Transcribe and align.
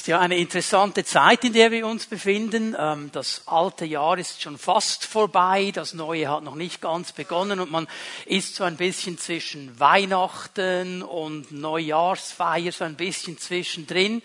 ist 0.00 0.06
ja 0.06 0.18
eine 0.18 0.38
interessante 0.38 1.04
Zeit, 1.04 1.44
in 1.44 1.52
der 1.52 1.70
wir 1.70 1.86
uns 1.86 2.06
befinden. 2.06 2.74
Ähm, 2.78 3.10
das 3.12 3.42
alte 3.44 3.84
Jahr 3.84 4.16
ist 4.16 4.40
schon 4.40 4.56
fast 4.56 5.04
vorbei, 5.04 5.72
das 5.74 5.92
neue 5.92 6.26
hat 6.26 6.42
noch 6.42 6.54
nicht 6.54 6.80
ganz 6.80 7.12
begonnen 7.12 7.60
und 7.60 7.70
man 7.70 7.86
ist 8.24 8.54
so 8.54 8.64
ein 8.64 8.78
bisschen 8.78 9.18
zwischen 9.18 9.78
Weihnachten 9.78 11.02
und 11.02 11.52
Neujahrsfeier, 11.52 12.72
so 12.72 12.84
ein 12.84 12.96
bisschen 12.96 13.36
zwischendrin. 13.36 14.22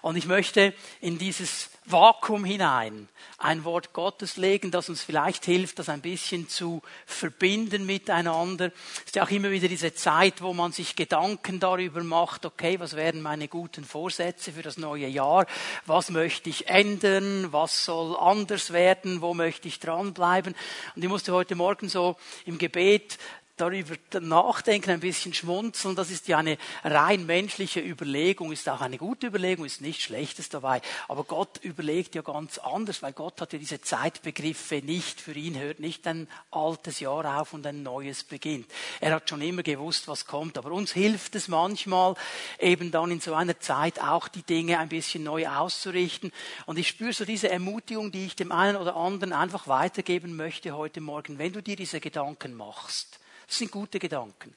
Und 0.00 0.14
ich 0.14 0.26
möchte 0.26 0.74
in 1.00 1.18
dieses 1.18 1.70
Vakuum 1.92 2.44
hinein 2.44 3.08
ein 3.40 3.64
Wort 3.64 3.94
Gottes 3.94 4.36
legen, 4.36 4.70
das 4.70 4.90
uns 4.90 5.02
vielleicht 5.02 5.46
hilft, 5.46 5.78
das 5.78 5.88
ein 5.88 6.02
bisschen 6.02 6.48
zu 6.48 6.82
verbinden 7.06 7.86
miteinander. 7.86 8.66
Es 8.98 9.06
ist 9.06 9.16
ja 9.16 9.24
auch 9.24 9.30
immer 9.30 9.50
wieder 9.50 9.66
diese 9.66 9.94
Zeit, 9.94 10.42
wo 10.42 10.52
man 10.52 10.72
sich 10.72 10.94
Gedanken 10.94 11.58
darüber 11.58 12.04
macht, 12.04 12.44
okay, 12.44 12.78
was 12.78 12.96
werden 12.96 13.22
meine 13.22 13.48
guten 13.48 13.84
Vorsätze 13.84 14.52
für 14.52 14.62
das 14.62 14.76
neue 14.76 15.06
Jahr? 15.06 15.46
Was 15.86 16.10
möchte 16.10 16.50
ich 16.50 16.68
ändern? 16.68 17.48
Was 17.50 17.86
soll 17.86 18.14
anders 18.16 18.72
werden? 18.72 19.22
Wo 19.22 19.32
möchte 19.32 19.68
ich 19.68 19.80
dranbleiben? 19.80 20.54
Und 20.94 21.02
ich 21.02 21.08
musste 21.08 21.32
heute 21.32 21.54
Morgen 21.54 21.88
so 21.88 22.16
im 22.44 22.58
Gebet 22.58 23.18
darüber 23.60 23.94
nachdenken, 24.20 24.90
ein 24.90 25.00
bisschen 25.00 25.34
schmunzeln. 25.34 25.94
Das 25.94 26.10
ist 26.10 26.28
ja 26.28 26.38
eine 26.38 26.58
rein 26.82 27.26
menschliche 27.26 27.80
Überlegung, 27.80 28.52
ist 28.52 28.68
auch 28.68 28.80
eine 28.80 28.98
gute 28.98 29.26
Überlegung, 29.26 29.64
ist 29.64 29.80
nichts 29.80 30.04
Schlechtes 30.04 30.48
dabei. 30.48 30.80
Aber 31.08 31.24
Gott 31.24 31.58
überlegt 31.62 32.14
ja 32.14 32.22
ganz 32.22 32.58
anders, 32.58 33.02
weil 33.02 33.12
Gott 33.12 33.40
hat 33.40 33.52
ja 33.52 33.58
diese 33.58 33.80
Zeitbegriffe 33.80 34.76
nicht. 34.76 35.20
Für 35.20 35.32
ihn 35.32 35.58
hört 35.58 35.80
nicht 35.80 36.06
ein 36.06 36.28
altes 36.50 37.00
Jahr 37.00 37.40
auf 37.40 37.52
und 37.52 37.66
ein 37.66 37.82
neues 37.82 38.24
beginnt. 38.24 38.70
Er 39.00 39.14
hat 39.14 39.28
schon 39.28 39.42
immer 39.42 39.62
gewusst, 39.62 40.08
was 40.08 40.26
kommt. 40.26 40.58
Aber 40.58 40.72
uns 40.72 40.92
hilft 40.92 41.34
es 41.34 41.48
manchmal, 41.48 42.14
eben 42.58 42.90
dann 42.90 43.10
in 43.10 43.20
so 43.20 43.34
einer 43.34 43.60
Zeit 43.60 44.00
auch 44.00 44.28
die 44.28 44.42
Dinge 44.42 44.78
ein 44.78 44.88
bisschen 44.88 45.24
neu 45.24 45.46
auszurichten. 45.48 46.32
Und 46.66 46.78
ich 46.78 46.88
spüre 46.88 47.12
so 47.12 47.24
diese 47.24 47.50
Ermutigung, 47.50 48.10
die 48.10 48.26
ich 48.26 48.36
dem 48.36 48.52
einen 48.52 48.76
oder 48.76 48.96
anderen 48.96 49.32
einfach 49.32 49.68
weitergeben 49.68 50.36
möchte 50.36 50.76
heute 50.76 51.00
Morgen. 51.00 51.38
Wenn 51.38 51.52
du 51.52 51.62
dir 51.62 51.76
diese 51.76 52.00
Gedanken 52.00 52.54
machst, 52.54 53.19
das 53.50 53.58
sind 53.58 53.72
gute 53.72 53.98
Gedanken. 53.98 54.54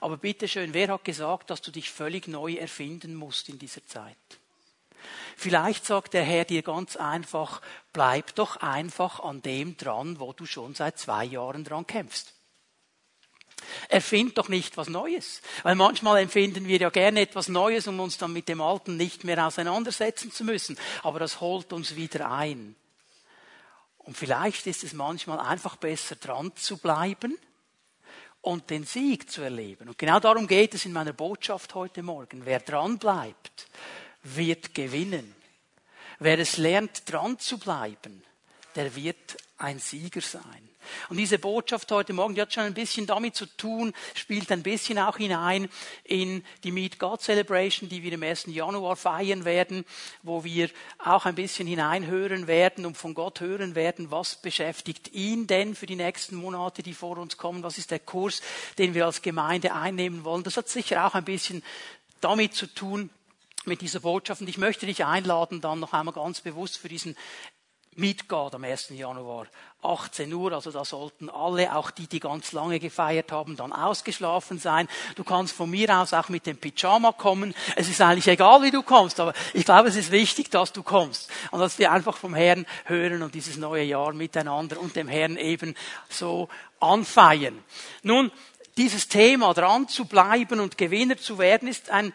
Aber 0.00 0.16
bitteschön, 0.16 0.74
wer 0.74 0.88
hat 0.88 1.04
gesagt, 1.04 1.48
dass 1.48 1.62
du 1.62 1.70
dich 1.70 1.92
völlig 1.92 2.26
neu 2.26 2.54
erfinden 2.54 3.14
musst 3.14 3.48
in 3.48 3.60
dieser 3.60 3.86
Zeit? 3.86 4.16
Vielleicht 5.36 5.86
sagt 5.86 6.12
der 6.12 6.24
Herr 6.24 6.44
dir 6.44 6.62
ganz 6.62 6.96
einfach, 6.96 7.62
bleib 7.92 8.34
doch 8.34 8.56
einfach 8.56 9.20
an 9.20 9.42
dem 9.42 9.76
dran, 9.76 10.18
wo 10.18 10.32
du 10.32 10.44
schon 10.44 10.74
seit 10.74 10.98
zwei 10.98 11.24
Jahren 11.24 11.62
dran 11.62 11.86
kämpfst. 11.86 12.34
Erfind 13.88 14.36
doch 14.38 14.48
nicht 14.48 14.76
was 14.76 14.88
Neues. 14.88 15.40
Weil 15.62 15.76
manchmal 15.76 16.20
empfinden 16.20 16.66
wir 16.66 16.78
ja 16.78 16.90
gerne 16.90 17.20
etwas 17.20 17.46
Neues, 17.46 17.86
um 17.86 18.00
uns 18.00 18.18
dann 18.18 18.32
mit 18.32 18.48
dem 18.48 18.60
Alten 18.60 18.96
nicht 18.96 19.22
mehr 19.22 19.46
auseinandersetzen 19.46 20.32
zu 20.32 20.42
müssen. 20.42 20.76
Aber 21.04 21.20
das 21.20 21.40
holt 21.40 21.72
uns 21.72 21.94
wieder 21.94 22.28
ein. 22.28 22.74
Und 23.98 24.16
vielleicht 24.16 24.66
ist 24.66 24.82
es 24.82 24.94
manchmal 24.94 25.38
einfach 25.38 25.76
besser 25.76 26.16
dran 26.16 26.50
zu 26.56 26.76
bleiben 26.78 27.38
und 28.46 28.70
den 28.70 28.84
Sieg 28.84 29.28
zu 29.28 29.42
erleben. 29.42 29.88
Und 29.88 29.98
genau 29.98 30.20
darum 30.20 30.46
geht 30.46 30.72
es 30.72 30.86
in 30.86 30.92
meiner 30.92 31.12
Botschaft 31.12 31.74
heute 31.74 32.04
Morgen. 32.04 32.42
Wer 32.44 32.60
dran 32.60 32.96
bleibt, 32.96 33.66
wird 34.22 34.72
gewinnen. 34.72 35.34
Wer 36.20 36.38
es 36.38 36.56
lernt, 36.56 37.10
dran 37.10 37.40
zu 37.40 37.58
bleiben, 37.58 38.22
der 38.76 38.94
wird 38.94 39.36
ein 39.58 39.80
Sieger 39.80 40.20
sein. 40.20 40.68
Und 41.08 41.16
diese 41.16 41.38
Botschaft 41.38 41.90
heute 41.92 42.12
Morgen, 42.12 42.34
die 42.34 42.40
hat 42.40 42.52
schon 42.52 42.64
ein 42.64 42.74
bisschen 42.74 43.06
damit 43.06 43.34
zu 43.34 43.46
tun, 43.46 43.92
spielt 44.14 44.50
ein 44.52 44.62
bisschen 44.62 44.98
auch 44.98 45.16
hinein 45.16 45.68
in 46.04 46.44
die 46.64 46.72
Meet 46.72 46.98
God 46.98 47.20
Celebration, 47.20 47.88
die 47.88 48.02
wir 48.02 48.12
im 48.12 48.22
1. 48.22 48.46
Januar 48.46 48.96
feiern 48.96 49.44
werden, 49.44 49.84
wo 50.22 50.44
wir 50.44 50.70
auch 50.98 51.26
ein 51.26 51.34
bisschen 51.34 51.66
hineinhören 51.66 52.46
werden 52.46 52.86
und 52.86 52.96
von 52.96 53.14
Gott 53.14 53.40
hören 53.40 53.74
werden, 53.74 54.10
was 54.10 54.36
beschäftigt 54.36 55.12
ihn 55.12 55.46
denn 55.46 55.74
für 55.74 55.86
die 55.86 55.96
nächsten 55.96 56.36
Monate, 56.36 56.82
die 56.82 56.94
vor 56.94 57.18
uns 57.18 57.36
kommen, 57.36 57.62
was 57.62 57.78
ist 57.78 57.90
der 57.90 58.00
Kurs, 58.00 58.40
den 58.78 58.94
wir 58.94 59.06
als 59.06 59.22
Gemeinde 59.22 59.74
einnehmen 59.74 60.24
wollen. 60.24 60.42
Das 60.42 60.56
hat 60.56 60.68
sicher 60.68 61.06
auch 61.06 61.14
ein 61.14 61.24
bisschen 61.24 61.62
damit 62.20 62.54
zu 62.54 62.66
tun, 62.66 63.10
mit 63.66 63.80
dieser 63.80 64.00
Botschaft. 64.00 64.40
Und 64.40 64.48
ich 64.48 64.58
möchte 64.58 64.86
dich 64.86 65.04
einladen, 65.04 65.60
dann 65.60 65.80
noch 65.80 65.92
einmal 65.92 66.14
ganz 66.14 66.40
bewusst 66.40 66.78
für 66.78 66.88
diesen 66.88 67.16
Meet 67.94 68.28
God 68.28 68.54
am 68.54 68.64
1. 68.64 68.90
Januar, 68.90 69.46
18 69.86 70.32
Uhr, 70.32 70.52
also 70.52 70.70
da 70.70 70.84
sollten 70.84 71.30
alle, 71.30 71.74
auch 71.74 71.90
die, 71.90 72.06
die 72.06 72.20
ganz 72.20 72.52
lange 72.52 72.80
gefeiert 72.80 73.32
haben, 73.32 73.56
dann 73.56 73.72
ausgeschlafen 73.72 74.58
sein. 74.58 74.88
Du 75.14 75.24
kannst 75.24 75.54
von 75.54 75.70
mir 75.70 75.98
aus 75.98 76.12
auch 76.12 76.28
mit 76.28 76.46
dem 76.46 76.56
Pyjama 76.56 77.12
kommen. 77.12 77.54
Es 77.76 77.88
ist 77.88 78.00
eigentlich 78.00 78.28
egal, 78.28 78.62
wie 78.62 78.70
du 78.70 78.82
kommst, 78.82 79.20
aber 79.20 79.32
ich 79.54 79.64
glaube, 79.64 79.88
es 79.88 79.96
ist 79.96 80.10
wichtig, 80.10 80.50
dass 80.50 80.72
du 80.72 80.82
kommst 80.82 81.30
und 81.50 81.60
dass 81.60 81.78
wir 81.78 81.92
einfach 81.92 82.16
vom 82.16 82.34
Herrn 82.34 82.66
hören 82.84 83.22
und 83.22 83.34
dieses 83.34 83.56
neue 83.56 83.84
Jahr 83.84 84.12
miteinander 84.12 84.80
und 84.80 84.96
dem 84.96 85.08
Herrn 85.08 85.36
eben 85.36 85.74
so 86.08 86.48
anfeiern. 86.80 87.62
Nun, 88.02 88.30
dieses 88.76 89.08
Thema 89.08 89.54
dran 89.54 89.88
zu 89.88 90.04
bleiben 90.04 90.60
und 90.60 90.76
Gewinner 90.76 91.16
zu 91.16 91.38
werden, 91.38 91.68
ist 91.68 91.90
ein 91.90 92.12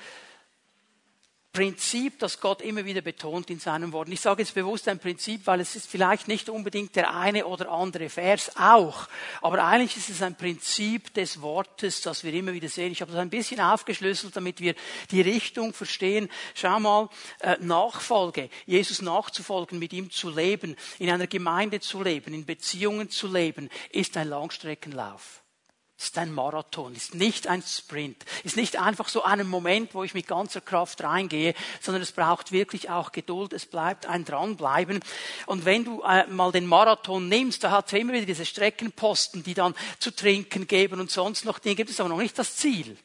Prinzip, 1.54 2.18
das 2.20 2.40
Gott 2.40 2.62
immer 2.62 2.86
wieder 2.86 3.02
betont 3.02 3.50
in 3.50 3.60
seinem 3.60 3.92
Wort. 3.92 4.08
Ich 4.08 4.22
sage 4.22 4.42
jetzt 4.42 4.56
bewusst 4.56 4.88
ein 4.88 5.00
Prinzip, 5.00 5.48
weil 5.48 5.60
es 5.60 5.76
ist 5.76 5.86
vielleicht 5.86 6.30
nicht 6.30 6.48
unbedingt 6.48 6.96
der 6.96 7.14
eine 7.14 7.46
oder 7.46 7.70
andere 7.70 8.08
Vers 8.08 8.56
auch, 8.56 9.10
aber 9.42 9.62
eigentlich 9.66 9.98
ist 9.98 10.10
es 10.10 10.22
ein 10.22 10.36
Prinzip 10.36 11.14
des 11.14 11.42
Wortes, 11.42 12.00
das 12.02 12.24
wir 12.24 12.34
immer 12.34 12.54
wieder 12.54 12.70
sehen. 12.70 12.94
Ich 12.94 13.02
habe 13.02 13.12
das 13.12 13.20
ein 13.20 13.30
bisschen 13.30 13.60
aufgeschlüsselt, 13.60 14.34
damit 14.34 14.62
wir 14.62 14.76
die 15.12 15.20
Richtung 15.20 15.74
verstehen. 15.74 16.30
Schau 16.54 16.80
mal, 16.80 17.10
äh, 17.40 17.58
Nachfolge, 17.60 18.50
Jesus 18.66 19.02
nachzufolgen, 19.02 19.78
mit 19.78 19.92
ihm 19.92 20.10
zu 20.10 20.30
leben, 20.30 20.78
in 21.00 21.10
einer 21.10 21.28
Gemeinde 21.28 21.82
zu 21.82 22.02
leben, 22.02 22.34
in 22.34 22.46
Beziehungen 22.46 23.10
zu 23.10 23.28
leben, 23.28 23.70
ist 23.92 24.16
ein 24.16 24.30
Langstreckenlauf 24.30 25.41
ist 26.04 26.18
ein 26.18 26.34
Marathon, 26.34 26.96
ist 26.96 27.16
nicht 27.16 27.48
ein 27.48 27.62
Sprint, 27.62 28.26
ist 28.44 28.58
nicht 28.58 28.80
einfach 28.80 29.10
so 29.10 29.24
ein 29.24 29.48
Moment, 29.48 29.94
wo 29.94 30.04
ich 30.04 30.14
mit 30.14 30.28
ganzer 30.28 30.62
Kraft 30.62 31.04
reingehe, 31.04 31.54
sondern 31.80 32.02
es 32.02 32.12
braucht 32.12 32.52
wirklich 32.52 32.90
auch 32.90 33.12
Geduld, 33.12 33.54
es 33.54 33.66
bleibt 33.66 34.06
ein 34.06 34.26
Dranbleiben. 34.26 35.00
Und 35.46 35.66
wenn 35.66 35.84
du 35.84 36.02
äh, 36.02 36.26
mal 36.28 36.52
den 36.52 36.66
Marathon 36.66 37.30
nimmst, 37.30 37.64
da 37.64 37.72
hat 37.72 37.88
es 37.88 38.00
immer 38.00 38.14
wieder 38.14 38.26
diese 38.26 38.46
Streckenposten, 38.46 39.44
die 39.44 39.54
dann 39.54 39.76
zu 40.00 40.12
trinken 40.16 40.68
geben 40.68 41.00
und 41.00 41.12
sonst 41.12 41.46
noch 41.46 41.60
Dinge, 41.60 41.76
gibt 41.76 41.90
es 41.90 42.00
aber 42.00 42.10
noch 42.10 42.18
nicht 42.18 42.38
das 42.38 42.56
Ziel. 42.56 42.98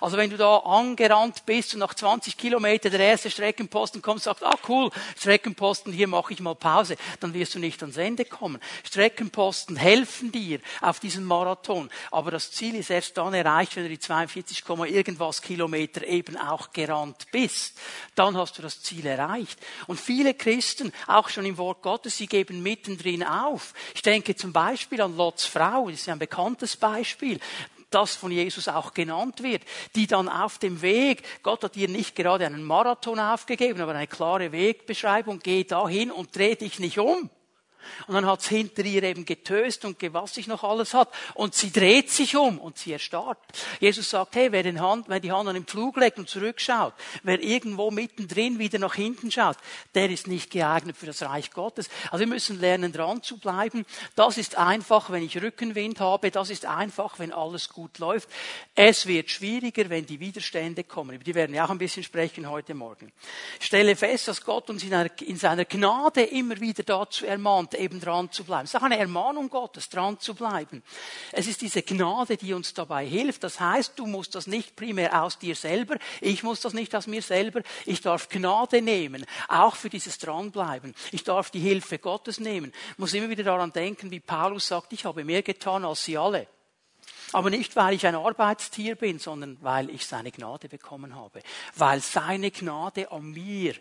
Also 0.00 0.16
wenn 0.16 0.30
du 0.30 0.36
da 0.36 0.58
angerannt 0.58 1.44
bist 1.46 1.74
und 1.74 1.80
nach 1.80 1.94
20 1.94 2.36
Kilometern 2.36 2.92
der 2.92 3.00
erste 3.00 3.30
Streckenposten 3.30 4.02
kommt 4.02 4.16
und 4.16 4.22
sagt, 4.22 4.42
ah 4.42 4.58
cool, 4.68 4.90
Streckenposten, 5.18 5.92
hier 5.92 6.08
mache 6.08 6.32
ich 6.32 6.40
mal 6.40 6.54
Pause, 6.54 6.96
dann 7.20 7.34
wirst 7.34 7.54
du 7.54 7.58
nicht 7.58 7.82
ans 7.82 7.96
Ende 7.96 8.24
kommen. 8.24 8.60
Streckenposten 8.84 9.76
helfen 9.76 10.32
dir 10.32 10.60
auf 10.80 11.00
diesem 11.00 11.24
Marathon, 11.24 11.90
aber 12.10 12.30
das 12.30 12.50
Ziel 12.50 12.74
ist 12.74 12.90
erst 12.90 13.16
dann 13.16 13.34
erreicht, 13.34 13.76
wenn 13.76 13.84
du 13.84 13.88
die 13.88 13.98
42, 13.98 14.64
irgendwas 14.68 15.42
Kilometer 15.42 16.06
eben 16.06 16.36
auch 16.36 16.72
gerannt 16.72 17.26
bist. 17.30 17.78
Dann 18.14 18.36
hast 18.36 18.58
du 18.58 18.62
das 18.62 18.82
Ziel 18.82 19.06
erreicht. 19.06 19.58
Und 19.86 20.00
viele 20.00 20.34
Christen, 20.34 20.92
auch 21.06 21.28
schon 21.28 21.46
im 21.46 21.58
Wort 21.58 21.82
Gottes, 21.82 22.16
sie 22.16 22.26
geben 22.26 22.62
mittendrin 22.62 23.24
auf. 23.24 23.74
Ich 23.94 24.02
denke 24.02 24.36
zum 24.36 24.52
Beispiel 24.52 25.00
an 25.00 25.16
Lots 25.16 25.44
Frau, 25.44 25.88
das 25.90 26.00
ist 26.00 26.08
ein 26.08 26.18
bekanntes 26.18 26.76
Beispiel 26.76 27.40
das 27.90 28.16
von 28.16 28.32
Jesus 28.32 28.68
auch 28.68 28.94
genannt 28.94 29.42
wird, 29.42 29.62
die 29.94 30.06
dann 30.06 30.28
auf 30.28 30.58
dem 30.58 30.82
Weg, 30.82 31.22
Gott 31.42 31.62
hat 31.64 31.76
ihr 31.76 31.88
nicht 31.88 32.16
gerade 32.16 32.46
einen 32.46 32.64
Marathon 32.64 33.18
aufgegeben, 33.18 33.80
aber 33.80 33.94
eine 33.94 34.06
klare 34.06 34.52
Wegbeschreibung, 34.52 35.40
geh 35.40 35.64
dahin 35.64 36.10
und 36.10 36.34
dreh 36.36 36.56
dich 36.56 36.78
nicht 36.78 36.98
um. 36.98 37.30
Und 38.06 38.14
dann 38.14 38.26
hat's 38.26 38.48
hinter 38.48 38.84
ihr 38.84 39.02
eben 39.02 39.24
getöst 39.24 39.84
und 39.84 39.96
was 40.12 40.34
sich 40.34 40.46
noch 40.46 40.64
alles 40.64 40.94
hat. 40.94 41.08
Und 41.34 41.54
sie 41.54 41.72
dreht 41.72 42.10
sich 42.10 42.36
um 42.36 42.58
und 42.58 42.78
sie 42.78 42.92
erstarrt. 42.92 43.38
Jesus 43.80 44.10
sagt, 44.10 44.36
hey, 44.36 44.52
wer, 44.52 44.62
den 44.62 44.80
Hand, 44.80 45.06
wer 45.08 45.20
die 45.20 45.32
Hand 45.32 45.48
an 45.48 45.54
den 45.54 45.64
Pflug 45.64 45.96
legt 45.96 46.18
und 46.18 46.28
zurückschaut, 46.28 46.94
wer 47.22 47.40
irgendwo 47.40 47.90
mittendrin 47.90 48.58
wieder 48.58 48.78
nach 48.78 48.94
hinten 48.94 49.30
schaut, 49.30 49.56
der 49.94 50.10
ist 50.10 50.26
nicht 50.26 50.50
geeignet 50.50 50.96
für 50.96 51.06
das 51.06 51.22
Reich 51.22 51.50
Gottes. 51.50 51.88
Also 52.10 52.20
wir 52.20 52.26
müssen 52.26 52.60
lernen, 52.60 52.92
dran 52.92 53.22
zu 53.22 53.38
bleiben. 53.38 53.84
Das 54.14 54.38
ist 54.38 54.56
einfach, 54.56 55.10
wenn 55.10 55.22
ich 55.22 55.40
Rückenwind 55.40 56.00
habe. 56.00 56.30
Das 56.30 56.50
ist 56.50 56.66
einfach, 56.66 57.18
wenn 57.18 57.32
alles 57.32 57.68
gut 57.68 57.98
läuft. 57.98 58.28
Es 58.74 59.06
wird 59.06 59.30
schwieriger, 59.30 59.88
wenn 59.90 60.06
die 60.06 60.20
Widerstände 60.20 60.84
kommen. 60.84 61.14
Über 61.14 61.24
die 61.24 61.34
werden 61.34 61.52
wir 61.52 61.64
auch 61.64 61.70
ein 61.70 61.78
bisschen 61.78 62.02
sprechen 62.02 62.48
heute 62.48 62.74
Morgen. 62.74 63.12
Ich 63.60 63.66
stelle 63.66 63.96
fest, 63.96 64.28
dass 64.28 64.44
Gott 64.44 64.70
uns 64.70 64.82
in 64.82 65.36
seiner 65.36 65.64
Gnade 65.64 66.22
immer 66.22 66.60
wieder 66.60 66.82
dazu 66.82 67.26
ermahnt, 67.26 67.74
eben 67.76 68.00
dran 68.00 68.30
zu 68.30 68.44
bleiben. 68.44 68.64
Es 68.64 68.74
ist 68.74 68.80
auch 68.80 68.84
eine 68.84 68.98
Ermahnung 68.98 69.48
Gottes, 69.48 69.88
dran 69.88 70.18
zu 70.18 70.34
bleiben. 70.34 70.82
Es 71.32 71.46
ist 71.46 71.60
diese 71.60 71.82
Gnade, 71.82 72.36
die 72.36 72.52
uns 72.54 72.74
dabei 72.74 73.06
hilft. 73.06 73.44
Das 73.44 73.60
heißt, 73.60 73.98
du 73.98 74.06
musst 74.06 74.34
das 74.34 74.46
nicht 74.46 74.76
primär 74.76 75.22
aus 75.22 75.38
dir 75.38 75.54
selber, 75.54 75.96
ich 76.20 76.42
muss 76.42 76.60
das 76.60 76.72
nicht 76.72 76.94
aus 76.94 77.06
mir 77.06 77.22
selber. 77.22 77.62
Ich 77.84 78.00
darf 78.00 78.28
Gnade 78.28 78.82
nehmen, 78.82 79.24
auch 79.48 79.76
für 79.76 79.90
dieses 79.90 80.18
Dranbleiben. 80.18 80.94
Ich 81.12 81.24
darf 81.24 81.50
die 81.50 81.60
Hilfe 81.60 81.98
Gottes 81.98 82.40
nehmen. 82.40 82.72
Ich 82.92 82.98
muss 82.98 83.14
immer 83.14 83.28
wieder 83.28 83.44
daran 83.44 83.72
denken, 83.72 84.10
wie 84.10 84.20
Paulus 84.20 84.68
sagt, 84.68 84.92
ich 84.92 85.04
habe 85.04 85.24
mehr 85.24 85.42
getan 85.42 85.84
als 85.84 86.04
sie 86.04 86.18
alle. 86.18 86.46
Aber 87.32 87.50
nicht, 87.50 87.74
weil 87.76 87.94
ich 87.94 88.06
ein 88.06 88.14
Arbeitstier 88.14 88.94
bin, 88.94 89.18
sondern 89.18 89.58
weil 89.60 89.90
ich 89.90 90.06
seine 90.06 90.30
Gnade 90.30 90.68
bekommen 90.68 91.16
habe. 91.16 91.42
Weil 91.74 92.00
seine 92.00 92.50
Gnade 92.50 93.10
an 93.10 93.30
mir 93.30 93.74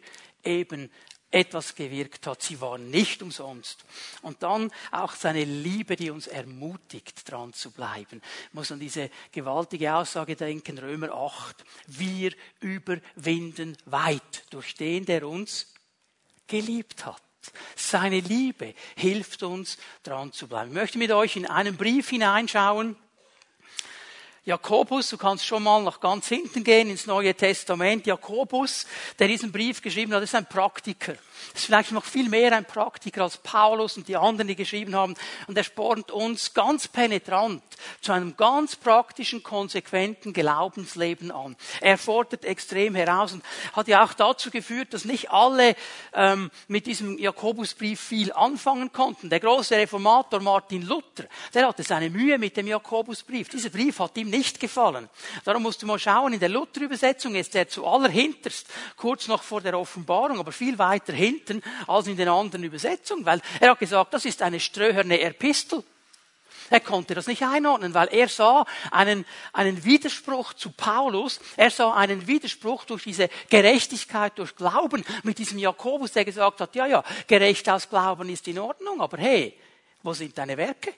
eben 0.43 0.91
etwas 1.35 1.75
gewirkt 1.75 2.27
hat. 2.27 2.41
Sie 2.41 2.61
war 2.61 2.77
nicht 2.77 3.21
umsonst. 3.21 3.83
Und 4.21 4.41
dann 4.41 4.71
auch 4.91 5.11
seine 5.13 5.43
Liebe, 5.43 5.97
die 5.97 6.09
uns 6.09 6.27
ermutigt, 6.27 7.29
dran 7.29 7.51
zu 7.51 7.71
bleiben. 7.71 8.21
Ich 8.47 8.53
muss 8.53 8.71
an 8.71 8.79
diese 8.79 9.09
gewaltige 9.33 9.93
Aussage 9.93 10.37
denken, 10.37 10.77
Römer 10.77 11.11
8. 11.11 11.65
Wir 11.87 12.31
überwinden 12.61 13.77
weit 13.85 14.45
durch 14.49 14.75
den, 14.75 15.05
der 15.05 15.27
uns 15.27 15.73
geliebt 16.47 17.05
hat. 17.05 17.21
Seine 17.75 18.21
Liebe 18.21 18.73
hilft 18.95 19.43
uns, 19.43 19.77
dran 20.03 20.31
zu 20.31 20.47
bleiben. 20.47 20.69
Ich 20.69 20.75
möchte 20.75 20.97
mit 20.97 21.11
euch 21.11 21.35
in 21.35 21.45
einen 21.45 21.75
Brief 21.75 22.09
hineinschauen, 22.09 22.95
Jakobus, 24.47 25.09
du 25.09 25.17
kannst 25.17 25.43
schon 25.43 25.63
mal 25.63 25.81
nach 25.81 25.99
ganz 25.99 26.27
hinten 26.27 26.63
gehen 26.63 26.87
ins 26.91 27.07
Neue 27.07 27.33
Testament. 27.33 28.05
Jakobus, 28.05 28.85
der 29.17 29.27
diesen 29.27 29.51
Brief 29.51 29.81
geschrieben 29.81 30.13
hat, 30.13 30.21
ist 30.21 30.35
ein 30.35 30.45
Praktiker. 30.45 31.13
ist 31.55 31.65
vielleicht 31.65 31.91
noch 31.91 32.05
viel 32.05 32.29
mehr 32.29 32.55
ein 32.55 32.63
Praktiker 32.63 33.23
als 33.23 33.37
Paulus 33.37 33.97
und 33.97 34.07
die 34.07 34.15
anderen, 34.15 34.47
die 34.47 34.55
geschrieben 34.55 34.93
haben. 34.93 35.15
Und 35.47 35.57
er 35.57 35.63
spornt 35.63 36.11
uns 36.11 36.53
ganz 36.53 36.87
penetrant 36.87 37.63
zu 38.01 38.11
einem 38.11 38.37
ganz 38.37 38.75
praktischen, 38.75 39.41
konsequenten 39.41 40.31
Glaubensleben 40.31 41.31
an. 41.31 41.55
Er 41.81 41.97
fordert 41.97 42.45
extrem 42.45 42.93
heraus 42.93 43.33
und 43.33 43.43
hat 43.73 43.87
ja 43.87 44.03
auch 44.03 44.13
dazu 44.13 44.51
geführt, 44.51 44.93
dass 44.93 45.05
nicht 45.05 45.31
alle 45.31 45.75
ähm, 46.13 46.51
mit 46.67 46.85
diesem 46.85 47.17
Jakobusbrief 47.17 47.99
viel 47.99 48.31
anfangen 48.31 48.93
konnten. 48.93 49.31
Der 49.31 49.39
große 49.39 49.75
Reformator 49.75 50.39
Martin 50.39 50.83
Luther, 50.83 51.25
der 51.51 51.67
hatte 51.67 51.81
seine 51.81 52.11
Mühe 52.11 52.37
mit 52.37 52.55
dem 52.57 52.67
Jakobusbrief. 52.67 53.49
Dieser 53.49 53.71
Brief 53.71 53.97
hat 53.97 54.15
ihm 54.17 54.34
nicht 54.35 54.59
gefallen. 54.59 55.09
Darum 55.43 55.63
musst 55.63 55.81
du 55.81 55.85
mal 55.85 55.99
schauen, 55.99 56.33
in 56.33 56.39
der 56.39 56.49
Luther-Übersetzung 56.49 57.35
ist 57.35 57.55
er 57.55 57.67
zu 57.67 57.85
allerhinterst, 57.85 58.67
kurz 58.97 59.27
noch 59.27 59.43
vor 59.43 59.61
der 59.61 59.77
Offenbarung, 59.79 60.39
aber 60.39 60.51
viel 60.51 60.77
weiter 60.77 61.13
hinten 61.13 61.61
als 61.87 62.07
in 62.07 62.17
den 62.17 62.27
anderen 62.27 62.63
Übersetzungen, 62.63 63.25
weil 63.25 63.41
er 63.59 63.71
hat 63.71 63.79
gesagt, 63.79 64.13
das 64.13 64.25
ist 64.25 64.41
eine 64.41 64.59
ströherne 64.59 65.21
Epistel. 65.21 65.83
Er 66.69 66.79
konnte 66.79 67.13
das 67.13 67.27
nicht 67.27 67.43
einordnen, 67.43 67.93
weil 67.93 68.07
er 68.07 68.27
sah 68.27 68.65
einen, 68.89 69.25
einen 69.53 69.83
Widerspruch 69.85 70.53
zu 70.53 70.71
Paulus. 70.71 71.39
Er 71.57 71.69
sah 71.69 71.93
einen 71.93 72.25
Widerspruch 72.25 72.85
durch 72.85 73.03
diese 73.03 73.29
Gerechtigkeit, 73.49 74.37
durch 74.37 74.55
Glauben 74.55 75.05
mit 75.23 75.37
diesem 75.37 75.59
Jakobus, 75.59 76.13
der 76.13 76.25
gesagt 76.25 76.61
hat, 76.61 76.75
ja, 76.75 76.87
ja, 76.87 77.03
gerecht 77.27 77.69
aus 77.69 77.87
Glauben 77.87 78.29
ist 78.29 78.47
in 78.47 78.57
Ordnung, 78.57 78.99
aber 78.99 79.17
hey, 79.17 79.53
wo 80.01 80.13
sind 80.13 80.35
deine 80.37 80.57
Werke? 80.57 80.93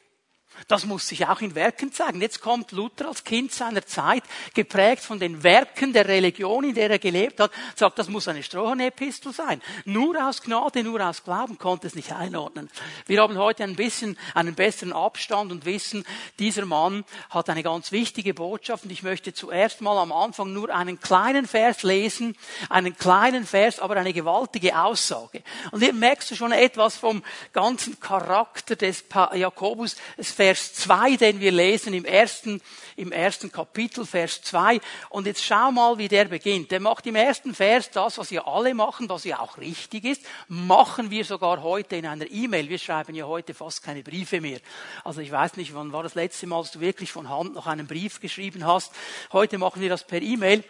Das 0.67 0.85
muss 0.85 1.07
sich 1.07 1.27
auch 1.27 1.41
in 1.41 1.55
Werken 1.55 1.91
zeigen. 1.91 2.21
Jetzt 2.21 2.41
kommt 2.41 2.71
Luther 2.71 3.07
als 3.07 3.23
Kind 3.23 3.51
seiner 3.51 3.85
Zeit, 3.85 4.23
geprägt 4.53 5.03
von 5.03 5.19
den 5.19 5.43
Werken 5.43 5.93
der 5.93 6.07
Religion, 6.07 6.63
in 6.63 6.75
der 6.75 6.89
er 6.89 6.99
gelebt 6.99 7.39
hat, 7.39 7.51
sagt, 7.75 7.99
das 7.99 8.09
muss 8.09 8.27
eine 8.27 8.43
Strohhorn-Epistel 8.43 9.33
sein. 9.33 9.61
Nur 9.85 10.27
aus 10.27 10.41
Gnade, 10.41 10.83
nur 10.83 11.01
aus 11.01 11.23
Glauben 11.23 11.57
konnte 11.57 11.87
es 11.87 11.95
nicht 11.95 12.11
einordnen. 12.11 12.69
Wir 13.05 13.21
haben 13.21 13.37
heute 13.37 13.63
ein 13.63 13.75
bisschen 13.75 14.17
einen 14.33 14.55
besseren 14.55 14.93
Abstand 14.93 15.51
und 15.51 15.65
wissen, 15.65 16.05
dieser 16.39 16.65
Mann 16.65 17.05
hat 17.29 17.49
eine 17.49 17.63
ganz 17.63 17.91
wichtige 17.91 18.33
Botschaft 18.33 18.85
und 18.85 18.91
ich 18.91 19.03
möchte 19.03 19.33
zuerst 19.33 19.81
mal 19.81 19.97
am 19.97 20.11
Anfang 20.11 20.53
nur 20.53 20.73
einen 20.73 20.99
kleinen 20.99 21.47
Vers 21.47 21.83
lesen, 21.83 22.35
einen 22.69 22.97
kleinen 22.97 23.45
Vers, 23.45 23.79
aber 23.79 23.97
eine 23.97 24.13
gewaltige 24.13 24.79
Aussage. 24.79 25.43
Und 25.71 25.81
hier 25.81 25.93
merkst 25.93 26.31
du 26.31 26.35
schon 26.35 26.51
etwas 26.51 26.97
vom 26.97 27.23
ganzen 27.53 27.99
Charakter 27.99 28.75
des 28.75 29.03
Jakobus. 29.33 29.95
Es 30.17 30.31
Vers 30.47 30.73
2, 30.75 31.17
den 31.17 31.41
wir 31.41 31.51
lesen 31.51 31.93
im 31.93 32.05
ersten, 32.05 32.61
im 32.95 33.11
ersten 33.11 33.51
Kapitel, 33.51 34.05
Vers 34.05 34.41
2. 34.43 34.79
Und 35.09 35.27
jetzt 35.27 35.43
schau 35.43 35.73
mal, 35.73 35.97
wie 35.97 36.07
der 36.07 36.23
beginnt. 36.23 36.71
Der 36.71 36.79
macht 36.79 37.05
im 37.05 37.15
ersten 37.15 37.53
Vers 37.53 37.91
das, 37.91 38.17
was 38.17 38.31
wir 38.31 38.47
alle 38.47 38.73
machen, 38.73 39.09
was 39.09 39.25
ja 39.25 39.41
auch 39.41 39.57
richtig 39.57 40.05
ist, 40.05 40.21
machen 40.47 41.11
wir 41.11 41.25
sogar 41.25 41.63
heute 41.63 41.97
in 41.97 42.05
einer 42.05 42.31
E-Mail. 42.31 42.69
Wir 42.69 42.77
schreiben 42.77 43.13
ja 43.13 43.25
heute 43.25 43.53
fast 43.53 43.83
keine 43.83 44.03
Briefe 44.03 44.39
mehr. 44.39 44.61
Also 45.03 45.19
ich 45.19 45.33
weiß 45.33 45.57
nicht, 45.57 45.75
wann 45.75 45.91
war 45.91 46.03
das 46.03 46.15
letzte 46.15 46.47
Mal, 46.47 46.61
dass 46.61 46.71
du 46.71 46.79
wirklich 46.79 47.11
von 47.11 47.27
Hand 47.27 47.53
noch 47.53 47.67
einen 47.67 47.85
Brief 47.85 48.21
geschrieben 48.21 48.65
hast. 48.65 48.93
Heute 49.33 49.57
machen 49.57 49.81
wir 49.81 49.89
das 49.89 50.07
per 50.07 50.21
E-Mail. 50.21 50.63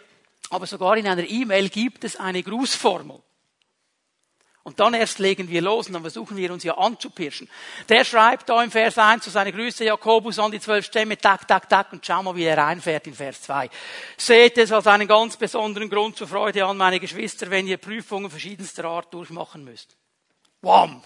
Aber 0.50 0.66
sogar 0.66 0.96
in 0.96 1.06
einer 1.06 1.30
E-Mail 1.30 1.68
gibt 1.68 2.02
es 2.02 2.16
eine 2.16 2.42
Grußformel. 2.42 3.20
Und 4.68 4.78
dann 4.80 4.92
erst 4.92 5.18
legen 5.18 5.48
wir 5.48 5.62
los 5.62 5.86
und 5.86 5.94
dann 5.94 6.02
versuchen 6.02 6.36
wir 6.36 6.52
uns 6.52 6.62
ja 6.62 6.76
anzupirschen. 6.76 7.48
Der 7.88 8.04
schreibt 8.04 8.50
da 8.50 8.62
im 8.62 8.70
Vers 8.70 8.98
1 8.98 9.24
zu 9.24 9.30
seiner 9.30 9.50
Grüße 9.50 9.82
Jakobus 9.82 10.38
an 10.38 10.50
die 10.50 10.60
zwölf 10.60 10.84
Stämme, 10.84 11.16
tak, 11.16 11.48
tak, 11.48 11.70
tak, 11.70 11.90
und 11.90 12.04
schau 12.04 12.22
mal, 12.22 12.36
wie 12.36 12.44
er 12.44 12.58
reinfährt 12.58 13.06
in 13.06 13.14
Vers 13.14 13.40
2. 13.40 13.70
Seht 14.18 14.58
es 14.58 14.70
als 14.70 14.86
einen 14.86 15.08
ganz 15.08 15.38
besonderen 15.38 15.88
Grund 15.88 16.18
zur 16.18 16.28
Freude 16.28 16.66
an, 16.66 16.76
meine 16.76 17.00
Geschwister, 17.00 17.48
wenn 17.48 17.66
ihr 17.66 17.78
Prüfungen 17.78 18.28
verschiedenster 18.28 18.84
Art 18.84 19.14
durchmachen 19.14 19.64
müsst. 19.64 19.96
Wham! 20.60 21.02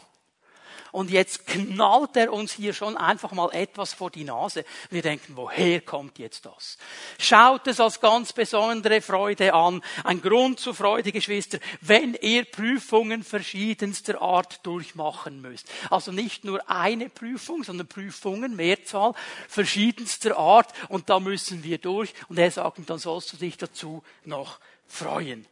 Und 0.92 1.10
jetzt 1.10 1.46
knallt 1.46 2.16
er 2.16 2.32
uns 2.32 2.52
hier 2.52 2.74
schon 2.74 2.98
einfach 2.98 3.32
mal 3.32 3.50
etwas 3.52 3.94
vor 3.94 4.10
die 4.10 4.24
Nase. 4.24 4.64
Wir 4.90 5.00
denken, 5.00 5.32
woher 5.36 5.80
kommt 5.80 6.18
jetzt 6.18 6.44
das? 6.44 6.76
Schaut 7.18 7.66
es 7.66 7.80
als 7.80 7.98
ganz 8.00 8.34
besondere 8.34 9.00
Freude 9.00 9.54
an. 9.54 9.82
Ein 10.04 10.20
Grund 10.20 10.60
zur 10.60 10.74
Freude, 10.74 11.10
Geschwister, 11.10 11.58
wenn 11.80 12.14
ihr 12.20 12.44
Prüfungen 12.44 13.24
verschiedenster 13.24 14.20
Art 14.20 14.64
durchmachen 14.66 15.40
müsst. 15.40 15.66
Also 15.88 16.12
nicht 16.12 16.44
nur 16.44 16.68
eine 16.70 17.08
Prüfung, 17.08 17.64
sondern 17.64 17.88
Prüfungen, 17.88 18.54
Mehrzahl, 18.54 19.14
verschiedenster 19.48 20.36
Art. 20.36 20.72
Und 20.90 21.08
da 21.08 21.20
müssen 21.20 21.64
wir 21.64 21.78
durch. 21.78 22.12
Und 22.28 22.38
er 22.38 22.50
sagt, 22.50 22.78
dann 22.90 22.98
sollst 22.98 23.32
du 23.32 23.38
dich 23.38 23.56
dazu 23.56 24.02
noch 24.24 24.60
freuen. 24.86 25.46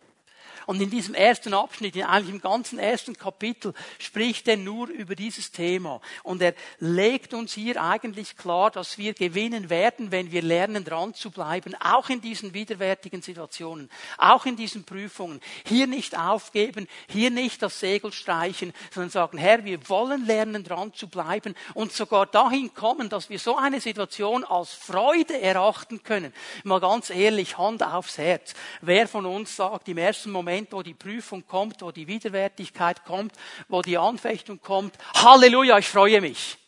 Und 0.66 0.80
in 0.80 0.90
diesem 0.90 1.14
ersten 1.14 1.54
Abschnitt, 1.54 1.96
in 1.96 2.04
eigentlich 2.04 2.34
im 2.34 2.40
ganzen 2.40 2.78
ersten 2.78 3.16
Kapitel, 3.16 3.74
spricht 3.98 4.48
er 4.48 4.56
nur 4.56 4.88
über 4.88 5.14
dieses 5.14 5.52
Thema. 5.52 6.00
Und 6.22 6.42
er 6.42 6.54
legt 6.78 7.34
uns 7.34 7.52
hier 7.52 7.82
eigentlich 7.82 8.36
klar, 8.36 8.70
dass 8.70 8.98
wir 8.98 9.14
gewinnen 9.14 9.70
werden, 9.70 10.10
wenn 10.10 10.30
wir 10.32 10.42
lernen, 10.42 10.84
dran 10.84 11.14
zu 11.14 11.30
bleiben, 11.30 11.74
auch 11.80 12.08
in 12.08 12.20
diesen 12.20 12.54
widerwärtigen 12.54 13.22
Situationen, 13.22 13.90
auch 14.18 14.46
in 14.46 14.56
diesen 14.56 14.84
Prüfungen. 14.84 15.40
Hier 15.64 15.86
nicht 15.86 16.18
aufgeben, 16.18 16.88
hier 17.08 17.30
nicht 17.30 17.62
das 17.62 17.80
Segel 17.80 18.12
streichen, 18.12 18.72
sondern 18.92 19.10
sagen, 19.10 19.38
Herr, 19.38 19.64
wir 19.64 19.88
wollen 19.88 20.26
lernen, 20.26 20.64
dran 20.64 20.92
zu 20.94 21.08
bleiben 21.08 21.54
und 21.74 21.92
sogar 21.92 22.26
dahin 22.26 22.74
kommen, 22.74 23.08
dass 23.08 23.30
wir 23.30 23.38
so 23.38 23.56
eine 23.56 23.80
Situation 23.80 24.44
als 24.44 24.72
Freude 24.72 25.40
erachten 25.40 26.02
können. 26.02 26.32
Mal 26.64 26.80
ganz 26.80 27.10
ehrlich, 27.10 27.58
Hand 27.58 27.82
aufs 27.82 28.18
Herz. 28.18 28.54
Wer 28.80 29.08
von 29.08 29.26
uns 29.26 29.56
sagt 29.56 29.88
im 29.88 29.98
ersten 29.98 30.30
Moment, 30.30 30.59
Moment, 30.60 30.72
wo 30.72 30.82
die 30.82 30.94
Prüfung 30.94 31.46
kommt, 31.46 31.80
wo 31.80 31.90
die 31.90 32.06
Widerwärtigkeit 32.06 33.04
kommt, 33.04 33.32
wo 33.68 33.80
die 33.80 33.96
Anfechtung 33.96 34.60
kommt, 34.60 34.94
Halleluja, 35.14 35.78
ich 35.78 35.88
freue 35.88 36.20
mich. 36.20 36.58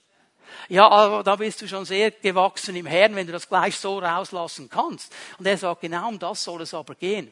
Ja, 0.69 0.89
aber 0.89 1.23
da 1.23 1.37
bist 1.37 1.61
du 1.61 1.69
schon 1.69 1.85
sehr 1.85 2.11
gewachsen 2.11 2.75
im 2.77 2.87
Herrn, 2.87 3.15
wenn 3.15 3.27
du 3.27 3.33
das 3.33 3.49
gleich 3.49 3.77
so 3.77 3.99
rauslassen 3.99 4.71
kannst. 4.71 5.13
Und 5.39 5.47
er 5.47 5.59
sagt, 5.59 5.83
genau 5.83 6.09
um 6.09 6.19
das 6.19 6.43
soll 6.43 6.63
es 6.63 6.73
aber 6.73 6.95
gehen. 6.95 7.31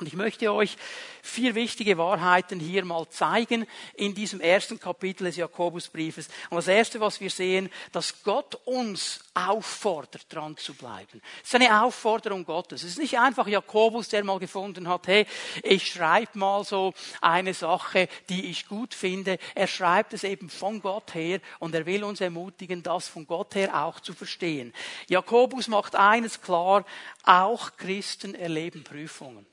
Und 0.00 0.08
ich 0.08 0.14
möchte 0.14 0.52
euch 0.52 0.76
vier 1.22 1.54
wichtige 1.54 1.96
Wahrheiten 1.98 2.58
hier 2.58 2.84
mal 2.84 3.08
zeigen 3.08 3.64
in 3.94 4.12
diesem 4.12 4.40
ersten 4.40 4.80
Kapitel 4.80 5.24
des 5.24 5.36
Jakobusbriefes. 5.36 6.26
Und 6.50 6.56
das 6.56 6.66
erste, 6.66 6.98
was 6.98 7.20
wir 7.20 7.30
sehen, 7.30 7.70
dass 7.92 8.24
Gott 8.24 8.56
uns 8.64 9.20
auffordert, 9.34 10.26
dran 10.28 10.56
zu 10.56 10.74
bleiben. 10.74 11.22
Es 11.42 11.48
ist 11.48 11.54
eine 11.54 11.80
Aufforderung 11.84 12.44
Gottes. 12.44 12.82
Es 12.82 12.90
ist 12.90 12.98
nicht 12.98 13.20
einfach 13.20 13.46
Jakobus, 13.46 14.08
der 14.08 14.24
mal 14.24 14.40
gefunden 14.40 14.88
hat, 14.88 15.06
hey, 15.06 15.26
ich 15.62 15.86
schreibe 15.86 16.40
mal 16.40 16.64
so 16.64 16.92
eine 17.20 17.54
Sache, 17.54 18.08
die 18.28 18.46
ich 18.46 18.66
gut 18.66 18.94
finde. 18.94 19.38
Er 19.54 19.68
schreibt 19.68 20.12
es 20.12 20.24
eben 20.24 20.50
von 20.50 20.80
Gott 20.82 21.14
her 21.14 21.40
und 21.60 21.72
er 21.72 21.86
will 21.86 22.02
uns 22.02 22.20
ermutigen, 22.20 22.82
das 22.82 23.06
von 23.06 23.28
Gott 23.28 23.54
her 23.54 23.84
auch 23.84 24.00
zu 24.00 24.12
verstehen. 24.12 24.74
Jakobus 25.08 25.68
macht 25.68 25.94
eines 25.94 26.40
klar, 26.40 26.84
auch 27.22 27.76
Christen 27.76 28.34
erleben 28.34 28.82
Prüfungen. 28.82 29.46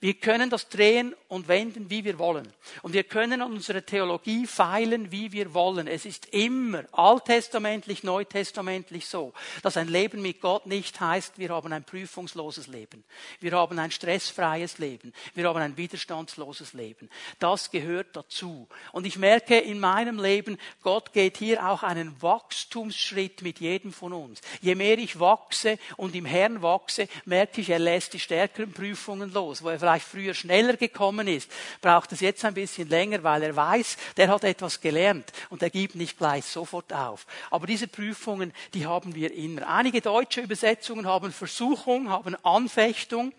Wir 0.00 0.14
können 0.14 0.50
das 0.50 0.68
drehen 0.68 1.14
und 1.28 1.48
wenden, 1.48 1.90
wie 1.90 2.04
wir 2.04 2.18
wollen. 2.18 2.48
Und 2.82 2.92
wir 2.92 3.04
können 3.04 3.42
an 3.42 3.52
unserer 3.52 3.84
Theologie 3.84 4.46
feilen, 4.46 5.10
wie 5.10 5.32
wir 5.32 5.54
wollen. 5.54 5.86
Es 5.86 6.04
ist 6.04 6.26
immer 6.26 6.84
alttestamentlich, 6.92 8.02
neutestamentlich 8.02 9.06
so, 9.06 9.32
dass 9.62 9.76
ein 9.76 9.88
Leben 9.88 10.22
mit 10.22 10.40
Gott 10.40 10.66
nicht 10.66 11.00
heißt, 11.00 11.38
wir 11.38 11.50
haben 11.50 11.72
ein 11.72 11.84
prüfungsloses 11.84 12.66
Leben. 12.66 13.04
Wir 13.40 13.52
haben 13.52 13.78
ein 13.78 13.90
stressfreies 13.90 14.78
Leben. 14.78 15.12
Wir 15.34 15.48
haben 15.48 15.60
ein 15.60 15.76
widerstandsloses 15.76 16.72
Leben. 16.72 17.10
Das 17.38 17.70
gehört 17.70 18.14
dazu. 18.14 18.68
Und 18.92 19.06
ich 19.06 19.18
merke 19.18 19.58
in 19.58 19.80
meinem 19.80 20.18
Leben, 20.18 20.58
Gott 20.82 21.12
geht 21.12 21.36
hier 21.38 21.66
auch 21.68 21.82
einen 21.82 22.20
Wachstumsschritt 22.22 23.42
mit 23.42 23.60
jedem 23.60 23.92
von 23.92 24.12
uns. 24.12 24.40
Je 24.60 24.74
mehr 24.74 24.98
ich 24.98 25.18
wachse 25.20 25.78
und 25.96 26.14
im 26.14 26.24
Herrn 26.24 26.62
wachse, 26.62 27.08
merke 27.24 27.60
ich, 27.60 27.70
er 27.70 27.78
lässt 27.78 28.12
die 28.12 28.20
stärkeren 28.20 28.72
Prüfungen 28.72 29.32
los, 29.32 29.62
wo 29.62 29.68
er 29.68 29.77
er 29.78 29.80
vielleicht 29.80 30.06
früher 30.06 30.34
schneller 30.34 30.76
gekommen 30.76 31.28
ist, 31.28 31.50
braucht 31.80 32.12
es 32.12 32.20
jetzt 32.20 32.44
ein 32.44 32.54
bisschen 32.54 32.88
länger, 32.88 33.22
weil 33.22 33.42
er 33.42 33.56
weiß, 33.56 33.96
der 34.16 34.28
hat 34.28 34.44
etwas 34.44 34.80
gelernt 34.80 35.32
und 35.50 35.62
er 35.62 35.70
gibt 35.70 35.94
nicht 35.94 36.18
gleich 36.18 36.44
sofort 36.44 36.92
auf. 36.92 37.26
Aber 37.50 37.66
diese 37.66 37.88
Prüfungen, 37.88 38.52
die 38.74 38.86
haben 38.86 39.14
wir 39.14 39.32
immer. 39.32 39.68
Einige 39.68 40.00
deutsche 40.00 40.40
Übersetzungen 40.40 41.06
haben 41.06 41.32
Versuchung, 41.32 42.10
haben 42.10 42.36
Anfechtung. 42.44 43.32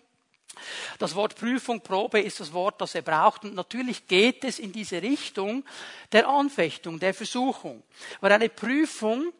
Das 0.98 1.14
Wort 1.14 1.36
Prüfung, 1.36 1.80
Probe 1.80 2.20
ist 2.20 2.40
das 2.40 2.52
Wort, 2.52 2.80
das 2.80 2.94
er 2.94 3.02
braucht. 3.02 3.44
Und 3.44 3.54
natürlich 3.54 4.06
geht 4.06 4.44
es 4.44 4.58
in 4.58 4.72
diese 4.72 5.00
Richtung 5.00 5.64
der 6.12 6.28
Anfechtung, 6.28 6.98
der 6.98 7.14
Versuchung. 7.14 7.82
Weil 8.20 8.32
eine 8.32 8.48
Prüfung 8.48 9.32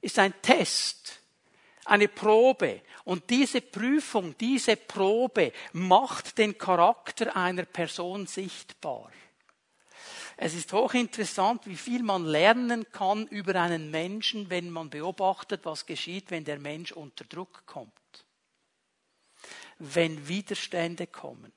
ist 0.00 0.18
ein 0.18 0.34
Test, 0.42 1.20
eine 1.84 2.08
Probe. 2.08 2.82
Und 3.04 3.28
diese 3.30 3.60
Prüfung, 3.60 4.36
diese 4.38 4.76
Probe 4.76 5.52
macht 5.72 6.38
den 6.38 6.56
Charakter 6.56 7.36
einer 7.36 7.64
Person 7.64 8.26
sichtbar. 8.26 9.10
Es 10.36 10.54
ist 10.54 10.72
hochinteressant, 10.72 11.66
wie 11.66 11.76
viel 11.76 12.02
man 12.02 12.24
lernen 12.24 12.86
kann 12.90 13.26
über 13.28 13.60
einen 13.60 13.90
Menschen, 13.90 14.50
wenn 14.50 14.70
man 14.70 14.90
beobachtet, 14.90 15.60
was 15.64 15.86
geschieht, 15.86 16.30
wenn 16.30 16.44
der 16.44 16.58
Mensch 16.58 16.90
unter 16.90 17.24
Druck 17.24 17.64
kommt 17.66 17.92
wenn 19.78 20.28
Widerstände 20.28 21.06
kommen, 21.06 21.52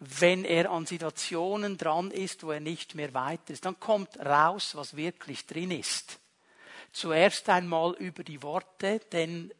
wenn 0.00 0.44
er 0.44 0.70
an 0.70 0.86
Situationen 0.86 1.76
dran 1.76 2.10
ist, 2.10 2.44
wo 2.44 2.52
er 2.52 2.60
nicht 2.60 2.94
mehr 2.94 3.14
weiter 3.14 3.52
ist, 3.52 3.64
dann 3.64 3.80
kommt 3.80 4.18
raus, 4.18 4.74
was 4.74 4.96
wirklich 4.96 5.46
drin 5.46 5.70
ist. 5.70 6.20
Zuerst 6.92 7.48
einmal 7.48 7.94
über 7.94 8.24
die 8.24 8.42
Worte, 8.42 9.00
denn 9.12 9.52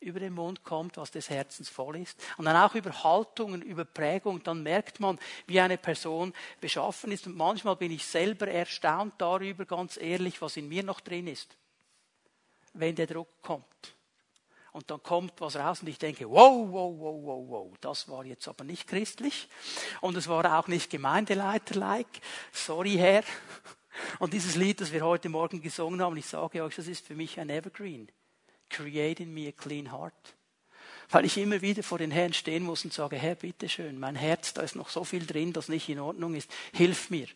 über 0.00 0.18
den 0.18 0.32
Mund 0.32 0.64
kommt, 0.64 0.96
was 0.96 1.10
des 1.10 1.28
Herzens 1.28 1.68
voll 1.68 1.96
ist. 1.96 2.18
Und 2.38 2.46
dann 2.46 2.56
auch 2.56 2.74
über 2.74 3.04
Haltungen, 3.04 3.60
über 3.60 3.84
Prägung. 3.84 4.42
Dann 4.42 4.62
merkt 4.62 4.98
man, 4.98 5.18
wie 5.46 5.60
eine 5.60 5.76
Person 5.76 6.32
beschaffen 6.60 7.12
ist. 7.12 7.26
Und 7.26 7.36
manchmal 7.36 7.76
bin 7.76 7.92
ich 7.92 8.06
selber 8.06 8.48
erstaunt 8.48 9.14
darüber, 9.18 9.66
ganz 9.66 9.98
ehrlich, 9.98 10.40
was 10.40 10.56
in 10.56 10.68
mir 10.68 10.82
noch 10.82 11.00
drin 11.00 11.26
ist, 11.26 11.54
wenn 12.72 12.96
der 12.96 13.06
Druck 13.06 13.28
kommt. 13.42 13.94
Und 14.72 14.90
dann 14.90 15.02
kommt 15.02 15.40
was 15.40 15.56
raus 15.56 15.82
und 15.82 15.88
ich 15.88 15.98
denke, 15.98 16.30
wow, 16.30 16.68
wow, 16.70 16.94
wow, 16.96 17.22
wow, 17.22 17.44
wow, 17.48 17.76
das 17.80 18.08
war 18.08 18.24
jetzt 18.24 18.46
aber 18.46 18.62
nicht 18.62 18.86
christlich. 18.86 19.48
Und 20.00 20.16
es 20.16 20.28
war 20.28 20.58
auch 20.58 20.68
nicht 20.68 20.90
Gemeindeleiter-like. 20.90 22.20
Sorry, 22.52 22.94
Herr. 22.94 23.24
Und 24.18 24.32
dieses 24.32 24.56
Lied, 24.56 24.80
das 24.80 24.92
wir 24.92 25.04
heute 25.04 25.28
Morgen 25.28 25.60
gesungen 25.60 26.00
haben, 26.02 26.16
ich 26.16 26.26
sage 26.26 26.62
euch, 26.62 26.76
das 26.76 26.88
ist 26.88 27.06
für 27.06 27.14
mich 27.14 27.38
ein 27.38 27.50
Evergreen. 27.50 28.10
Create 28.68 29.20
in 29.20 29.34
me 29.34 29.48
a 29.48 29.52
clean 29.52 29.92
heart. 29.92 30.34
Weil 31.10 31.24
ich 31.24 31.36
immer 31.38 31.60
wieder 31.60 31.82
vor 31.82 31.98
den 31.98 32.12
Herrn 32.12 32.32
stehen 32.32 32.62
muss 32.62 32.84
und 32.84 32.92
sage, 32.92 33.16
Herr, 33.16 33.34
bitteschön, 33.34 33.98
mein 33.98 34.14
Herz, 34.14 34.54
da 34.54 34.62
ist 34.62 34.76
noch 34.76 34.88
so 34.88 35.02
viel 35.02 35.26
drin, 35.26 35.52
das 35.52 35.68
nicht 35.68 35.88
in 35.88 35.98
Ordnung 35.98 36.34
ist. 36.34 36.50
Hilf 36.72 37.10
mir. 37.10 37.26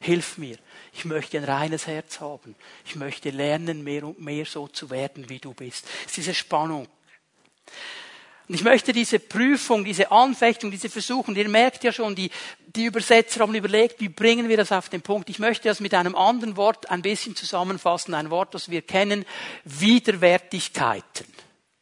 Hilf 0.00 0.36
mir. 0.36 0.58
Ich 0.92 1.06
möchte 1.06 1.38
ein 1.38 1.44
reines 1.44 1.86
Herz 1.86 2.20
haben. 2.20 2.54
Ich 2.84 2.96
möchte 2.96 3.30
lernen, 3.30 3.82
mehr 3.82 4.04
und 4.04 4.20
mehr 4.20 4.44
so 4.44 4.68
zu 4.68 4.90
werden, 4.90 5.30
wie 5.30 5.38
du 5.38 5.54
bist. 5.54 5.86
Es 6.00 6.06
ist 6.06 6.16
diese 6.18 6.34
Spannung. 6.34 6.86
Und 8.46 8.54
ich 8.54 8.62
möchte 8.62 8.92
diese 8.92 9.18
Prüfung, 9.18 9.84
diese 9.84 10.10
Anfechtung, 10.10 10.70
diese 10.70 10.90
Versuchung, 10.90 11.34
ihr 11.34 11.48
merkt 11.48 11.82
ja 11.82 11.92
schon, 11.92 12.14
die, 12.14 12.30
die 12.66 12.84
Übersetzer 12.84 13.40
haben 13.40 13.54
überlegt, 13.54 14.00
wie 14.00 14.10
bringen 14.10 14.50
wir 14.50 14.58
das 14.58 14.70
auf 14.70 14.90
den 14.90 15.00
Punkt. 15.00 15.30
Ich 15.30 15.38
möchte 15.38 15.68
das 15.68 15.80
mit 15.80 15.94
einem 15.94 16.14
anderen 16.14 16.56
Wort 16.56 16.90
ein 16.90 17.00
bisschen 17.00 17.34
zusammenfassen, 17.36 18.12
ein 18.12 18.30
Wort, 18.30 18.54
das 18.54 18.68
wir 18.68 18.82
kennen, 18.82 19.24
Widerwärtigkeiten. 19.64 21.26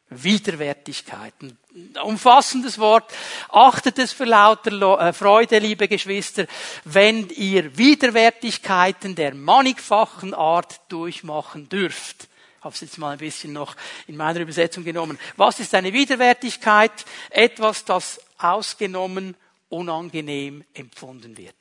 Widerwärtigkeiten. 0.09 1.57
Umfassendes 2.03 2.77
Wort. 2.77 3.11
Achtet 3.49 3.99
es 3.99 4.13
für 4.13 4.25
lauter 4.25 4.99
äh, 4.99 5.11
Freude, 5.11 5.59
liebe 5.59 5.87
Geschwister, 5.87 6.45
wenn 6.85 7.29
ihr 7.29 7.77
Widerwärtigkeiten 7.77 9.15
der 9.15 9.33
mannigfachen 9.33 10.33
Art 10.33 10.79
durchmachen 10.89 11.67
dürft. 11.67 12.27
Habe 12.63 12.73
es 12.73 12.81
jetzt 12.81 12.97
mal 12.97 13.11
ein 13.11 13.17
bisschen 13.17 13.53
noch 13.53 13.75
in 14.07 14.15
meiner 14.15 14.39
Übersetzung 14.39 14.83
genommen. 14.83 15.19
Was 15.35 15.59
ist 15.59 15.75
eine 15.75 15.91
Widerwärtigkeit? 15.91 17.05
Etwas, 17.29 17.85
das 17.85 18.21
ausgenommen 18.37 19.35
unangenehm 19.69 20.63
empfunden 20.73 21.37
wird. 21.37 21.55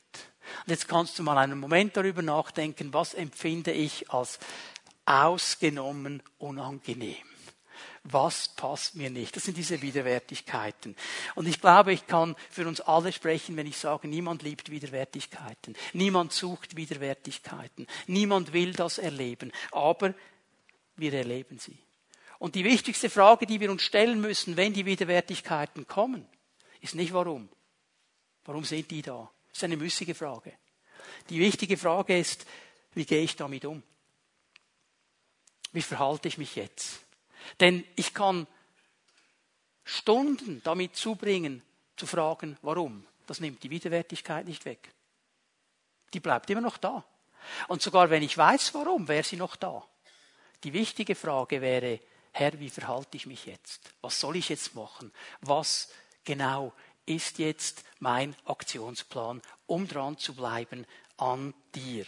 Und 0.65 0.71
jetzt 0.71 0.89
kannst 0.89 1.19
du 1.19 1.23
mal 1.23 1.39
einen 1.39 1.59
Moment 1.59 1.97
darüber 1.97 2.23
nachdenken, 2.23 2.93
was 2.93 3.15
empfinde 3.15 3.73
ich 3.73 4.11
als 4.11 4.39
ausgenommen 5.05 6.23
unangenehm 6.39 7.17
was 8.05 8.49
passt 8.49 8.97
mir 8.97 9.11
nicht. 9.11 9.37
Das 9.37 9.45
sind 9.45 9.57
diese 9.57 9.81
Widerwärtigkeiten. 9.81 10.97
Und 11.35 11.47
ich 11.47 11.61
glaube, 11.61 11.93
ich 11.93 12.07
kann 12.07 12.35
für 12.51 12.67
uns 12.67 12.81
alle 12.81 13.13
sprechen, 13.13 13.57
wenn 13.57 13.67
ich 13.67 13.77
sage, 13.77 14.09
niemand 14.09 14.43
liebt 14.43 14.71
Widerwärtigkeiten. 14.71 15.77
Niemand 15.93 16.33
sucht 16.33 16.77
Widerwärtigkeiten. 16.77 17.87
Niemand 18.07 18.53
will 18.53 18.73
das 18.73 18.99
erleben. 18.99 19.53
Aber 19.71 20.15
wir 20.97 21.13
erleben 21.13 21.59
sie. 21.59 21.79
Und 22.39 22.55
die 22.55 22.65
wichtigste 22.65 23.09
Frage, 23.09 23.47
die 23.47 23.61
wir 23.61 23.71
uns 23.71 23.83
stellen 23.83 24.21
müssen, 24.21 24.57
wenn 24.57 24.73
die 24.73 24.87
Widerwärtigkeiten 24.87 25.87
kommen, 25.87 26.27
ist 26.81 26.95
nicht 26.95 27.13
warum. 27.13 27.49
Warum 28.45 28.65
sind 28.65 28.91
die 28.91 29.03
da? 29.03 29.31
Das 29.49 29.59
ist 29.59 29.65
eine 29.65 29.77
müßige 29.77 30.17
Frage. 30.17 30.53
Die 31.29 31.39
wichtige 31.39 31.77
Frage 31.77 32.19
ist, 32.19 32.47
wie 32.95 33.05
gehe 33.05 33.23
ich 33.23 33.37
damit 33.37 33.65
um? 33.65 33.83
Wie 35.73 35.83
verhalte 35.83 36.29
ich 36.29 36.39
mich 36.39 36.57
jetzt? 36.57 37.01
Denn 37.61 37.85
ich 37.97 38.13
kann 38.13 38.47
Stunden 39.85 40.61
damit 40.65 40.97
zubringen, 40.97 41.63
zu 41.97 42.07
fragen, 42.07 42.59
warum. 42.63 43.07
Das 43.27 43.41
nimmt 43.41 43.63
die 43.63 43.71
Widerwärtigkeit 43.71 44.47
nicht 44.47 44.65
weg. 44.65 44.93
Die 46.13 46.21
bleibt 46.21 46.51
immer 46.51 46.61
noch 46.61 46.77
da. 46.77 47.05
Und 47.69 47.83
sogar 47.83 48.11
wenn 48.11 48.23
ich 48.23 48.37
weiß, 48.37 48.75
warum, 48.75 49.09
wäre 49.09 49.25
sie 49.25 49.37
noch 49.37 49.57
da. 49.57 49.87
Die 50.65 50.73
wichtige 50.73 51.15
Frage 51.15 51.61
wäre, 51.61 52.01
Herr, 52.33 52.59
wie 52.61 52.71
verhalte 52.71 53.17
ich 53.17 53.27
mich 53.27 53.47
jetzt? 53.47 53.93
Was 54.01 54.21
soll 54.21 54.37
ich 54.37 54.49
jetzt 54.49 54.75
machen? 54.75 55.13
Was 55.41 55.89
genau 56.25 56.73
ist 57.05 57.39
jetzt 57.39 57.85
mein 57.99 58.37
Aktionsplan, 58.45 59.43
um 59.67 59.89
dran 59.89 60.17
zu 60.19 60.35
bleiben 60.35 60.87
an 61.17 61.53
dir? 61.75 62.05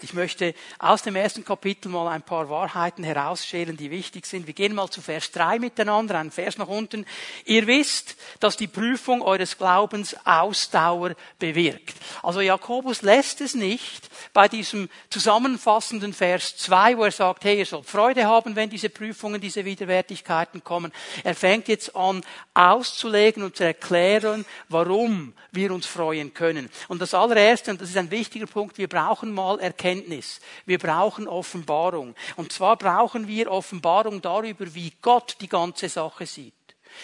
Ich 0.00 0.14
möchte 0.14 0.54
aus 0.78 1.02
dem 1.02 1.16
ersten 1.16 1.44
Kapitel 1.44 1.88
mal 1.88 2.06
ein 2.08 2.22
paar 2.22 2.48
Wahrheiten 2.48 3.02
herausschälen, 3.02 3.76
die 3.76 3.90
wichtig 3.90 4.26
sind. 4.26 4.46
Wir 4.46 4.54
gehen 4.54 4.74
mal 4.74 4.88
zu 4.88 5.02
Vers 5.02 5.32
3 5.32 5.58
miteinander, 5.58 6.16
ein 6.18 6.30
Vers 6.30 6.56
nach 6.56 6.68
unten. 6.68 7.04
Ihr 7.44 7.66
wisst, 7.66 8.14
dass 8.38 8.56
die 8.56 8.68
Prüfung 8.68 9.22
eures 9.22 9.58
Glaubens 9.58 10.16
Ausdauer 10.24 11.16
bewirkt. 11.40 11.96
Also 12.22 12.40
Jakobus 12.40 13.02
lässt 13.02 13.40
es 13.40 13.54
nicht 13.54 14.08
bei 14.32 14.46
diesem 14.46 14.88
zusammenfassenden 15.10 16.12
Vers 16.12 16.56
2, 16.58 16.96
wo 16.96 17.04
er 17.04 17.10
sagt, 17.10 17.44
hey, 17.44 17.58
ihr 17.58 17.66
sollt 17.66 17.86
Freude 17.86 18.24
haben, 18.24 18.54
wenn 18.54 18.70
diese 18.70 18.90
Prüfungen, 18.90 19.40
diese 19.40 19.64
Widerwärtigkeiten 19.64 20.62
kommen. 20.62 20.92
Er 21.24 21.34
fängt 21.34 21.66
jetzt 21.66 21.96
an 21.96 22.24
auszulegen 22.54 23.42
und 23.42 23.56
zu 23.56 23.64
erklären, 23.64 24.44
warum 24.68 25.32
wir 25.50 25.72
uns 25.72 25.86
freuen 25.86 26.32
können. 26.34 26.70
Und 26.86 27.02
das 27.02 27.14
allererste, 27.14 27.72
und 27.72 27.80
das 27.80 27.90
ist 27.90 27.96
ein 27.96 28.12
wichtiger 28.12 28.46
Punkt, 28.46 28.78
wir 28.78 28.88
brauchen 28.88 29.07
mal 29.22 29.58
Erkenntnis. 29.60 30.40
Wir 30.66 30.78
brauchen 30.78 31.28
Offenbarung. 31.28 32.14
Und 32.36 32.52
zwar 32.52 32.76
brauchen 32.76 33.28
wir 33.28 33.50
Offenbarung 33.50 34.20
darüber, 34.22 34.74
wie 34.74 34.92
Gott 35.02 35.36
die 35.40 35.48
ganze 35.48 35.88
Sache 35.88 36.26
sieht. 36.26 36.54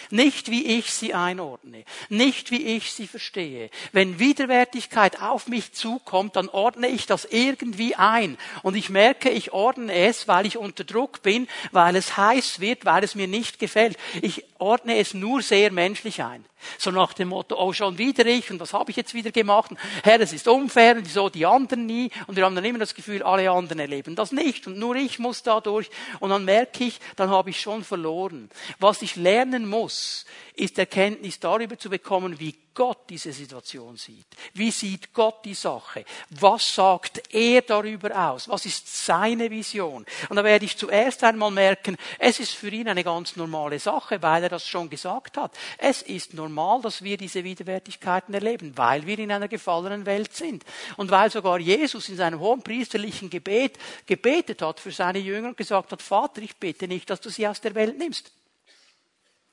Nicht 0.09 0.49
wie 0.49 0.65
ich 0.77 0.91
sie 0.91 1.13
einordne, 1.13 1.83
nicht 2.09 2.51
wie 2.51 2.75
ich 2.75 2.91
sie 2.91 3.07
verstehe. 3.07 3.69
Wenn 3.91 4.19
Widerwärtigkeit 4.19 5.21
auf 5.21 5.47
mich 5.47 5.73
zukommt, 5.73 6.35
dann 6.35 6.49
ordne 6.49 6.87
ich 6.87 7.05
das 7.05 7.25
irgendwie 7.25 7.95
ein. 7.95 8.37
Und 8.61 8.75
ich 8.75 8.89
merke, 8.89 9.29
ich 9.29 9.53
ordne 9.53 9.93
es, 9.93 10.27
weil 10.27 10.45
ich 10.45 10.57
unter 10.57 10.83
Druck 10.83 11.21
bin, 11.21 11.47
weil 11.71 11.95
es 11.95 12.17
heiß 12.17 12.59
wird, 12.59 12.85
weil 12.85 13.03
es 13.03 13.15
mir 13.15 13.27
nicht 13.27 13.59
gefällt. 13.59 13.97
Ich 14.21 14.43
ordne 14.65 14.97
es 14.97 15.13
nur 15.13 15.41
sehr 15.41 15.71
menschlich 15.71 16.21
ein. 16.21 16.43
So 16.77 16.91
nach 16.91 17.13
dem 17.13 17.29
Motto, 17.29 17.55
oh 17.57 17.73
schon 17.73 17.97
wieder 17.97 18.25
ich 18.25 18.49
und 18.49 18.59
was 18.59 18.73
habe 18.73 18.89
ich 18.89 18.97
jetzt 18.97 19.13
wieder 19.13 19.31
gemacht? 19.31 19.71
Und, 19.71 19.79
Herr, 20.03 20.19
es 20.19 20.33
ist 20.33 20.47
unfair 20.47 20.95
und 20.97 21.07
so 21.07 21.29
die 21.29 21.45
anderen 21.45 21.85
nie. 21.85 22.09
Und 22.27 22.35
wir 22.35 22.43
haben 22.43 22.55
dann 22.55 22.65
immer 22.65 22.79
das 22.79 22.95
Gefühl, 22.95 23.23
alle 23.23 23.49
anderen 23.51 23.79
erleben 23.79 24.15
das 24.15 24.31
nicht 24.31 24.67
und 24.67 24.77
nur 24.77 24.95
ich 24.95 25.19
muss 25.19 25.43
da 25.43 25.61
durch. 25.61 25.89
Und 26.19 26.31
dann 26.31 26.43
merke 26.43 26.83
ich, 26.83 26.99
dann 27.15 27.29
habe 27.29 27.51
ich 27.51 27.61
schon 27.61 27.83
verloren. 27.83 28.49
Was 28.79 29.01
ich 29.01 29.15
lernen 29.15 29.69
muss, 29.69 30.25
ist 30.55 30.79
Erkenntnis 30.79 31.39
darüber 31.39 31.77
zu 31.77 31.89
bekommen, 31.89 32.39
wie 32.39 32.55
Gott 32.75 33.09
diese 33.09 33.31
Situation 33.31 33.95
sieht. 33.95 34.25
Wie 34.53 34.69
sieht 34.69 35.13
Gott 35.13 35.45
die 35.45 35.53
Sache? 35.53 36.03
Was 36.29 36.75
sagt 36.75 37.33
er 37.33 37.61
darüber 37.61 38.29
aus? 38.29 38.49
Was 38.49 38.65
ist 38.65 39.05
seine 39.05 39.49
Vision? 39.49 40.05
Und 40.27 40.35
da 40.35 40.43
werde 40.43 40.65
ich 40.65 40.77
zuerst 40.77 41.23
einmal 41.23 41.51
merken, 41.51 41.95
es 42.19 42.39
ist 42.39 42.51
für 42.51 42.67
ihn 42.67 42.89
eine 42.89 43.03
ganz 43.03 43.37
normale 43.37 43.79
Sache, 43.79 44.21
weil 44.21 44.43
er 44.43 44.49
das 44.49 44.67
schon 44.67 44.89
gesagt 44.89 45.37
hat. 45.37 45.57
Es 45.77 46.01
ist 46.01 46.33
normal, 46.33 46.81
dass 46.81 47.01
wir 47.01 47.17
diese 47.17 47.43
Widerwärtigkeiten 47.45 48.33
erleben, 48.33 48.73
weil 48.75 49.05
wir 49.07 49.17
in 49.19 49.31
einer 49.31 49.47
gefallenen 49.47 50.05
Welt 50.05 50.33
sind. 50.33 50.65
Und 50.97 51.11
weil 51.11 51.31
sogar 51.31 51.59
Jesus 51.59 52.09
in 52.09 52.17
seinem 52.17 52.39
hohen 52.39 52.61
priesterlichen 52.61 53.29
Gebet 53.29 53.77
gebetet 54.05 54.61
hat 54.61 54.81
für 54.81 54.91
seine 54.91 55.19
Jünger 55.19 55.49
und 55.49 55.57
gesagt 55.57 55.93
hat, 55.93 56.01
Vater, 56.01 56.41
ich 56.41 56.57
bete 56.57 56.89
nicht, 56.89 57.09
dass 57.09 57.21
du 57.21 57.29
sie 57.29 57.47
aus 57.47 57.61
der 57.61 57.73
Welt 57.73 57.97
nimmst, 57.97 58.31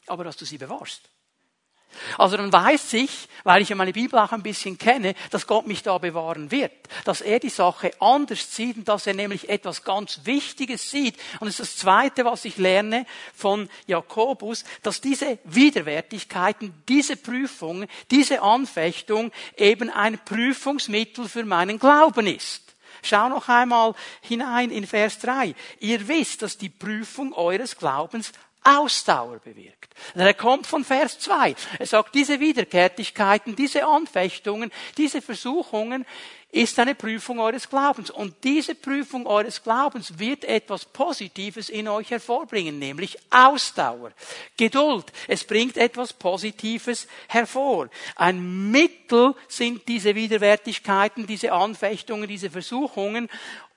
aber 0.07 0.25
dass 0.25 0.37
du 0.37 0.45
sie 0.45 0.59
bewahrst. 0.59 1.11
Also 2.19 2.37
dann 2.37 2.53
weiß 2.53 2.95
ich, 2.95 3.29
weil 3.45 3.63
ich 3.63 3.69
ja 3.69 3.77
meine 3.77 3.93
Bibel 3.93 4.19
auch 4.19 4.33
ein 4.33 4.43
bisschen 4.43 4.79
kenne, 4.79 5.15
dass 5.31 5.47
Gott 5.47 5.67
mich 5.67 5.83
da 5.83 5.99
bewahren 5.99 6.51
wird. 6.51 6.73
Dass 7.05 7.21
er 7.21 7.39
die 7.39 7.49
Sache 7.49 7.91
anders 8.01 8.55
sieht 8.55 8.77
und 8.77 8.89
dass 8.89 9.07
er 9.07 9.15
nämlich 9.15 9.49
etwas 9.49 9.85
ganz 9.85 10.21
Wichtiges 10.25 10.91
sieht. 10.91 11.17
Und 11.41 11.47
das 11.47 11.61
ist 11.61 11.61
das 11.61 11.77
Zweite, 11.77 12.25
was 12.25 12.45
ich 12.45 12.57
lerne 12.57 13.07
von 13.35 13.69
Jakobus, 13.87 14.65
dass 14.83 15.01
diese 15.01 15.39
Widerwärtigkeiten, 15.45 16.83
diese 16.89 17.17
Prüfung, 17.17 17.87
diese 18.11 18.43
Anfechtung 18.43 19.31
eben 19.57 19.91
ein 19.91 20.19
Prüfungsmittel 20.25 21.29
für 21.29 21.45
meinen 21.45 21.79
Glauben 21.79 22.27
ist. 22.27 22.75
Schau 23.03 23.29
noch 23.29 23.49
einmal 23.49 23.95
hinein 24.21 24.71
in 24.71 24.87
Vers 24.87 25.19
3. 25.19 25.55
Ihr 25.81 26.07
wisst, 26.07 26.43
dass 26.43 26.57
die 26.57 26.69
Prüfung 26.69 27.33
eures 27.33 27.77
Glaubens 27.77 28.33
Ausdauer 28.65 29.39
bewirkt. 29.39 29.95
Er 30.15 30.35
kommt 30.35 30.67
von 30.67 30.85
Vers 30.85 31.19
2. 31.19 31.55
Er 31.79 31.87
sagt, 31.87 32.15
diese 32.15 32.41
Wiederkehrtigkeiten, 32.41 33.57
diese 33.57 33.87
Anfechtungen, 33.87 34.71
diese 34.97 35.21
Versuchungen 35.21 36.07
ist 36.53 36.79
eine 36.79 36.95
Prüfung 36.95 37.41
eures 37.41 37.69
Glaubens. 37.69 38.11
Und 38.11 38.45
diese 38.45 38.75
Prüfung 38.75 39.27
eures 39.27 39.63
Glaubens 39.63 40.19
wird 40.19 40.45
etwas 40.45 40.85
Positives 40.85 41.71
in 41.71 41.89
euch 41.89 42.11
hervorbringen, 42.11 42.79
nämlich 42.79 43.17
Ausdauer, 43.31 44.13
Geduld. 44.59 45.07
Es 45.29 45.45
bringt 45.45 45.79
etwas 45.79 46.13
Positives 46.13 47.09
hervor. 47.29 47.89
Ein 48.17 48.71
Mittel 48.71 49.35
sind 49.49 49.89
diese 49.89 50.15
Widerwärtigkeiten, 50.15 51.27
diese 51.27 51.53
Anfechtungen, 51.53 52.29
diese 52.29 52.51
Versuchungen, 52.51 53.29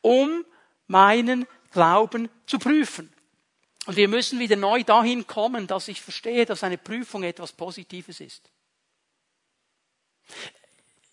um 0.01 0.43
meinen 0.87 1.47
Glauben 1.71 2.29
zu 2.45 2.59
prüfen. 2.59 3.14
Und 3.85 3.95
wir 3.95 4.07
müssen 4.07 4.39
wieder 4.39 4.55
neu 4.55 4.83
dahin 4.83 5.27
kommen, 5.27 5.67
dass 5.67 5.87
ich 5.87 6.01
verstehe, 6.01 6.45
dass 6.45 6.63
eine 6.63 6.77
Prüfung 6.77 7.23
etwas 7.23 7.51
Positives 7.51 8.19
ist. 8.19 8.49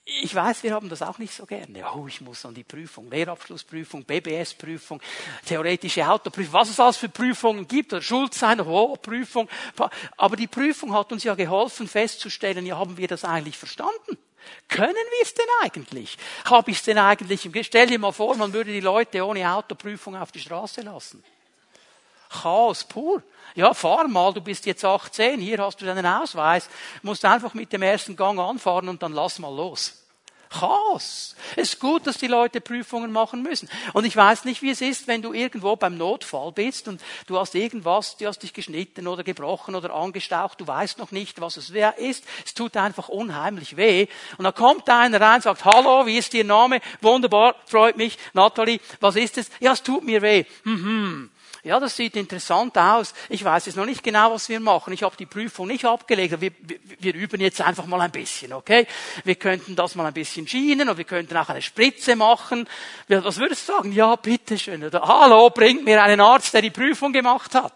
Ich 0.05 0.35
weiß, 0.35 0.65
wir 0.65 0.75
haben 0.75 0.89
das 0.89 1.01
auch 1.01 1.19
nicht 1.19 1.33
so 1.33 1.47
gerne. 1.47 1.85
Oh, 1.95 2.07
ich 2.09 2.21
muss 2.21 2.45
an 2.45 2.55
die 2.55 2.65
Prüfung, 2.65 3.09
Lehrabschlussprüfung, 3.09 4.05
BBS-Prüfung, 4.05 5.01
theoretische 5.47 6.07
Autoprüfung, 6.09 6.53
was 6.53 6.71
es 6.71 6.81
alles 6.81 6.97
für 6.97 7.09
Prüfungen 7.09 7.69
gibt, 7.69 7.93
oder 7.93 8.03
Schulzeit, 8.03 8.61
oh, 8.61 8.97
Prüfung. 8.97 9.49
Aber 10.17 10.37
die 10.37 10.49
Prüfung 10.49 10.93
hat 10.93 11.13
uns 11.13 11.23
ja 11.23 11.35
geholfen 11.35 11.87
festzustellen, 11.87 12.67
ja, 12.67 12.77
haben 12.79 12.97
wir 12.97 13.07
das 13.07 13.25
eigentlich 13.25 13.57
verstanden? 13.57 14.19
Können 14.69 14.95
wir 14.95 15.23
es 15.23 15.35
denn 15.35 15.47
eigentlich? 15.63 16.19
Habe 16.47 16.73
ich 16.73 16.79
es 16.79 16.83
denn 16.83 16.99
eigentlich? 16.99 17.49
Stell 17.65 17.87
dir 17.87 17.99
mal 17.99 18.13
vor, 18.13 18.37
man 18.37 18.53
würde 18.53 18.73
die 18.73 18.81
Leute 18.81 19.25
ohne 19.25 19.53
Autoprüfung 19.53 20.17
auf 20.17 20.33
die 20.33 20.41
Straße 20.41 20.81
lassen. 20.81 21.23
Chaos 22.33 22.85
pur. 22.85 23.23
Ja, 23.55 23.75
fahr 23.75 24.09
mal, 24.09 24.33
du 24.33 24.41
bist 24.41 24.65
jetzt 24.65 24.85
18, 24.85 25.39
hier 25.41 25.59
hast 25.59 25.81
du 25.81 25.85
deinen 25.85 26.07
Ausweis, 26.07 26.71
musst 27.03 27.25
einfach 27.25 27.53
mit 27.53 27.73
dem 27.73 27.83
ersten 27.83 28.17
Gang 28.17 28.41
anfahren 28.41 28.89
und 28.89 29.03
dann 29.03 29.13
lass 29.13 29.39
mal 29.39 29.55
los. 29.55 29.99
Chaos. 30.53 31.35
Es 31.57 31.73
ist 31.73 31.81
gut, 31.81 32.07
dass 32.07 32.19
die 32.19 32.27
Leute 32.27 32.61
Prüfungen 32.61 33.11
machen 33.11 33.43
müssen. 33.43 33.71
Und 33.95 34.05
ich 34.05 34.15
weiß 34.15 34.45
nicht, 34.45 34.61
wie 34.61 34.71
es 34.71 34.83
ist, 34.83 35.07
wenn 35.07 35.23
du 35.23 35.33
irgendwo 35.33 35.77
beim 35.77 35.97
Notfall 35.97 36.53
bist 36.53 36.89
und 36.89 37.01
du 37.27 37.39
hast 37.39 37.55
irgendwas, 37.55 38.19
du 38.19 38.27
hast 38.27 38.43
dich 38.43 38.53
geschnitten 38.53 39.07
oder 39.07 39.25
gebrochen 39.25 39.75
oder 39.75 39.95
angestaucht, 39.95 40.61
du 40.61 40.67
weißt 40.67 40.99
noch 40.99 41.11
nicht, 41.11 41.41
was 41.41 41.57
es 41.57 41.71
ist. 41.71 42.25
Es 42.45 42.55
tut 42.55 42.77
einfach 42.77 43.09
unheimlich 43.09 43.77
weh. 43.77 44.09
Und 44.37 44.45
dann 44.45 44.55
kommt 44.55 44.89
einer 44.91 45.21
rein 45.21 45.37
und 45.37 45.43
sagt, 45.43 45.65
hallo, 45.65 46.05
wie 46.07 46.19
ist 46.19 46.35
Ihr 46.35 46.45
Name? 46.45 46.81
Wunderbar, 47.01 47.55
freut 47.67 47.97
mich. 47.97 48.19
Natalie, 48.35 48.81
was 49.01 49.17
ist 49.17 49.39
es? 49.39 49.51
Ja, 49.61 49.73
es 49.73 49.83
tut 49.83 50.05
mir 50.05 50.21
weh. 50.21 50.45
Mhm. 50.65 51.31
Ja, 51.65 51.79
das 51.79 51.95
sieht 51.95 52.17
interessant 52.17 52.77
aus. 52.77 53.15
Ich 53.29 53.45
weiß 53.45 53.67
jetzt 53.67 53.77
noch 53.77 53.87
nicht 53.87 54.03
genau, 54.03 54.33
was 54.33 54.49
wir 54.49 54.59
machen. 54.59 54.93
Ich 54.93 55.05
habe 55.05 55.17
die 55.17 55.27
Prüfung 55.27 55.69
nicht 55.69 55.85
abgelegt. 55.85 56.41
Wir, 56.41 56.51
wir, 56.61 56.79
wir 56.99 57.15
üben 57.15 57.41
jetzt 57.41 57.61
einfach 57.61 57.87
mal 57.87 58.01
ein 58.01 58.11
bisschen, 58.11 58.53
okay? 58.53 58.85
Wir 59.23 59.37
könnten 59.37 59.77
das 59.77 59.95
mal 59.95 60.07
ein 60.07 60.13
bisschen 60.13 60.49
schienen 60.49 60.89
und 60.89 60.99
wir 60.99 61.05
könnten 61.05 61.37
auch 61.37 61.49
eine 61.49 61.63
Spritze 61.63 62.17
machen. 62.17 62.69
Was 63.07 63.39
würdest 63.39 63.69
du 63.69 63.75
sagen? 63.75 63.93
Ja, 63.93 64.17
bitteschön. 64.17 64.83
Oder 64.83 65.03
Hallo, 65.03 65.51
bringt 65.51 65.85
mir 65.85 66.03
einen 66.03 66.21
Arzt, 66.21 66.53
der 66.53 66.63
die 66.63 66.71
Prüfung 66.71 67.13
gemacht 67.13 67.55
hat. 67.55 67.75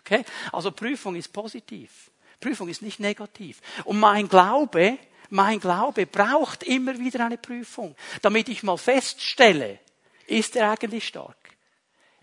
Okay? 0.00 0.24
Also 0.50 0.72
Prüfung 0.72 1.14
ist 1.14 1.32
positiv. 1.32 2.10
Prüfung 2.40 2.68
ist 2.68 2.82
nicht 2.82 2.98
negativ. 2.98 3.60
Und 3.84 4.00
mein 4.00 4.28
Glaube, 4.28 4.98
mein 5.28 5.60
Glaube 5.60 6.06
braucht 6.06 6.64
immer 6.64 6.98
wieder 6.98 7.24
eine 7.24 7.38
Prüfung, 7.38 7.94
damit 8.22 8.48
ich 8.48 8.64
mal 8.64 8.76
feststelle, 8.76 9.78
ist 10.26 10.56
er 10.56 10.72
eigentlich 10.72 11.06
stark? 11.06 11.36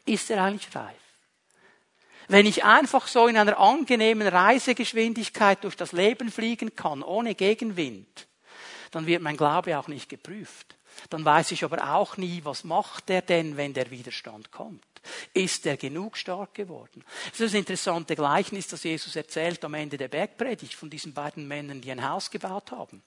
Ist 0.08 0.30
er 0.30 0.44
eigentlich 0.44 0.76
reif. 0.76 0.96
Wenn 2.28 2.46
ich 2.46 2.66
einfach 2.66 3.08
so 3.08 3.28
in 3.28 3.38
einer 3.38 3.58
angenehmen 3.58 4.28
Reisegeschwindigkeit 4.28 5.64
durch 5.64 5.78
das 5.78 5.94
Leben 5.94 6.30
fliegen 6.30 6.76
kann, 6.76 7.02
ohne 7.02 7.36
Gegenwind, 7.36 8.28
dann 8.92 9.06
wird 9.08 9.22
mein 9.22 9.38
Glaube 9.38 9.78
auch 9.78 9.88
nicht 9.88 10.10
geprüft. 10.10 10.76
Dann 11.10 11.24
weiß 11.24 11.52
ich 11.52 11.64
aber 11.64 11.94
auch 11.94 12.18
nie, 12.18 12.42
was 12.44 12.64
macht 12.64 13.10
er 13.10 13.22
denn, 13.22 13.56
wenn 13.56 13.74
der 13.74 13.92
Widerstand 13.92 14.52
kommt. 14.52 14.84
Ist 15.34 15.66
er 15.66 15.78
genug 15.78 16.18
stark 16.18 16.54
geworden? 16.54 17.04
Das 17.26 17.40
ist 17.40 17.54
das 17.54 17.54
interessante 17.54 18.16
Gleichnis, 18.16 18.68
das 18.68 18.84
Jesus 18.84 19.16
erzählt 19.16 19.64
am 19.64 19.76
Ende 19.76 19.98
der 19.98 20.08
Bergpredigt 20.08 20.74
von 20.74 20.90
diesen 20.90 21.14
beiden 21.14 21.48
Männern, 21.48 21.82
die 21.82 21.92
ein 21.92 22.08
Haus 22.08 22.32
gebaut 22.32 22.72
haben. 22.72 23.04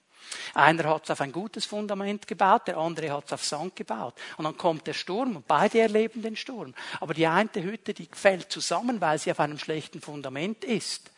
Einer 0.53 0.89
hat 0.89 1.05
es 1.05 1.11
auf 1.11 1.21
ein 1.21 1.31
gutes 1.31 1.65
Fundament 1.65 2.27
gebaut, 2.27 2.67
der 2.67 2.77
andere 2.77 3.11
hat 3.11 3.25
es 3.25 3.33
auf 3.33 3.43
Sand 3.43 3.75
gebaut. 3.75 4.13
Und 4.37 4.45
dann 4.45 4.57
kommt 4.57 4.87
der 4.87 4.93
Sturm 4.93 5.35
und 5.35 5.47
beide 5.47 5.79
erleben 5.79 6.21
den 6.21 6.35
Sturm. 6.35 6.73
Aber 6.99 7.13
die 7.13 7.27
eine 7.27 7.49
Hütte, 7.55 7.93
die 7.93 8.07
fällt 8.11 8.51
zusammen, 8.51 9.01
weil 9.01 9.17
sie 9.19 9.31
auf 9.31 9.39
einem 9.39 9.57
schlechten 9.57 10.01
Fundament 10.01 10.63
ist. 10.63 11.11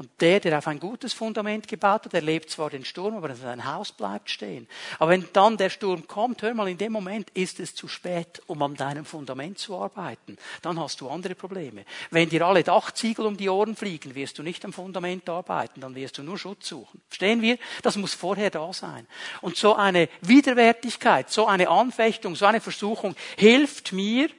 Und 0.00 0.08
der, 0.22 0.40
der 0.40 0.56
auf 0.56 0.66
ein 0.66 0.80
gutes 0.80 1.12
Fundament 1.12 1.68
gebaut 1.68 2.06
hat, 2.06 2.14
erlebt 2.14 2.48
zwar 2.48 2.70
den 2.70 2.86
Sturm, 2.86 3.16
aber 3.16 3.34
sein 3.34 3.66
Haus 3.70 3.92
bleibt 3.92 4.30
stehen. 4.30 4.66
Aber 4.98 5.10
wenn 5.10 5.28
dann 5.34 5.58
der 5.58 5.68
Sturm 5.68 6.08
kommt, 6.08 6.40
hör 6.40 6.54
mal, 6.54 6.70
in 6.70 6.78
dem 6.78 6.90
Moment 6.90 7.28
ist 7.34 7.60
es 7.60 7.74
zu 7.74 7.86
spät, 7.86 8.40
um 8.46 8.62
an 8.62 8.76
deinem 8.76 9.04
Fundament 9.04 9.58
zu 9.58 9.76
arbeiten. 9.76 10.38
Dann 10.62 10.80
hast 10.80 11.02
du 11.02 11.10
andere 11.10 11.34
Probleme. 11.34 11.84
Wenn 12.10 12.30
dir 12.30 12.46
alle 12.46 12.62
Dachziegel 12.62 13.26
um 13.26 13.36
die 13.36 13.50
Ohren 13.50 13.76
fliegen, 13.76 14.14
wirst 14.14 14.38
du 14.38 14.42
nicht 14.42 14.64
am 14.64 14.72
Fundament 14.72 15.28
arbeiten, 15.28 15.82
dann 15.82 15.94
wirst 15.94 16.16
du 16.16 16.22
nur 16.22 16.38
Schutz 16.38 16.68
suchen. 16.68 17.02
Verstehen 17.06 17.42
wir? 17.42 17.58
Das 17.82 17.96
muss 17.96 18.14
vorher 18.14 18.48
da 18.48 18.72
sein. 18.72 19.06
Und 19.42 19.58
so 19.58 19.74
eine 19.74 20.08
Widerwärtigkeit, 20.22 21.30
so 21.30 21.46
eine 21.46 21.68
Anfechtung, 21.68 22.36
so 22.36 22.46
eine 22.46 22.62
Versuchung 22.62 23.14
hilft 23.36 23.92
mir 23.92 24.30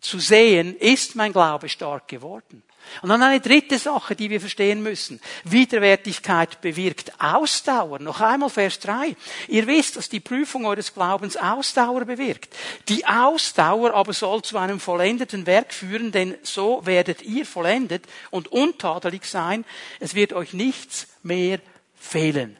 zu 0.00 0.18
sehen, 0.18 0.74
ist 0.78 1.14
mein 1.14 1.34
Glaube 1.34 1.68
stark 1.68 2.08
geworden. 2.08 2.62
Und 3.00 3.08
dann 3.08 3.22
eine 3.22 3.40
dritte 3.40 3.78
Sache, 3.78 4.14
die 4.14 4.30
wir 4.30 4.40
verstehen 4.40 4.82
müssen. 4.82 5.20
Widerwärtigkeit 5.44 6.60
bewirkt 6.60 7.12
Ausdauer. 7.18 7.98
Noch 7.98 8.20
einmal 8.20 8.50
Vers 8.50 8.78
3. 8.80 9.16
Ihr 9.48 9.66
wisst, 9.66 9.96
dass 9.96 10.08
die 10.08 10.20
Prüfung 10.20 10.66
eures 10.66 10.92
Glaubens 10.92 11.36
Ausdauer 11.36 12.04
bewirkt. 12.04 12.54
Die 12.88 13.06
Ausdauer 13.06 13.94
aber 13.94 14.12
soll 14.12 14.42
zu 14.42 14.58
einem 14.58 14.80
vollendeten 14.80 15.46
Werk 15.46 15.72
führen, 15.72 16.12
denn 16.12 16.34
so 16.42 16.84
werdet 16.84 17.22
ihr 17.22 17.46
vollendet 17.46 18.04
und 18.30 18.48
untadelig 18.48 19.24
sein. 19.24 19.64
Es 20.00 20.14
wird 20.14 20.32
euch 20.32 20.52
nichts 20.52 21.06
mehr 21.22 21.60
fehlen. 21.94 22.56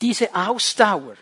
Diese 0.00 0.34
Ausdauer 0.34 1.16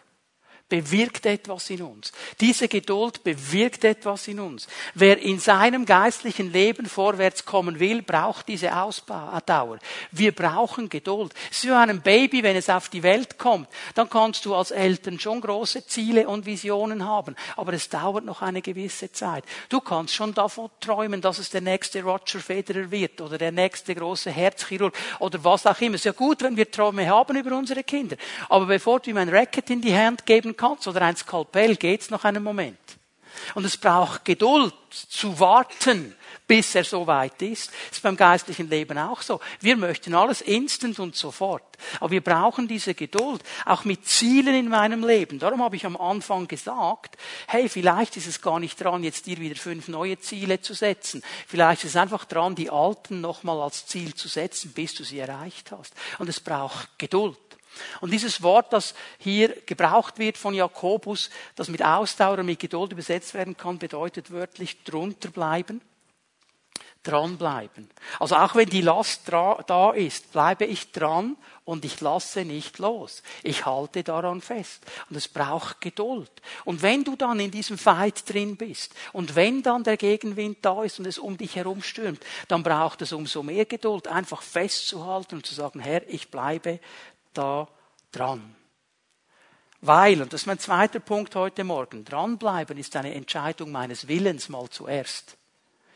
bewirkt 0.68 1.26
etwas 1.26 1.70
in 1.70 1.82
uns. 1.82 2.12
Diese 2.40 2.66
Geduld 2.66 3.22
bewirkt 3.22 3.84
etwas 3.84 4.26
in 4.26 4.40
uns. 4.40 4.66
Wer 4.94 5.18
in 5.18 5.38
seinem 5.38 5.86
geistlichen 5.86 6.52
Leben 6.52 6.86
vorwärts 6.86 7.44
kommen 7.44 7.78
will, 7.78 8.02
braucht 8.02 8.48
diese 8.48 8.76
Ausdauer. 8.76 9.78
Wir 10.10 10.32
brauchen 10.32 10.88
Geduld. 10.88 11.34
Es 11.50 11.58
ist 11.58 11.64
wie 11.64 11.72
ein 11.72 12.00
Baby, 12.00 12.42
wenn 12.42 12.56
es 12.56 12.68
auf 12.68 12.88
die 12.88 13.04
Welt 13.04 13.38
kommt. 13.38 13.68
Dann 13.94 14.10
kannst 14.10 14.44
du 14.44 14.56
als 14.56 14.72
Eltern 14.72 15.20
schon 15.20 15.40
große 15.40 15.86
Ziele 15.86 16.26
und 16.26 16.46
Visionen 16.46 17.04
haben. 17.04 17.36
Aber 17.56 17.72
es 17.72 17.88
dauert 17.88 18.24
noch 18.24 18.42
eine 18.42 18.60
gewisse 18.60 19.12
Zeit. 19.12 19.44
Du 19.68 19.80
kannst 19.80 20.14
schon 20.14 20.34
davon 20.34 20.70
träumen, 20.80 21.20
dass 21.20 21.38
es 21.38 21.50
der 21.50 21.60
nächste 21.60 22.02
Roger 22.02 22.40
Federer 22.40 22.90
wird 22.90 23.20
oder 23.20 23.38
der 23.38 23.52
nächste 23.52 23.94
große 23.94 24.32
Herzchirurg 24.32 24.94
oder 25.20 25.42
was 25.44 25.64
auch 25.66 25.80
immer. 25.80 25.94
Es 25.94 26.00
ist 26.00 26.06
ja 26.06 26.12
gut, 26.12 26.42
wenn 26.42 26.56
wir 26.56 26.68
Träume 26.68 27.08
haben 27.08 27.36
über 27.36 27.56
unsere 27.56 27.84
Kinder. 27.84 28.16
Aber 28.48 28.66
bevor 28.66 28.98
du 28.98 29.10
ihm 29.10 29.16
ein 29.16 29.28
Racket 29.28 29.70
in 29.70 29.80
die 29.80 29.96
Hand 29.96 30.26
geben 30.26 30.55
kannst 30.56 30.88
oder 30.88 31.02
ein 31.02 31.16
Skalpell, 31.16 31.76
geht's 31.76 32.10
noch 32.10 32.24
einen 32.24 32.42
Moment. 32.42 32.78
Und 33.54 33.64
es 33.64 33.76
braucht 33.76 34.24
Geduld 34.24 34.74
zu 34.90 35.38
warten, 35.38 36.14
bis 36.46 36.74
er 36.74 36.84
so 36.84 37.06
weit 37.06 37.42
ist. 37.42 37.70
Das 37.88 37.98
ist 37.98 38.02
beim 38.02 38.16
geistlichen 38.16 38.68
Leben 38.68 38.98
auch 38.98 39.22
so. 39.22 39.40
Wir 39.60 39.76
möchten 39.76 40.14
alles 40.14 40.40
instant 40.40 40.98
und 40.98 41.16
sofort. 41.16 41.76
Aber 42.00 42.10
wir 42.10 42.22
brauchen 42.22 42.68
diese 42.68 42.94
Geduld, 42.94 43.42
auch 43.64 43.84
mit 43.84 44.06
Zielen 44.06 44.54
in 44.54 44.68
meinem 44.68 45.06
Leben. 45.06 45.38
Darum 45.38 45.62
habe 45.62 45.76
ich 45.76 45.84
am 45.84 45.96
Anfang 45.96 46.48
gesagt, 46.48 47.16
hey, 47.48 47.68
vielleicht 47.68 48.16
ist 48.16 48.26
es 48.26 48.40
gar 48.40 48.60
nicht 48.60 48.82
dran, 48.82 49.04
jetzt 49.04 49.26
dir 49.26 49.38
wieder 49.38 49.56
fünf 49.56 49.88
neue 49.88 50.18
Ziele 50.18 50.60
zu 50.60 50.74
setzen. 50.74 51.22
Vielleicht 51.46 51.84
ist 51.84 51.90
es 51.90 51.96
einfach 51.96 52.24
dran, 52.24 52.54
die 52.54 52.70
alten 52.70 53.20
nochmal 53.20 53.60
als 53.60 53.86
Ziel 53.86 54.14
zu 54.14 54.28
setzen, 54.28 54.72
bis 54.72 54.94
du 54.94 55.04
sie 55.04 55.18
erreicht 55.18 55.72
hast. 55.72 55.94
Und 56.18 56.28
es 56.28 56.40
braucht 56.40 56.98
Geduld. 56.98 57.36
Und 58.00 58.10
dieses 58.10 58.42
Wort, 58.42 58.72
das 58.72 58.94
hier 59.18 59.56
gebraucht 59.66 60.18
wird 60.18 60.36
von 60.38 60.54
Jakobus, 60.54 61.30
das 61.54 61.68
mit 61.68 61.84
Ausdauer 61.84 62.38
und 62.38 62.46
mit 62.46 62.58
Geduld 62.58 62.92
übersetzt 62.92 63.34
werden 63.34 63.56
kann, 63.56 63.78
bedeutet 63.78 64.30
wörtlich 64.30 64.84
drunter 64.84 65.30
bleiben, 65.30 65.80
Dranbleiben. 67.06 67.88
Also 68.18 68.34
auch 68.34 68.56
wenn 68.56 68.68
die 68.68 68.80
Last 68.80 69.22
da 69.28 69.92
ist, 69.92 70.32
bleibe 70.32 70.64
ich 70.64 70.90
dran 70.90 71.36
und 71.64 71.84
ich 71.84 72.00
lasse 72.00 72.44
nicht 72.44 72.80
los. 72.80 73.22
Ich 73.44 73.64
halte 73.64 74.02
daran 74.02 74.40
fest. 74.40 74.84
Und 75.08 75.16
es 75.16 75.28
braucht 75.28 75.80
Geduld. 75.80 76.30
Und 76.64 76.82
wenn 76.82 77.04
du 77.04 77.14
dann 77.14 77.38
in 77.38 77.52
diesem 77.52 77.78
Fight 77.78 78.28
drin 78.28 78.56
bist 78.56 78.92
und 79.12 79.36
wenn 79.36 79.62
dann 79.62 79.84
der 79.84 79.96
Gegenwind 79.96 80.58
da 80.62 80.82
ist 80.82 80.98
und 80.98 81.06
es 81.06 81.18
um 81.18 81.36
dich 81.36 81.54
herum 81.54 81.80
stürmt, 81.80 82.24
dann 82.48 82.64
braucht 82.64 83.02
es 83.02 83.12
umso 83.12 83.44
mehr 83.44 83.66
Geduld, 83.66 84.08
einfach 84.08 84.42
festzuhalten 84.42 85.36
und 85.36 85.46
zu 85.46 85.54
sagen, 85.54 85.78
Herr, 85.78 86.08
ich 86.08 86.30
bleibe 86.30 86.80
da 87.36 87.68
dran. 88.12 88.54
Weil, 89.80 90.22
und 90.22 90.32
das 90.32 90.42
ist 90.42 90.46
mein 90.46 90.58
zweiter 90.58 91.00
Punkt 91.00 91.34
heute 91.34 91.62
Morgen, 91.62 92.04
dranbleiben 92.04 92.78
ist 92.78 92.96
eine 92.96 93.14
Entscheidung 93.14 93.70
meines 93.70 94.08
Willens 94.08 94.48
mal 94.48 94.68
zuerst. 94.70 95.36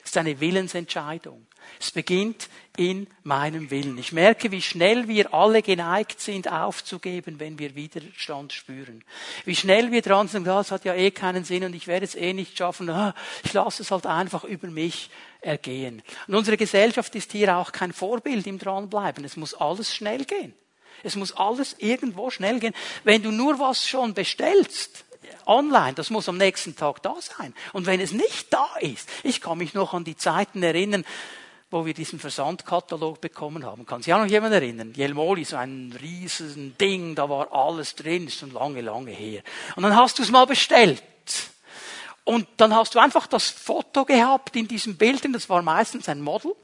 Ist 0.05 0.17
eine 0.17 0.41
Willensentscheidung. 0.41 1.47
Es 1.79 1.91
beginnt 1.91 2.49
in 2.77 3.07
meinem 3.23 3.71
Willen. 3.71 3.99
Ich 3.99 4.13
merke, 4.13 4.51
wie 4.51 4.63
schnell 4.63 5.09
wir 5.09 5.35
alle 5.35 5.63
geneigt 5.63 6.21
sind, 6.21 6.51
aufzugeben, 6.51 7.39
wenn 7.39 7.59
wir 7.59 7.75
Widerstand 7.75 8.53
spüren. 8.53 9.05
Wie 9.45 9.55
schnell 9.55 9.93
wir 9.93 10.03
dran 10.03 10.27
sind, 10.27 10.47
das 10.47 10.71
hat 10.71 10.85
ja 10.85 10.95
eh 10.95 11.11
keinen 11.11 11.45
Sinn 11.45 11.65
und 11.65 11.75
ich 11.75 11.87
werde 11.87 12.05
es 12.05 12.15
eh 12.15 12.33
nicht 12.33 12.57
schaffen. 12.57 12.89
Ah, 12.89 13.15
ich 13.45 13.53
lasse 13.53 13.83
es 13.83 13.91
halt 13.91 14.07
einfach 14.07 14.45
über 14.45 14.69
mich 14.69 15.11
ergehen. 15.43 16.03
Und 16.27 16.35
unsere 16.35 16.57
Gesellschaft 16.57 17.15
ist 17.15 17.33
hier 17.33 17.57
auch 17.57 17.71
kein 17.71 17.93
Vorbild 17.93 18.47
im 18.47 18.59
Dranbleiben. 18.59 19.25
Es 19.25 19.37
muss 19.37 19.55
alles 19.55 19.95
schnell 19.95 20.25
gehen. 20.25 20.55
Es 21.03 21.17
muss 21.17 21.33
alles 21.33 21.77
irgendwo 21.79 22.31
schnell 22.31 22.61
gehen. 22.61 22.75
Wenn 23.05 23.23
du 23.23 23.31
nur 23.31 23.59
was 23.59 23.87
schon 23.87 24.15
bestellst, 24.15 25.05
online, 25.47 25.95
das 25.95 26.11
muss 26.11 26.29
am 26.29 26.37
nächsten 26.37 26.77
Tag 26.77 27.03
da 27.03 27.15
sein. 27.21 27.55
Und 27.73 27.87
wenn 27.87 28.01
es 28.01 28.13
nicht 28.13 28.53
da 28.53 28.69
ist, 28.81 29.09
ich 29.23 29.41
kann 29.41 29.59
mich 29.59 29.75
noch 29.75 29.95
an 29.95 30.05
die 30.05 30.17
Zeiten 30.17 30.63
erinnern, 30.63 31.05
wo 31.71 31.87
wir 31.87 31.95
diesen 31.95 32.19
Versandkatalog 32.19 33.21
bekommen 33.21 33.65
haben. 33.65 33.87
Kann 33.87 34.03
sich 34.03 34.13
auch 34.13 34.19
noch 34.19 34.27
jemand 34.27 34.55
erinnern? 34.55 34.93
Jelmoli, 34.95 35.45
so 35.45 35.57
ein 35.57 35.97
riesen 36.01 36.77
Ding, 36.79 37.15
da 37.15 37.29
war 37.29 37.53
alles 37.53 37.95
drin, 37.95 38.27
ist 38.27 38.39
schon 38.39 38.53
lange, 38.53 38.81
lange 38.81 39.13
her. 39.13 39.43
Und 39.77 39.85
dann 39.85 39.95
hast 39.95 40.19
du 40.19 40.23
es 40.23 40.31
mal 40.31 40.47
bestellt. 40.47 41.03
Und 42.25 42.47
dann 42.57 42.75
hast 42.75 42.95
du 42.95 42.99
einfach 42.99 43.27
das 43.27 43.49
Foto 43.49 44.05
gehabt 44.05 44.57
in 44.57 44.67
diesen 44.69 44.97
Bildern, 44.97 45.33
das 45.33 45.49
war 45.49 45.63
meistens 45.63 46.09
ein 46.09 46.21
Model 46.21 46.55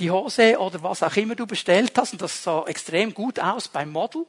die 0.00 0.10
Hose 0.10 0.58
oder 0.58 0.82
was 0.82 1.04
auch 1.04 1.14
immer 1.16 1.36
du 1.36 1.46
bestellt 1.46 1.92
hast. 1.96 2.14
Und 2.14 2.22
das 2.22 2.42
sah 2.42 2.64
extrem 2.66 3.14
gut 3.14 3.38
aus 3.38 3.68
beim 3.68 3.92
Model. 3.92 4.26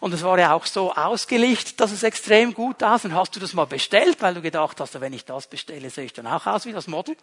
Und 0.00 0.12
es 0.12 0.24
war 0.24 0.36
ja 0.38 0.52
auch 0.52 0.66
so 0.66 0.92
ausgelichtet, 0.92 1.78
dass 1.78 1.92
es 1.92 2.02
extrem 2.02 2.52
gut 2.54 2.82
aus. 2.82 3.04
Und 3.04 3.14
hast 3.14 3.36
du 3.36 3.40
das 3.40 3.54
mal 3.54 3.66
bestellt, 3.66 4.20
weil 4.20 4.34
du 4.34 4.42
gedacht 4.42 4.80
hast, 4.80 5.00
wenn 5.00 5.12
ich 5.12 5.24
das 5.24 5.46
bestelle, 5.46 5.90
sehe 5.90 6.06
ich 6.06 6.12
dann 6.12 6.26
auch 6.26 6.46
aus 6.46 6.66
wie 6.66 6.72
das 6.72 6.88
Model. 6.88 7.16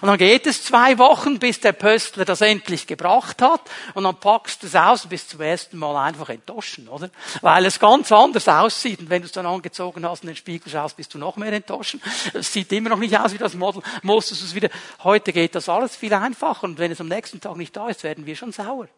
Und 0.00 0.08
dann 0.08 0.16
geht 0.16 0.46
es 0.46 0.64
zwei 0.64 0.96
Wochen, 0.96 1.38
bis 1.38 1.60
der 1.60 1.72
Pöstler 1.72 2.24
das 2.24 2.40
endlich 2.40 2.86
gebracht 2.86 3.42
hat. 3.42 3.60
Und 3.92 4.04
dann 4.04 4.16
packst 4.16 4.62
du 4.62 4.66
es 4.66 4.74
aus 4.74 5.04
und 5.04 5.10
bist 5.10 5.28
zum 5.28 5.42
ersten 5.42 5.76
Mal 5.76 5.96
einfach 6.06 6.30
enttäuscht, 6.30 6.80
oder? 6.88 7.10
Weil 7.42 7.66
es 7.66 7.78
ganz 7.78 8.10
anders 8.10 8.48
aussieht. 8.48 9.00
Und 9.00 9.10
wenn 9.10 9.20
du 9.20 9.26
es 9.26 9.32
dann 9.32 9.44
angezogen 9.44 10.06
hast 10.06 10.22
und 10.22 10.28
in 10.28 10.34
den 10.34 10.38
Spiegel 10.38 10.72
schaust, 10.72 10.96
bist 10.96 11.12
du 11.12 11.18
noch 11.18 11.36
mehr 11.36 11.52
enttäuscht. 11.52 11.96
Es 12.32 12.50
sieht 12.52 12.72
immer 12.72 12.88
noch 12.88 12.98
nicht 12.98 13.18
aus 13.18 13.34
wie 13.34 13.38
das 13.38 13.52
Model. 13.52 13.82
Musstest 14.02 14.40
du 14.40 14.46
es 14.46 14.54
wieder. 14.54 14.70
Heute 15.04 15.34
geht 15.34 15.54
das 15.54 15.68
alles 15.68 15.94
viel 15.94 16.14
einfacher. 16.14 16.64
Und 16.64 16.78
wenn 16.78 16.90
es 16.90 17.00
am 17.02 17.17
Tag 17.22 17.56
nicht 17.56 17.76
da 17.76 17.88
ist, 17.88 18.04
werden 18.04 18.26
wir 18.26 18.36
schon 18.36 18.52
sauer. 18.52 18.88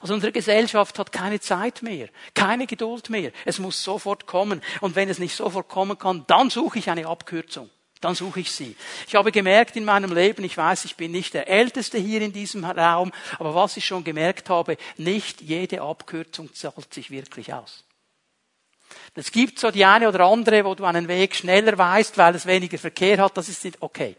Also 0.00 0.14
unsere 0.14 0.32
Gesellschaft 0.32 0.98
hat 0.98 1.12
keine 1.12 1.40
Zeit 1.40 1.82
mehr, 1.82 2.08
keine 2.34 2.66
Geduld 2.66 3.10
mehr. 3.10 3.32
Es 3.44 3.58
muss 3.58 3.82
sofort 3.82 4.26
kommen. 4.26 4.62
Und 4.80 4.96
wenn 4.96 5.08
es 5.08 5.18
nicht 5.18 5.34
sofort 5.34 5.68
kommen 5.68 5.98
kann, 5.98 6.24
dann 6.26 6.50
suche 6.50 6.78
ich 6.78 6.90
eine 6.90 7.06
Abkürzung. 7.06 7.70
Dann 8.00 8.14
suche 8.14 8.40
ich 8.40 8.52
sie. 8.52 8.76
Ich 9.08 9.16
habe 9.16 9.32
gemerkt 9.32 9.74
in 9.74 9.84
meinem 9.84 10.12
Leben, 10.12 10.44
ich 10.44 10.56
weiß, 10.56 10.84
ich 10.84 10.94
bin 10.94 11.10
nicht 11.10 11.34
der 11.34 11.48
Älteste 11.48 11.98
hier 11.98 12.20
in 12.20 12.32
diesem 12.32 12.64
Raum, 12.64 13.10
aber 13.40 13.56
was 13.56 13.76
ich 13.76 13.86
schon 13.86 14.04
gemerkt 14.04 14.50
habe, 14.50 14.76
nicht 14.96 15.40
jede 15.40 15.82
Abkürzung 15.82 16.54
zahlt 16.54 16.94
sich 16.94 17.10
wirklich 17.10 17.52
aus. 17.52 17.84
Es 19.14 19.32
gibt 19.32 19.58
so 19.58 19.70
die 19.70 19.84
eine 19.84 20.08
oder 20.08 20.26
andere, 20.26 20.64
wo 20.64 20.74
du 20.74 20.84
einen 20.84 21.08
Weg 21.08 21.34
schneller 21.34 21.76
weißt, 21.76 22.16
weil 22.18 22.34
es 22.34 22.46
weniger 22.46 22.78
Verkehr 22.78 23.18
hat, 23.18 23.36
das 23.36 23.48
ist 23.48 23.64
nicht 23.64 23.78
okay. 23.80 24.16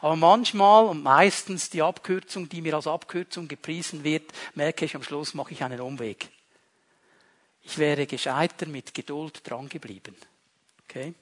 Aber 0.00 0.16
manchmal 0.16 0.84
und 0.84 1.02
meistens 1.02 1.70
die 1.70 1.80
Abkürzung, 1.80 2.48
die 2.48 2.60
mir 2.60 2.74
als 2.74 2.86
Abkürzung 2.86 3.48
gepriesen 3.48 4.04
wird, 4.04 4.30
merke 4.54 4.84
ich 4.84 4.94
am 4.94 5.02
Schluss, 5.02 5.34
mache 5.34 5.52
ich 5.52 5.64
einen 5.64 5.80
Umweg. 5.80 6.28
Ich 7.64 7.78
wäre 7.78 8.06
gescheiter 8.06 8.66
mit 8.66 8.92
Geduld 8.92 9.48
drangeblieben. 9.48 10.16
Okay? 10.84 11.14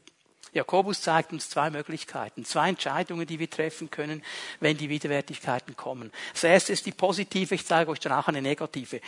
Jakobus 0.52 1.00
zeigt 1.00 1.32
uns 1.32 1.48
zwei 1.48 1.70
Möglichkeiten, 1.70 2.44
zwei 2.44 2.70
Entscheidungen, 2.70 3.26
die 3.26 3.38
wir 3.38 3.48
treffen 3.48 3.90
können, 3.90 4.24
wenn 4.58 4.76
die 4.76 4.88
Widerwärtigkeiten 4.88 5.76
kommen. 5.76 6.10
Das 6.32 6.44
erste 6.44 6.72
ist 6.72 6.86
die 6.86 6.92
positive, 6.92 7.54
ich 7.54 7.64
zeige 7.64 7.90
euch 7.90 8.00
dann 8.00 8.12
auch 8.12 8.26
eine 8.26 8.42
negative. 8.42 9.00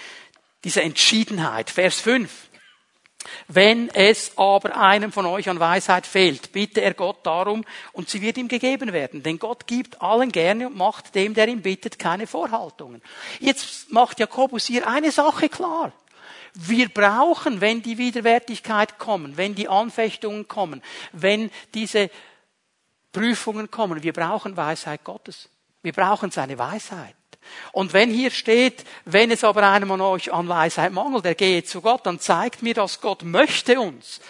Diese 0.62 0.82
Entschiedenheit. 0.82 1.70
Vers 1.70 2.00
5. 2.00 2.30
Wenn 3.48 3.88
es 3.90 4.36
aber 4.36 4.76
einem 4.76 5.12
von 5.12 5.26
euch 5.26 5.48
an 5.48 5.60
Weisheit 5.60 6.06
fehlt, 6.06 6.52
bitte 6.52 6.80
er 6.80 6.94
Gott 6.94 7.24
darum 7.24 7.64
und 7.92 8.08
sie 8.08 8.22
wird 8.22 8.38
ihm 8.38 8.48
gegeben 8.48 8.92
werden. 8.92 9.22
Denn 9.22 9.38
Gott 9.38 9.66
gibt 9.66 10.00
allen 10.00 10.32
gerne 10.32 10.68
und 10.68 10.76
macht 10.76 11.14
dem, 11.14 11.34
der 11.34 11.48
ihn 11.48 11.62
bittet, 11.62 11.98
keine 11.98 12.26
Vorhaltungen. 12.26 13.02
Jetzt 13.40 13.92
macht 13.92 14.20
Jakobus 14.20 14.66
hier 14.66 14.86
eine 14.86 15.12
Sache 15.12 15.48
klar. 15.48 15.92
Wir 16.54 16.88
brauchen, 16.88 17.60
wenn 17.60 17.82
die 17.82 17.96
Widerwärtigkeit 17.96 18.98
kommen, 18.98 19.36
wenn 19.36 19.54
die 19.54 19.68
Anfechtungen 19.68 20.48
kommen, 20.48 20.82
wenn 21.12 21.50
diese 21.74 22.10
Prüfungen 23.12 23.70
kommen, 23.70 24.02
wir 24.02 24.12
brauchen 24.12 24.56
Weisheit 24.56 25.04
Gottes. 25.04 25.48
Wir 25.82 25.92
brauchen 25.92 26.30
seine 26.30 26.58
Weisheit. 26.58 27.14
Und 27.72 27.92
wenn 27.92 28.10
hier 28.10 28.30
steht, 28.30 28.84
wenn 29.04 29.30
es 29.30 29.44
aber 29.44 29.68
einem 29.68 29.90
an 29.92 30.00
euch 30.00 30.32
an 30.32 30.48
Weisheit 30.48 30.92
mangelt, 30.92 31.24
der 31.24 31.34
gehe 31.34 31.64
zu 31.64 31.80
Gott, 31.80 32.06
dann 32.06 32.20
zeigt 32.20 32.62
mir, 32.62 32.74
dass 32.74 33.00
Gott 33.00 33.22
möchte 33.22 33.80
uns 33.80 34.20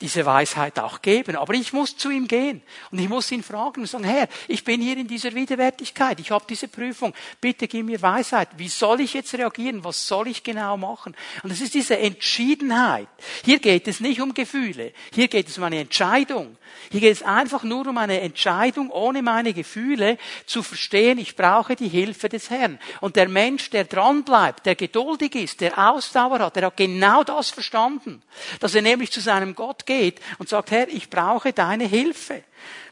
diese 0.00 0.24
Weisheit 0.24 0.78
auch 0.78 1.02
geben. 1.02 1.36
Aber 1.36 1.54
ich 1.54 1.72
muss 1.72 1.96
zu 1.96 2.10
ihm 2.10 2.26
gehen 2.26 2.62
und 2.90 2.98
ich 2.98 3.08
muss 3.08 3.30
ihn 3.32 3.42
fragen 3.42 3.82
und 3.82 3.86
sagen, 3.86 4.04
Herr, 4.04 4.28
ich 4.48 4.64
bin 4.64 4.80
hier 4.80 4.96
in 4.96 5.06
dieser 5.06 5.34
Widerwärtigkeit, 5.34 6.18
ich 6.20 6.30
habe 6.30 6.44
diese 6.48 6.68
Prüfung, 6.68 7.14
bitte 7.40 7.68
gib 7.68 7.86
mir 7.86 8.00
Weisheit. 8.00 8.48
Wie 8.56 8.68
soll 8.68 9.00
ich 9.00 9.14
jetzt 9.14 9.34
reagieren? 9.34 9.84
Was 9.84 10.06
soll 10.06 10.28
ich 10.28 10.42
genau 10.42 10.76
machen? 10.76 11.14
Und 11.42 11.50
es 11.50 11.60
ist 11.60 11.74
diese 11.74 11.98
Entschiedenheit. 11.98 13.08
Hier 13.44 13.58
geht 13.58 13.88
es 13.88 14.00
nicht 14.00 14.20
um 14.20 14.32
Gefühle, 14.34 14.92
hier 15.12 15.28
geht 15.28 15.48
es 15.48 15.58
um 15.58 15.64
eine 15.64 15.80
Entscheidung. 15.80 16.56
Hier 16.90 17.00
geht 17.00 17.12
es 17.12 17.22
einfach 17.22 17.62
nur 17.62 17.86
um 17.86 17.98
eine 17.98 18.20
Entscheidung, 18.20 18.90
ohne 18.90 19.22
meine 19.22 19.52
Gefühle 19.52 20.18
zu 20.46 20.62
verstehen, 20.62 21.18
ich 21.18 21.36
brauche 21.36 21.76
die 21.76 21.88
Hilfe 21.88 22.28
des 22.28 22.50
Herrn. 22.50 22.78
Und 23.00 23.16
der 23.16 23.28
Mensch, 23.28 23.70
der 23.70 23.84
dranbleibt, 23.84 24.66
der 24.66 24.74
geduldig 24.74 25.34
ist, 25.34 25.60
der 25.60 25.90
Ausdauer 25.90 26.38
hat, 26.38 26.56
der 26.56 26.66
hat 26.66 26.76
genau 26.76 27.24
das 27.24 27.50
verstanden, 27.50 28.22
dass 28.60 28.74
er 28.74 28.82
nämlich 28.82 29.10
zu 29.12 29.20
seinem 29.20 29.54
Gott 29.54 29.86
geht 29.90 30.20
und 30.38 30.48
sagt, 30.48 30.70
Herr, 30.70 30.88
ich 30.88 31.10
brauche 31.10 31.52
deine 31.52 31.84
Hilfe. 31.84 32.44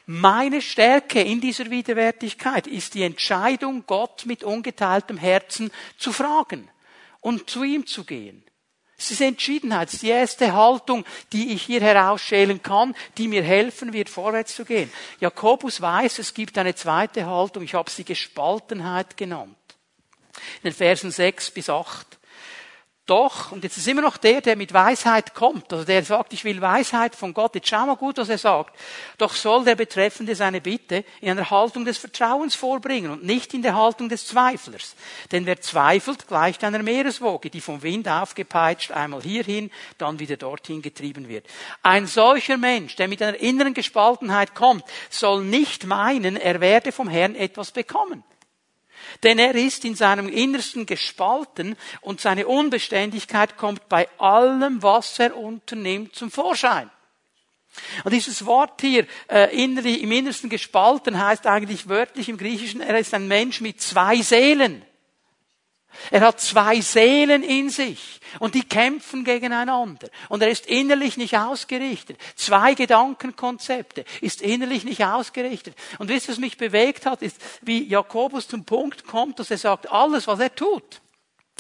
Meine 0.07 0.61
Stärke 0.61 1.21
in 1.21 1.41
dieser 1.41 1.71
Widerwärtigkeit 1.71 2.67
ist 2.67 2.95
die 2.95 3.05
Entscheidung, 3.05 3.85
Gott 3.87 4.27
mit 4.27 4.43
ungeteiltem 4.43 5.17
Herzen 5.17 5.71
zu 5.97 6.13
fragen 6.13 6.69
und 7.21 7.49
zu 7.49 7.63
ihm 7.63 7.87
zu 7.87 8.03
gehen. 8.03 8.43
Es 8.99 9.13
ist 9.13 9.21
Entschiedenheit. 9.21 9.89
Es 9.89 9.95
ist 9.95 10.03
die 10.03 10.09
erste 10.09 10.53
Haltung, 10.55 11.05
die 11.33 11.53
ich 11.53 11.63
hier 11.63 11.81
herausschälen 11.81 12.61
kann, 12.65 12.97
die 13.17 13.29
mir 13.29 13.45
helfen 13.45 13.93
wird, 13.93 14.09
vorwärts 14.09 14.57
zu 14.57 14.65
gehen. 14.65 14.91
Jakobus 15.21 15.81
weiß, 15.81 16.19
es 16.19 16.35
gibt 16.35 16.59
eine 16.59 16.75
zweite 16.75 17.27
Haltung. 17.27 17.63
Ich 17.63 17.75
habe 17.75 17.89
sie 17.89 18.03
Gespaltenheit 18.03 19.17
genannt. 19.17 19.57
In 20.63 20.71
den 20.71 20.73
Versen 20.73 21.13
6 21.13 21.53
bis 21.53 21.71
8. 21.71 22.18
Doch, 23.09 23.53
und 23.53 23.65
jetzt 23.65 23.79
ist 23.79 23.89
immer 23.89 24.03
noch 24.03 24.19
der, 24.19 24.43
der 24.43 24.55
mit 24.55 24.75
Weisheit 24.75 25.33
kommt, 25.33 25.73
also 25.73 25.83
der 25.83 26.05
sagt, 26.05 26.35
ich 26.35 26.45
will 26.45 26.61
Weisheit 26.61 27.17
von 27.17 27.33
Gott. 27.33 27.55
Jetzt 27.55 27.69
schau 27.69 27.87
mal 27.87 27.97
gut, 27.97 28.19
was 28.19 28.29
er 28.29 28.37
sagt. 28.37 28.79
Doch 29.17 29.33
soll 29.33 29.65
der 29.65 29.77
Betreffende 29.77 30.35
seine 30.35 30.61
Bitte 30.61 31.07
in 31.23 31.31
einer 31.31 31.49
Haltung 31.49 31.87
des 31.87 31.97
Vertrauens 31.97 32.55
vorbringen 32.55 33.11
und 33.11 33.25
nicht 33.25 33.55
in 33.55 33.63
der 33.63 33.75
Haltung 33.75 34.11
des 34.11 34.27
Zweiflers. 34.27 34.95
Denn 35.33 35.47
wer 35.47 35.59
zweifelt, 35.59 36.29
gleicht 36.29 36.63
einer 36.65 36.83
Meereswoge, 36.83 37.49
die 37.49 37.63
vom 37.63 37.83
Wind 37.83 38.07
aufgepeitscht 38.11 38.91
einmal 38.91 39.23
hierhin, 39.23 39.71
dann 39.97 40.19
wieder 40.19 40.37
dorthin 40.37 40.83
getrieben 40.83 41.29
wird. 41.29 41.47
Ein 41.83 42.07
solcher 42.07 42.59
Mensch, 42.59 42.97
der 42.97 43.09
mit 43.09 43.23
einer 43.23 43.41
inneren 43.41 43.73
Gespaltenheit 43.73 44.55
kommt, 44.55 44.85
soll 45.09 45.45
nicht 45.45 45.87
meinen, 45.87 46.37
er 46.37 46.61
werde 46.61 46.93
vom 46.93 47.09
Herrn 47.09 47.37
etwas 47.37 47.71
bekommen. 47.71 48.23
Denn 49.23 49.39
er 49.39 49.55
ist 49.55 49.85
in 49.85 49.95
seinem 49.95 50.29
Innersten 50.29 50.87
gespalten 50.87 51.77
und 52.01 52.21
seine 52.21 52.47
Unbeständigkeit 52.47 53.57
kommt 53.57 53.89
bei 53.89 54.09
allem, 54.19 54.83
was 54.83 55.19
er 55.19 55.37
unternimmt, 55.37 56.15
zum 56.15 56.31
Vorschein. 56.31 56.91
Und 58.05 58.13
dieses 58.13 58.45
Wort 58.45 58.81
hier, 58.81 59.07
äh, 59.29 59.55
im 59.57 60.13
Innersten 60.13 60.49
gespalten, 60.49 61.23
heißt 61.23 61.47
eigentlich 61.47 61.89
wörtlich 61.89 62.29
im 62.29 62.39
Griechischen, 62.39 62.81
er 62.81 62.99
ist 62.99 63.15
ein 63.15 63.29
Mensch 63.29 63.61
mit 63.61 63.81
zwei 63.81 64.21
Seelen. 64.21 64.85
Er 66.11 66.21
hat 66.21 66.41
zwei 66.41 66.81
Seelen 66.81 67.43
in 67.43 67.71
sich 67.71 68.21
und 68.39 68.55
die 68.55 68.63
kämpfen 68.63 69.25
gegeneinander. 69.25 70.09
Und 70.29 70.43
er 70.43 70.51
ist 70.51 70.67
innerlich 70.67 71.17
nicht 71.17 71.37
ausgerichtet. 71.37 72.19
Zwei 72.37 72.75
Gedankenkonzepte 72.75 74.05
ist 74.21 74.43
innerlich 74.43 74.85
nicht 74.85 75.05
ausgerichtet. 75.05 75.75
Und 75.99 76.09
wisst 76.09 76.29
ihr, 76.29 76.33
was 76.33 76.39
mich 76.39 76.57
bewegt 76.57 77.07
hat, 77.07 77.23
ist, 77.23 77.41
wie 77.63 77.85
Jakobus 77.85 78.49
zum 78.49 78.65
Punkt 78.65 79.07
kommt, 79.07 79.39
dass 79.39 79.51
er 79.51 79.59
sagt, 79.59 79.91
alles, 79.91 80.27
was 80.27 80.41
er 80.41 80.55
tut, 80.55 81.01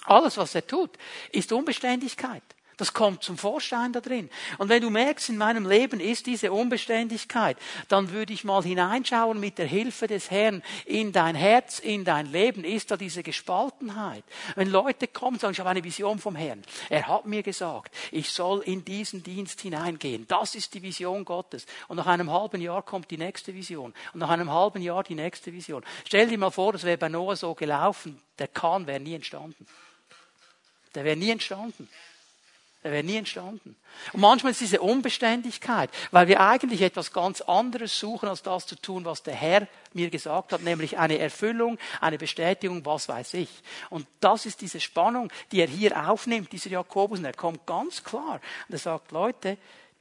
alles, 0.05 0.37
was 0.37 0.55
er 0.55 0.67
tut, 0.67 0.91
ist 1.33 1.53
Unbeständigkeit. 1.53 2.43
Das 2.79 2.95
kommt 2.95 3.25
zum 3.25 3.37
Vorschein 3.37 3.93
da 3.93 4.01
drin. 4.01 4.31
Und 4.57 4.69
wenn 4.69 4.81
du 4.81 4.89
merkst, 4.89 5.29
in 5.31 5.37
meinem 5.37 5.69
Leben 5.69 5.99
ist 5.99 6.27
diese 6.27 6.53
Unbeständigkeit, 6.53 7.59
dann 7.89 8.13
würde 8.13 8.33
ich 8.33 8.45
mal 8.45 8.63
hineinschauen 8.63 9.41
mit 9.41 9.59
der 9.59 9.67
Hilfe 9.67 10.07
des 10.07 10.31
Herrn 10.31 10.63
in 10.87 11.11
dein 11.13 11.35
Herz, 11.35 11.81
in 11.81 12.05
dein 12.05 12.31
Leben. 12.31 12.63
Ist 12.63 12.93
da 12.93 12.97
diese 12.97 13.25
Gespaltenheit? 13.25 14.23
Wenn 14.55 14.71
Leute 14.71 15.09
kommen 15.09 15.35
und 15.35 15.41
sagen, 15.41 15.53
ich 15.55 15.59
habe 15.59 15.71
eine 15.71 15.83
Vision 15.83 16.21
vom 16.21 16.37
Herrn. 16.37 16.63
Er 16.89 17.09
hat 17.09 17.27
mir 17.27 17.43
gesagt, 17.43 17.93
ich 18.13 18.31
soll 18.31 18.61
in 18.61 18.85
diesen 18.85 19.25
Dienst 19.25 19.61
hineingehen. 19.61 20.27
Das 20.29 20.55
ist 20.55 20.73
die 20.73 20.83
Vision 20.83 21.25
Gottes. 21.25 21.67
Und 21.89 21.97
nach 21.97 22.07
einem 22.07 22.31
halben 22.31 22.61
Jahr 22.61 22.83
kommt 22.83 23.11
die 23.11 23.19
nächste 23.19 23.55
Vision. 23.55 23.93
Und 24.13 24.21
nach 24.21 24.31
einem 24.31 24.53
halben 24.53 24.83
Jahr 24.83 25.03
die 25.03 25.17
nächste 25.17 25.53
Vision. 25.53 25.85
Stell 26.05 26.29
dir 26.29 26.39
mal 26.39 26.51
vor, 26.51 26.73
das 26.73 26.85
wäre 26.85 26.97
bei 26.97 27.09
Noah 27.09 27.35
so 27.35 27.57
gelaufen. 27.57 28.23
Der 28.39 28.47
Kahn 28.47 28.87
wäre 28.87 29.01
nie 29.01 29.15
entstanden. 29.15 29.67
Der 30.95 31.03
wäre 31.03 31.17
nie 31.17 31.31
entstanden. 31.31 31.89
Er 32.85 32.93
wäre 32.93 33.03
nie 33.03 33.17
entstanden. 33.17 33.75
Und 34.13 34.21
manchmal 34.21 34.53
ist 34.53 34.61
diese 34.61 34.81
Unbeständigkeit, 34.81 35.91
weil 36.13 36.29
wir 36.29 36.41
eigentlich 36.41 36.81
etwas 36.81 37.13
ganz 37.13 37.41
anderes 37.41 37.99
suchen, 37.99 38.29
als 38.29 38.43
das 38.43 38.67
zu 38.67 38.77
tun, 38.77 39.05
was 39.05 39.25
der 39.25 39.35
Herr 39.35 39.67
mir 39.95 40.11
gesagt 40.11 40.53
hat, 40.53 40.63
nämlich 40.63 40.97
eine 40.97 41.19
Erfüllung, 41.19 41.77
eine 42.01 42.19
Bestätigung, 42.19 42.87
was 42.87 43.09
weiß 43.09 43.35
ich. 43.35 43.51
Und 43.91 44.07
das 44.21 44.47
ist 44.47 44.61
diese 44.61 44.79
Spannung, 44.79 45.33
die 45.51 45.61
er 45.61 45.67
hier 45.67 46.09
aufnimmt, 46.09 46.53
dieser 46.53 46.71
Jakobus, 46.71 47.19
und 47.19 47.25
er 47.25 47.33
kommt 47.33 47.67
ganz 47.67 48.05
klar. 48.05 48.41
Und 48.69 48.75
er 48.75 48.79
sagt, 48.79 49.11
Leute, 49.11 49.59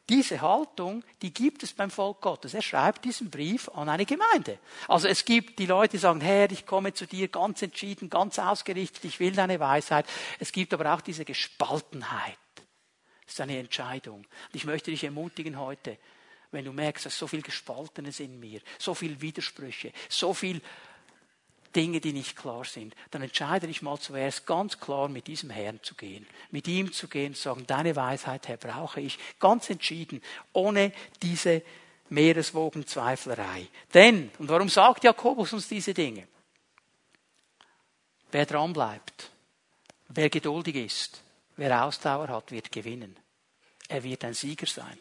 diese 0.08 0.40
Haltung, 0.40 1.04
die 1.24 1.34
gibt 1.34 1.63
es 1.63 1.74
beim 1.74 1.90
Volk 1.90 2.22
Gottes. 2.22 2.54
Er 2.54 2.62
schreibt 2.62 3.04
diesen 3.04 3.32
Brief 3.32 3.70
an 3.70 3.90
eine 3.90 4.06
Gemeinde. 4.06 4.60
Also 4.88 5.08
es 5.08 5.26
gibt 5.26 5.58
die 5.60 5.66
Leute, 5.66 5.94
die 5.94 5.98
sagen, 5.98 6.22
Herr, 6.22 6.50
ich 6.52 6.66
komme 6.66 6.94
zu 6.94 7.08
dir 7.08 7.28
ganz 7.28 7.62
entschieden, 7.62 8.10
ganz 8.10 8.38
ausgerichtet, 8.40 9.04
ich 9.04 9.20
will 9.20 9.34
deine 9.34 9.60
Weisheit. 9.60 10.06
Es 10.40 10.52
gibt 10.52 10.74
aber 10.74 10.94
auch 10.94 11.02
diese 11.02 11.26
Gespaltenheit. 11.26 12.38
Das 13.28 13.36
ist 13.36 13.42
eine 13.42 13.60
Entscheidung. 13.60 14.20
Und 14.20 14.56
ich 14.56 14.66
möchte 14.66 14.90
dich 14.90 15.04
ermutigen 15.04 15.60
heute, 15.60 15.98
wenn 16.52 16.66
du 16.66 16.72
merkst, 16.72 17.06
dass 17.06 17.18
so 17.18 17.28
viel 17.28 17.42
Gespaltenes 17.42 18.22
in 18.22 18.40
mir, 18.40 18.62
so 18.80 18.94
viel 18.94 19.20
Widersprüche, 19.22 19.92
so 20.10 20.34
viel 20.34 20.62
Dinge, 21.76 22.00
die 22.00 22.13
nicht 22.13 22.38
klar 22.38 22.63
sind, 22.63 22.96
dann 23.12 23.22
entscheide 23.22 23.68
dich 23.68 23.82
mal 23.82 24.00
zuerst 24.00 24.46
ganz 24.46 24.80
klar 24.80 25.10
mit 25.10 25.28
diesem 25.28 25.50
Herrn 25.50 25.84
zu 25.84 25.94
gehen, 25.96 26.26
mit 26.52 26.68
ihm 26.70 26.94
zu 26.94 27.10
gehen, 27.10 27.36
zu 27.36 27.44
sagen, 27.44 27.68
deine 27.68 27.96
Weisheit, 27.98 28.48
Herr, 28.48 28.58
brauche 28.58 29.02
ich, 29.02 29.20
ganz 29.40 29.70
entschieden, 29.70 30.24
ohne 30.54 30.94
diese 31.22 31.62
Meereswogenzweiflerei. 32.10 33.68
Denn, 33.94 34.32
und 34.40 34.48
warum 34.48 34.70
sagt 34.70 35.04
Jakobus 35.04 35.52
uns 35.52 35.68
diese 35.68 35.94
Dinge? 35.94 36.28
Wer 38.32 38.46
dranbleibt, 38.46 39.32
wer 40.08 40.30
geduldig 40.30 40.76
ist, 40.78 41.22
Wer 41.58 41.84
Ausdauer 41.84 42.28
hat, 42.30 42.52
wird 42.52 42.72
gewinnen. 42.72 43.17
Er 43.89 44.04
wird 44.04 44.24
ein 44.24 44.34
Sieger 44.34 44.67
sein. 44.67 44.98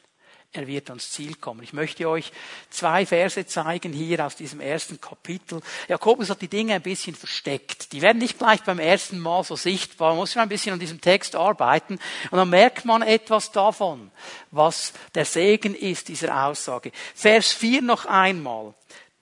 Er 0.53 0.67
wird 0.67 0.89
ans 0.89 1.11
Ziel 1.11 1.35
kommen. 1.35 1.63
Ich 1.63 1.75
möchte 1.75 2.09
euch 2.09 2.33
zwei 2.71 3.05
Verse 3.05 3.45
zeigen 3.47 3.93
hier 3.93 4.25
aus 4.25 4.37
diesem 4.37 4.61
ersten 4.61 4.99
Kapitel. 4.99 5.61
Jakobus 5.87 6.31
hat 6.31 6.41
die 6.41 6.49
Dinge 6.49 6.75
ein 6.75 6.83
bisschen 6.83 7.15
versteckt. 7.15 7.93
Die 7.93 8.01
werden 8.01 8.19
nicht 8.19 8.39
gleich 8.39 8.63
beim 8.63 8.79
ersten 8.79 9.19
Mal 9.19 9.45
so 9.45 9.55
sichtbar. 9.55 10.11
Man 10.11 10.19
muss 10.19 10.33
schon 10.33 10.43
ein 10.43 10.49
bisschen 10.49 10.73
an 10.73 10.81
diesem 10.81 11.01
Text 11.01 11.37
arbeiten. 11.37 11.99
Und 12.31 12.39
dann 12.39 12.49
merkt 12.49 12.87
man 12.87 13.03
etwas 13.03 13.53
davon, 13.53 14.11
was 14.51 14.95
der 15.15 15.27
Segen 15.27 15.75
ist 15.75 16.09
dieser 16.09 16.47
Aussage. 16.47 16.91
Vers 17.15 17.53
4 17.53 17.83
noch 17.83 18.07
einmal. 18.07 18.73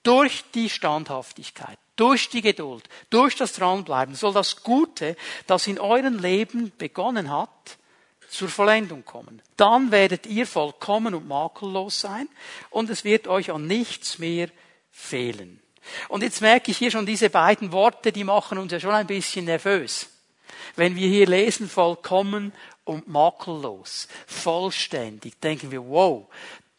Durch 0.03 0.45
die 0.53 0.69
Standhaftigkeit 0.69 1.79
durch 1.95 2.29
die 2.29 2.41
Geduld, 2.41 2.87
durch 3.09 3.35
das 3.35 3.53
Dranbleiben 3.53 4.15
soll 4.15 4.33
das 4.33 4.63
Gute, 4.63 5.15
das 5.47 5.67
in 5.67 5.79
eurem 5.79 6.19
Leben 6.19 6.71
begonnen 6.77 7.31
hat, 7.31 7.77
zur 8.29 8.49
Vollendung 8.49 9.05
kommen. 9.05 9.41
Dann 9.55 9.91
werdet 9.91 10.25
ihr 10.25 10.45
vollkommen 10.45 11.13
und 11.13 11.27
makellos 11.27 12.01
sein 12.01 12.27
und 12.69 12.89
es 12.89 13.03
wird 13.03 13.27
euch 13.27 13.51
an 13.51 13.67
nichts 13.67 14.19
mehr 14.19 14.49
fehlen. 14.91 15.61
Und 16.09 16.23
jetzt 16.23 16.41
merke 16.41 16.71
ich 16.71 16.77
hier 16.77 16.91
schon 16.91 17.05
diese 17.05 17.29
beiden 17.29 17.71
Worte, 17.71 18.11
die 18.11 18.23
machen 18.23 18.57
uns 18.57 18.71
ja 18.71 18.79
schon 18.79 18.93
ein 18.93 19.07
bisschen 19.07 19.45
nervös. 19.45 20.07
Wenn 20.75 20.95
wir 20.95 21.07
hier 21.07 21.27
lesen 21.27 21.69
vollkommen 21.69 22.53
und 22.83 23.07
makellos, 23.07 24.07
vollständig, 24.25 25.39
denken 25.39 25.71
wir, 25.71 25.87
wow, 25.87 26.27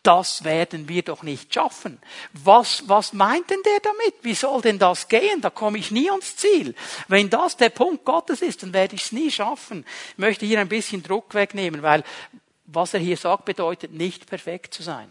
das 0.06 0.44
werden 0.44 0.88
wir 0.88 1.02
doch 1.02 1.22
nicht 1.22 1.52
schaffen. 1.52 1.98
Was, 2.32 2.88
was 2.88 3.12
meint 3.12 3.50
denn 3.50 3.62
der 3.64 3.80
damit? 3.80 4.14
Wie 4.22 4.34
soll 4.34 4.60
denn 4.62 4.78
das 4.78 5.08
gehen? 5.08 5.40
Da 5.40 5.50
komme 5.50 5.78
ich 5.78 5.90
nie 5.90 6.08
ans 6.10 6.36
Ziel. 6.36 6.74
Wenn 7.08 7.28
das 7.28 7.56
der 7.56 7.70
Punkt 7.70 8.04
Gottes 8.04 8.40
ist, 8.40 8.62
dann 8.62 8.72
werde 8.72 8.94
ich 8.94 9.06
es 9.06 9.12
nie 9.12 9.30
schaffen. 9.30 9.84
Ich 10.12 10.18
möchte 10.18 10.46
hier 10.46 10.60
ein 10.60 10.68
bisschen 10.68 11.02
Druck 11.02 11.34
wegnehmen, 11.34 11.82
weil 11.82 12.04
was 12.66 12.94
er 12.94 13.00
hier 13.00 13.16
sagt, 13.16 13.44
bedeutet 13.44 13.92
nicht 13.92 14.26
perfekt 14.26 14.74
zu 14.74 14.82
sein. 14.82 15.10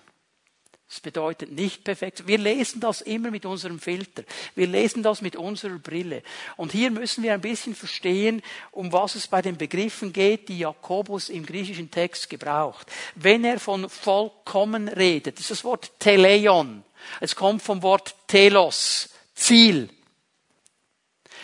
Das 0.88 1.00
bedeutet 1.00 1.52
nicht 1.52 1.84
perfekt. 1.84 2.28
Wir 2.28 2.38
lesen 2.38 2.80
das 2.80 3.02
immer 3.02 3.32
mit 3.32 3.46
unserem 3.46 3.80
Filter. 3.80 4.24
Wir 4.54 4.68
lesen 4.68 5.02
das 5.02 5.22
mit 5.22 5.36
unserer 5.36 5.80
Brille. 5.80 6.22
Und 6.58 6.72
hier 6.72 6.92
müssen 6.92 7.24
wir 7.24 7.34
ein 7.34 7.42
bisschen 7.42 7.74
verstehen, 7.74 8.44
um 8.72 8.92
was 8.92 9.16
es 9.16 9.28
bei 9.28 9.42
den 9.42 9.58
Begriffen 9.58 10.14
geht, 10.14 10.48
die 10.48 10.60
Jakobus 10.60 11.30
im 11.30 11.46
griechischen 11.46 11.90
Text 11.90 12.30
gebraucht. 12.30 12.92
Wenn 13.16 13.44
er 13.44 13.60
von 13.60 13.90
vollkommen 13.90 14.88
redet, 14.88 15.40
ist 15.40 15.50
das 15.50 15.64
Wort 15.64 15.92
Teleion. 16.00 16.84
Es 17.20 17.36
kommt 17.36 17.64
vom 17.64 17.82
Wort 17.82 18.16
Telos, 18.28 19.10
Ziel. 19.34 19.90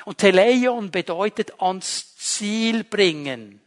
Und 0.06 0.20
Teleion 0.20 0.92
bedeutet 0.92 1.60
ans 1.62 2.16
Ziel 2.16 2.84
bringen. 2.84 3.60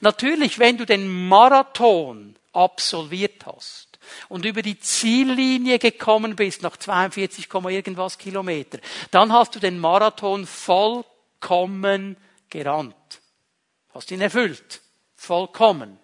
Natürlich, 0.00 0.58
wenn 0.58 0.76
du 0.76 0.84
den 0.84 1.28
Marathon 1.28 2.36
absolviert 2.52 3.46
hast, 3.46 3.89
und 4.28 4.44
über 4.44 4.62
die 4.62 4.78
Ziellinie 4.78 5.78
gekommen 5.78 6.36
bist, 6.36 6.62
nach 6.62 6.76
42, 6.76 7.48
irgendwas 7.68 8.18
Kilometer, 8.18 8.78
dann 9.10 9.32
hast 9.32 9.54
du 9.54 9.60
den 9.60 9.78
Marathon 9.78 10.46
vollkommen 10.46 12.16
gerannt. 12.48 12.94
Hast 13.94 14.10
ihn 14.10 14.20
erfüllt. 14.20 14.82
Vollkommen. 15.16 15.98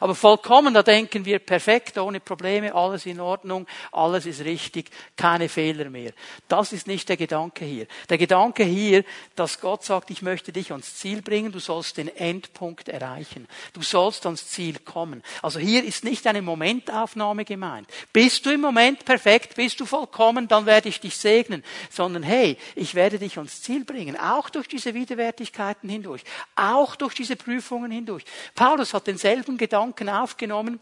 Aber 0.00 0.14
vollkommen, 0.14 0.74
da 0.74 0.82
denken 0.82 1.24
wir 1.24 1.38
perfekt, 1.38 1.98
ohne 1.98 2.20
Probleme, 2.20 2.74
alles 2.74 3.06
in 3.06 3.20
Ordnung, 3.20 3.66
alles 3.92 4.26
ist 4.26 4.44
richtig, 4.44 4.90
keine 5.16 5.48
Fehler 5.48 5.90
mehr. 5.90 6.12
Das 6.48 6.72
ist 6.72 6.86
nicht 6.86 7.08
der 7.08 7.16
Gedanke 7.16 7.64
hier. 7.64 7.86
Der 8.08 8.18
Gedanke 8.18 8.64
hier, 8.64 9.04
dass 9.34 9.60
Gott 9.60 9.84
sagt, 9.84 10.10
ich 10.10 10.22
möchte 10.22 10.52
dich 10.52 10.70
ans 10.70 10.96
Ziel 10.96 11.22
bringen, 11.22 11.52
du 11.52 11.58
sollst 11.58 11.96
den 11.96 12.08
Endpunkt 12.16 12.88
erreichen. 12.88 13.48
Du 13.72 13.82
sollst 13.82 14.26
ans 14.26 14.48
Ziel 14.48 14.78
kommen. 14.78 15.22
Also 15.42 15.58
hier 15.58 15.84
ist 15.84 16.04
nicht 16.04 16.26
eine 16.26 16.42
Momentaufnahme 16.42 17.44
gemeint. 17.44 17.88
Bist 18.12 18.44
du 18.46 18.50
im 18.50 18.60
Moment 18.60 19.04
perfekt, 19.04 19.56
bist 19.56 19.80
du 19.80 19.86
vollkommen, 19.86 20.48
dann 20.48 20.66
werde 20.66 20.88
ich 20.88 21.00
dich 21.00 21.16
segnen. 21.16 21.64
Sondern 21.90 22.22
hey, 22.22 22.56
ich 22.74 22.94
werde 22.94 23.18
dich 23.18 23.38
ans 23.38 23.62
Ziel 23.62 23.84
bringen. 23.84 24.18
Auch 24.18 24.50
durch 24.50 24.68
diese 24.68 24.94
Widerwärtigkeiten 24.94 25.88
hindurch. 25.88 26.22
Auch 26.56 26.96
durch 26.96 27.14
diese 27.14 27.36
Prüfungen 27.36 27.90
hindurch. 27.90 28.24
Paulus 28.54 28.94
hat 28.94 29.06
denselben 29.06 29.56
Gedanken 29.62 30.08
aufgenommen 30.08 30.80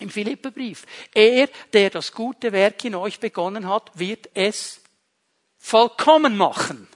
im 0.00 0.10
Philipperbrief. 0.10 0.86
Er, 1.14 1.48
der 1.72 1.90
das 1.90 2.10
gute 2.12 2.50
Werk 2.50 2.84
in 2.84 2.96
euch 2.96 3.20
begonnen 3.20 3.68
hat, 3.68 3.92
wird 3.94 4.28
es 4.34 4.80
vollkommen 5.56 6.36
machen 6.36 6.88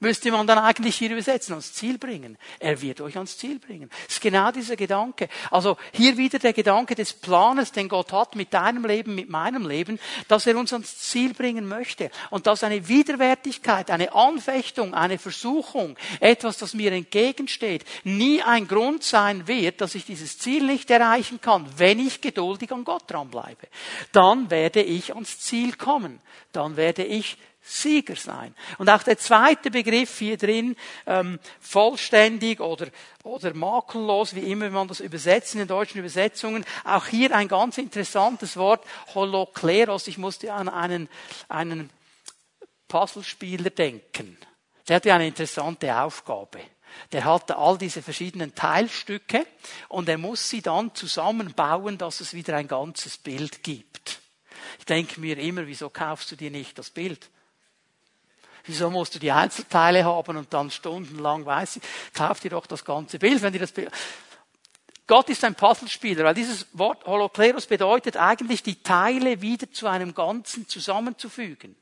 müsste 0.00 0.30
man 0.30 0.46
dann 0.46 0.58
eigentlich 0.58 0.96
hier 0.96 1.10
übersetzen, 1.10 1.52
ans 1.52 1.74
Ziel 1.74 1.98
bringen. 1.98 2.38
Er 2.58 2.80
wird 2.80 3.00
euch 3.02 3.16
ans 3.16 3.36
Ziel 3.36 3.58
bringen. 3.58 3.90
Das 4.06 4.16
ist 4.16 4.20
genau 4.20 4.50
dieser 4.50 4.76
Gedanke. 4.76 5.28
Also 5.50 5.76
hier 5.92 6.16
wieder 6.16 6.38
der 6.38 6.54
Gedanke 6.54 6.94
des 6.94 7.12
Planes, 7.12 7.70
den 7.72 7.88
Gott 7.88 8.12
hat 8.12 8.34
mit 8.34 8.52
deinem 8.52 8.84
Leben, 8.84 9.14
mit 9.14 9.28
meinem 9.28 9.68
Leben, 9.68 10.00
dass 10.26 10.46
er 10.46 10.56
uns 10.56 10.72
ans 10.72 10.98
Ziel 10.98 11.34
bringen 11.34 11.68
möchte. 11.68 12.10
Und 12.30 12.46
dass 12.46 12.64
eine 12.64 12.88
Widerwärtigkeit, 12.88 13.90
eine 13.90 14.14
Anfechtung, 14.14 14.94
eine 14.94 15.18
Versuchung, 15.18 15.96
etwas, 16.18 16.56
das 16.56 16.74
mir 16.74 16.92
entgegensteht, 16.92 17.84
nie 18.04 18.42
ein 18.42 18.66
Grund 18.66 19.04
sein 19.04 19.46
wird, 19.46 19.82
dass 19.82 19.94
ich 19.94 20.06
dieses 20.06 20.38
Ziel 20.38 20.64
nicht 20.64 20.90
erreichen 20.90 21.40
kann, 21.40 21.66
wenn 21.76 21.98
ich 21.98 22.22
geduldig 22.22 22.72
an 22.72 22.84
Gott 22.84 23.02
dranbleibe. 23.06 23.68
Dann 24.12 24.50
werde 24.50 24.82
ich 24.82 25.14
ans 25.14 25.38
Ziel 25.40 25.74
kommen. 25.74 26.20
Dann 26.52 26.76
werde 26.76 27.04
ich 27.04 27.36
Sieger 27.70 28.16
sein. 28.16 28.54
Und 28.78 28.88
auch 28.90 29.02
der 29.02 29.18
zweite 29.18 29.70
Begriff 29.70 30.18
hier 30.18 30.36
drin, 30.36 30.76
ähm, 31.06 31.38
vollständig 31.60 32.60
oder, 32.60 32.88
oder 33.22 33.54
makellos, 33.54 34.34
wie 34.34 34.50
immer 34.50 34.70
man 34.70 34.88
das 34.88 35.00
übersetzt 35.00 35.54
in 35.54 35.60
den 35.60 35.68
deutschen 35.68 35.98
Übersetzungen, 35.98 36.64
auch 36.84 37.06
hier 37.06 37.34
ein 37.34 37.48
ganz 37.48 37.78
interessantes 37.78 38.56
Wort, 38.56 38.84
holokleros. 39.14 40.08
Ich 40.08 40.18
musste 40.18 40.52
an 40.52 40.68
einen, 40.68 41.08
einen 41.48 41.90
Puzzlespieler 42.88 43.70
denken 43.70 44.36
der 44.90 44.96
hatte 44.96 45.14
eine 45.14 45.28
interessante 45.28 45.96
Aufgabe. 45.96 46.58
Der 47.12 47.24
hatte 47.24 47.56
all 47.56 47.78
diese 47.78 48.02
verschiedenen 48.02 48.56
Teilstücke 48.56 49.46
und 49.88 50.08
er 50.08 50.18
muss 50.18 50.50
sie 50.50 50.62
dann 50.62 50.92
zusammenbauen, 50.96 51.96
dass 51.96 52.20
es 52.20 52.34
wieder 52.34 52.56
ein 52.56 52.66
ganzes 52.66 53.16
Bild 53.16 53.62
gibt. 53.62 54.20
Ich 54.80 54.86
denke 54.86 55.20
mir 55.20 55.38
immer, 55.38 55.68
wieso 55.68 55.90
kaufst 55.90 56.32
du 56.32 56.36
dir 56.36 56.50
nicht 56.50 56.76
das 56.76 56.90
Bild? 56.90 57.30
Wieso 58.70 58.88
musst 58.88 59.16
du 59.16 59.18
die 59.18 59.32
Einzelteile 59.32 60.04
haben 60.04 60.36
und 60.36 60.54
dann 60.54 60.70
stundenlang 60.70 61.44
weiß 61.44 61.76
ich, 61.76 61.82
kauf 62.14 62.38
dir 62.38 62.50
doch 62.50 62.66
das 62.66 62.84
ganze 62.84 63.18
Bild, 63.18 63.42
wenn 63.42 63.52
dir 63.52 63.58
das 63.58 63.72
Bild 63.72 63.90
Gott 65.08 65.28
ist 65.28 65.42
ein 65.42 65.56
Puzzlespieler, 65.56 66.22
weil 66.22 66.34
dieses 66.34 66.68
Wort 66.72 67.04
Holokleros 67.04 67.66
bedeutet 67.66 68.16
eigentlich, 68.16 68.62
die 68.62 68.80
Teile 68.80 69.42
wieder 69.42 69.68
zu 69.72 69.88
einem 69.88 70.14
Ganzen 70.14 70.68
zusammenzufügen. 70.68 71.74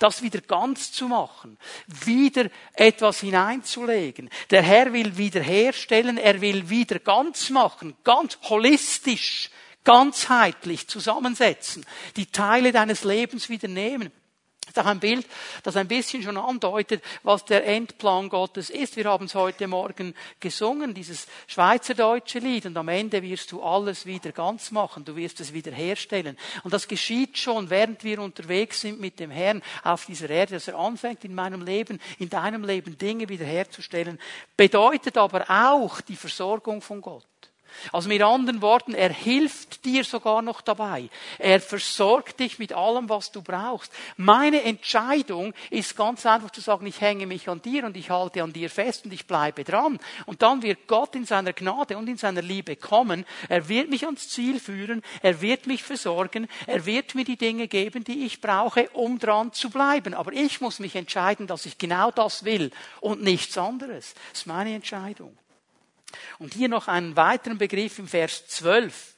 Das 0.00 0.20
wieder 0.20 0.40
ganz 0.40 0.90
zu 0.90 1.06
machen, 1.06 1.58
wieder 1.86 2.50
etwas 2.72 3.20
hineinzulegen. 3.20 4.30
Der 4.50 4.62
Herr 4.62 4.92
will 4.92 5.16
wiederherstellen, 5.16 6.18
er 6.18 6.40
will 6.40 6.70
wieder 6.70 6.98
ganz 6.98 7.50
machen, 7.50 7.94
ganz 8.02 8.36
holistisch, 8.42 9.50
ganzheitlich 9.84 10.88
zusammensetzen, 10.88 11.86
die 12.16 12.26
Teile 12.26 12.72
deines 12.72 13.04
Lebens 13.04 13.48
wieder 13.48 13.68
nehmen. 13.68 14.10
Das 14.64 14.76
ist 14.76 14.78
auch 14.78 14.90
ein 14.90 15.00
Bild, 15.00 15.26
das 15.64 15.76
ein 15.76 15.88
bisschen 15.88 16.22
schon 16.22 16.36
andeutet, 16.36 17.02
was 17.24 17.44
der 17.44 17.66
Endplan 17.66 18.28
Gottes 18.28 18.70
ist. 18.70 18.96
Wir 18.96 19.06
haben 19.06 19.24
es 19.24 19.34
heute 19.34 19.66
Morgen 19.66 20.14
gesungen, 20.38 20.94
dieses 20.94 21.26
schweizerdeutsche 21.48 22.38
Lied, 22.38 22.66
und 22.66 22.76
am 22.76 22.88
Ende 22.88 23.22
wirst 23.22 23.50
du 23.50 23.60
alles 23.60 24.06
wieder 24.06 24.30
ganz 24.30 24.70
machen, 24.70 25.04
du 25.04 25.16
wirst 25.16 25.40
es 25.40 25.52
wieder 25.52 25.72
herstellen. 25.72 26.38
Und 26.62 26.72
das 26.72 26.86
geschieht 26.86 27.36
schon, 27.38 27.70
während 27.70 28.04
wir 28.04 28.20
unterwegs 28.20 28.80
sind 28.80 29.00
mit 29.00 29.18
dem 29.18 29.32
Herrn 29.32 29.62
auf 29.82 30.06
dieser 30.06 30.30
Erde, 30.30 30.54
dass 30.54 30.68
er 30.68 30.78
anfängt 30.78 31.24
in 31.24 31.34
meinem 31.34 31.62
Leben, 31.62 32.00
in 32.20 32.30
deinem 32.30 32.64
Leben 32.64 32.96
Dinge 32.96 33.28
wiederherzustellen, 33.28 34.20
bedeutet 34.56 35.18
aber 35.18 35.44
auch 35.50 36.00
die 36.00 36.16
Versorgung 36.16 36.80
von 36.80 37.00
Gott. 37.00 37.26
Also 37.92 38.08
mit 38.08 38.22
anderen 38.22 38.62
Worten, 38.62 38.94
er 38.94 39.10
hilft 39.10 39.84
dir 39.84 40.04
sogar 40.04 40.42
noch 40.42 40.60
dabei. 40.60 41.08
Er 41.38 41.60
versorgt 41.60 42.40
dich 42.40 42.58
mit 42.58 42.72
allem, 42.72 43.08
was 43.08 43.32
du 43.32 43.42
brauchst. 43.42 43.92
Meine 44.16 44.62
Entscheidung 44.62 45.54
ist 45.70 45.96
ganz 45.96 46.24
einfach 46.26 46.50
zu 46.50 46.60
sagen, 46.60 46.86
ich 46.86 47.00
hänge 47.00 47.26
mich 47.26 47.48
an 47.48 47.62
dir 47.62 47.84
und 47.84 47.96
ich 47.96 48.10
halte 48.10 48.42
an 48.42 48.52
dir 48.52 48.70
fest 48.70 49.04
und 49.04 49.12
ich 49.12 49.26
bleibe 49.26 49.64
dran. 49.64 49.98
Und 50.26 50.42
dann 50.42 50.62
wird 50.62 50.86
Gott 50.86 51.14
in 51.14 51.24
seiner 51.24 51.52
Gnade 51.52 51.96
und 51.96 52.08
in 52.08 52.16
seiner 52.16 52.42
Liebe 52.42 52.76
kommen. 52.76 53.24
Er 53.48 53.68
wird 53.68 53.90
mich 53.90 54.04
ans 54.04 54.28
Ziel 54.28 54.60
führen. 54.60 55.02
Er 55.22 55.40
wird 55.40 55.66
mich 55.66 55.82
versorgen. 55.82 56.48
Er 56.66 56.86
wird 56.86 57.14
mir 57.14 57.24
die 57.24 57.36
Dinge 57.36 57.68
geben, 57.68 58.04
die 58.04 58.24
ich 58.24 58.40
brauche, 58.40 58.88
um 58.90 59.18
dran 59.18 59.52
zu 59.52 59.70
bleiben. 59.70 60.14
Aber 60.14 60.32
ich 60.32 60.60
muss 60.60 60.78
mich 60.78 60.96
entscheiden, 60.96 61.46
dass 61.46 61.66
ich 61.66 61.78
genau 61.78 62.10
das 62.10 62.44
will 62.44 62.70
und 63.00 63.22
nichts 63.22 63.56
anderes. 63.58 64.14
Das 64.30 64.40
ist 64.40 64.46
meine 64.46 64.74
Entscheidung. 64.74 65.36
Und 66.38 66.54
hier 66.54 66.68
noch 66.68 66.88
einen 66.88 67.16
weiteren 67.16 67.58
Begriff 67.58 67.98
im 67.98 68.08
Vers 68.08 68.46
12. 68.48 69.14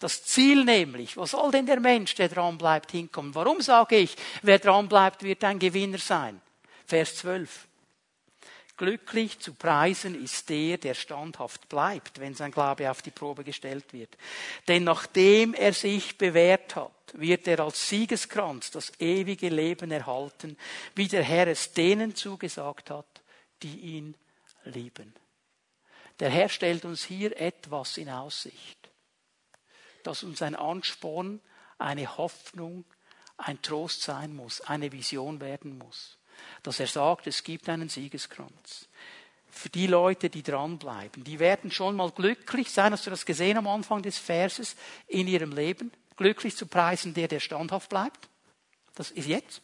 Das 0.00 0.24
Ziel 0.24 0.64
nämlich, 0.64 1.16
wo 1.16 1.26
soll 1.26 1.50
denn 1.50 1.66
der 1.66 1.78
Mensch, 1.78 2.14
der 2.14 2.28
dran 2.28 2.56
bleibt, 2.56 2.90
hinkommen? 2.90 3.34
Warum 3.34 3.60
sage 3.60 3.96
ich, 3.96 4.16
wer 4.42 4.58
dran 4.58 4.88
bleibt, 4.88 5.22
wird 5.22 5.44
ein 5.44 5.58
Gewinner 5.58 5.98
sein? 5.98 6.40
Vers 6.86 7.16
12. 7.16 7.68
Glücklich 8.78 9.38
zu 9.38 9.52
preisen 9.52 10.24
ist 10.24 10.48
der, 10.48 10.78
der 10.78 10.94
standhaft 10.94 11.68
bleibt, 11.68 12.18
wenn 12.18 12.32
sein 12.32 12.50
Glaube 12.50 12.90
auf 12.90 13.02
die 13.02 13.10
Probe 13.10 13.44
gestellt 13.44 13.92
wird. 13.92 14.16
Denn 14.68 14.84
nachdem 14.84 15.52
er 15.52 15.74
sich 15.74 16.16
bewährt 16.16 16.76
hat, 16.76 16.90
wird 17.12 17.46
er 17.46 17.60
als 17.60 17.90
Siegeskranz 17.90 18.70
das 18.70 18.92
ewige 18.98 19.50
Leben 19.50 19.90
erhalten, 19.90 20.56
wie 20.94 21.08
der 21.08 21.22
Herr 21.22 21.48
es 21.48 21.74
denen 21.74 22.14
zugesagt 22.14 22.88
hat, 22.88 23.20
die 23.62 23.80
ihn 23.80 24.14
lieben. 24.64 25.12
Der 26.20 26.30
Herr 26.30 26.50
stellt 26.50 26.84
uns 26.84 27.02
hier 27.02 27.38
etwas 27.40 27.96
in 27.96 28.10
Aussicht, 28.10 28.90
das 30.02 30.22
uns 30.22 30.42
ein 30.42 30.54
Ansporn, 30.54 31.40
eine 31.78 32.18
Hoffnung, 32.18 32.84
ein 33.38 33.60
Trost 33.62 34.02
sein 34.02 34.36
muss, 34.36 34.60
eine 34.60 34.92
Vision 34.92 35.40
werden 35.40 35.78
muss. 35.78 36.18
Dass 36.62 36.78
er 36.78 36.86
sagt, 36.86 37.26
es 37.26 37.42
gibt 37.42 37.68
einen 37.68 37.88
Siegeskranz. 37.88 38.88
Für 39.48 39.70
die 39.70 39.86
Leute, 39.86 40.30
die 40.30 40.42
dranbleiben, 40.42 41.24
die 41.24 41.38
werden 41.38 41.70
schon 41.70 41.96
mal 41.96 42.10
glücklich 42.10 42.70
sein, 42.70 42.92
hast 42.92 43.06
du 43.06 43.10
das 43.10 43.26
gesehen 43.26 43.56
am 43.56 43.66
Anfang 43.66 44.02
des 44.02 44.18
Verses, 44.18 44.76
in 45.08 45.26
ihrem 45.26 45.52
Leben, 45.52 45.90
glücklich 46.16 46.54
zu 46.54 46.66
preisen, 46.66 47.14
der, 47.14 47.28
der 47.28 47.40
standhaft 47.40 47.88
bleibt. 47.88 48.28
Das 48.94 49.10
ist 49.10 49.26
jetzt. 49.26 49.62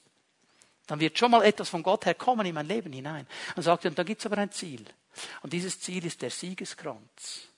Dann 0.87 1.01
wird 1.01 1.19
schon 1.19 1.31
mal 1.31 1.45
etwas 1.45 1.69
von 1.69 1.83
Gott 1.83 2.07
herkommen 2.07 2.47
in 2.47 2.55
mein 2.55 2.67
Leben 2.67 2.93
hinein. 2.93 3.27
Dann 3.55 3.63
sagt 3.63 3.85
und 3.85 3.99
da 3.99 4.03
gibt 4.03 4.21
es 4.21 4.27
aber 4.27 4.39
ein 4.39 4.53
Ziel. 4.53 4.85
Und 5.43 5.53
dieses 5.53 5.81
Ziel 5.81 6.05
ist 6.05 6.23
der 6.23 6.31
Siegeskranz 6.31 7.49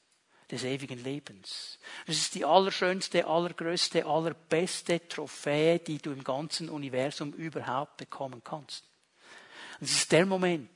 des 0.51 0.65
ewigen 0.65 1.03
Lebens. 1.03 1.79
Das 2.07 2.17
ist 2.17 2.35
die 2.35 2.45
allerschönste, 2.45 3.27
allergrößte, 3.27 4.07
allerbeste 4.07 5.07
Trophäe, 5.07 5.79
die 5.79 5.99
du 5.99 6.11
im 6.11 6.25
ganzen 6.25 6.71
Universum 6.71 7.33
überhaupt 7.33 7.99
bekommen 7.99 8.43
kannst. 8.43 8.85
Es 9.81 9.93
ist 9.93 10.11
der 10.11 10.27
Moment, 10.27 10.71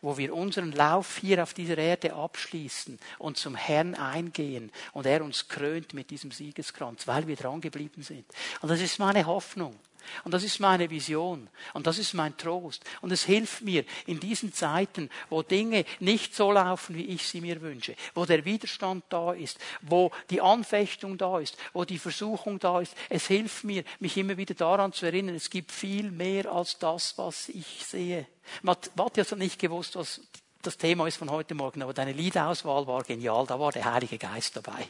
wo 0.00 0.16
wir 0.16 0.34
unseren 0.34 0.72
Lauf 0.72 1.18
hier 1.18 1.42
auf 1.42 1.52
dieser 1.52 1.76
Erde 1.76 2.14
abschließen 2.14 2.98
und 3.18 3.36
zum 3.36 3.54
Herrn 3.54 3.94
eingehen 3.94 4.72
und 4.92 5.04
er 5.04 5.22
uns 5.22 5.48
krönt 5.48 5.92
mit 5.92 6.08
diesem 6.10 6.30
Siegeskranz, 6.30 7.06
weil 7.06 7.26
wir 7.26 7.36
dran 7.36 7.60
geblieben 7.60 8.02
sind. 8.02 8.24
Und 8.62 8.70
das 8.70 8.80
ist 8.80 8.98
meine 8.98 9.26
Hoffnung. 9.26 9.78
Und 10.24 10.32
das 10.32 10.42
ist 10.42 10.60
meine 10.60 10.90
Vision. 10.90 11.48
Und 11.74 11.86
das 11.86 11.98
ist 11.98 12.14
mein 12.14 12.36
Trost. 12.36 12.84
Und 13.00 13.12
es 13.12 13.24
hilft 13.24 13.62
mir 13.62 13.84
in 14.06 14.20
diesen 14.20 14.52
Zeiten, 14.52 15.10
wo 15.30 15.42
Dinge 15.42 15.84
nicht 16.00 16.34
so 16.34 16.52
laufen, 16.52 16.96
wie 16.96 17.06
ich 17.06 17.26
sie 17.26 17.40
mir 17.40 17.60
wünsche, 17.62 17.94
wo 18.14 18.24
der 18.24 18.44
Widerstand 18.44 19.04
da 19.08 19.32
ist, 19.32 19.58
wo 19.82 20.10
die 20.30 20.40
Anfechtung 20.40 21.18
da 21.18 21.38
ist, 21.38 21.56
wo 21.72 21.84
die 21.84 21.98
Versuchung 21.98 22.58
da 22.58 22.80
ist. 22.80 22.94
Es 23.08 23.26
hilft 23.26 23.64
mir, 23.64 23.84
mich 24.00 24.16
immer 24.16 24.36
wieder 24.36 24.54
daran 24.54 24.92
zu 24.92 25.06
erinnern, 25.06 25.34
es 25.34 25.50
gibt 25.50 25.72
viel 25.72 26.10
mehr 26.10 26.50
als 26.50 26.78
das, 26.78 27.16
was 27.18 27.48
ich 27.48 27.84
sehe. 27.84 28.26
Matthias 28.62 29.32
hat 29.32 29.38
nicht 29.38 29.58
gewusst, 29.58 29.96
was 29.96 30.20
das 30.62 30.76
Thema 30.76 31.06
ist 31.06 31.16
von 31.16 31.30
heute 31.30 31.54
Morgen, 31.54 31.82
aber 31.82 31.94
deine 31.94 32.12
Liedauswahl 32.12 32.86
war 32.86 33.04
genial. 33.04 33.46
Da 33.46 33.58
war 33.60 33.72
der 33.72 33.84
Heilige 33.84 34.18
Geist 34.18 34.56
dabei. 34.56 34.86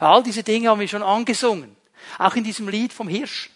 All 0.00 0.22
diese 0.22 0.42
Dinge 0.42 0.70
haben 0.70 0.80
wir 0.80 0.88
schon 0.88 1.02
angesungen. 1.02 1.76
Auch 2.18 2.34
in 2.36 2.44
diesem 2.44 2.68
Lied 2.68 2.92
vom 2.92 3.08
Hirsch. 3.08 3.50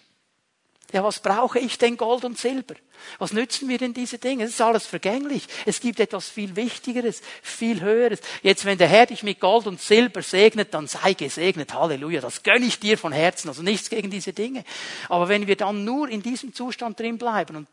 Ja, 0.92 1.02
was 1.02 1.20
brauche 1.20 1.58
ich 1.58 1.78
denn 1.78 1.96
Gold 1.96 2.24
und 2.24 2.38
Silber? 2.38 2.74
Was 3.18 3.32
nützen 3.32 3.66
mir 3.66 3.78
denn 3.78 3.94
diese 3.94 4.18
Dinge? 4.18 4.44
Das 4.44 4.52
ist 4.52 4.60
alles 4.60 4.86
vergänglich. 4.86 5.46
Es 5.64 5.80
gibt 5.80 5.98
etwas 6.00 6.28
viel 6.28 6.54
Wichtigeres, 6.54 7.22
viel 7.42 7.80
Höheres. 7.80 8.20
Jetzt, 8.42 8.64
wenn 8.66 8.76
der 8.76 8.88
Herr 8.88 9.06
dich 9.06 9.22
mit 9.22 9.40
Gold 9.40 9.66
und 9.66 9.80
Silber 9.80 10.22
segnet, 10.22 10.74
dann 10.74 10.86
sei 10.86 11.14
gesegnet. 11.14 11.72
Halleluja. 11.72 12.20
Das 12.20 12.42
gönne 12.42 12.66
ich 12.66 12.78
dir 12.78 12.98
von 12.98 13.12
Herzen. 13.12 13.48
Also 13.48 13.62
nichts 13.62 13.88
gegen 13.88 14.10
diese 14.10 14.34
Dinge. 14.34 14.64
Aber 15.08 15.28
wenn 15.28 15.46
wir 15.46 15.56
dann 15.56 15.84
nur 15.84 16.08
in 16.08 16.22
diesem 16.22 16.52
Zustand 16.52 17.00
drin 17.00 17.16
bleiben 17.16 17.56
und 17.56 17.68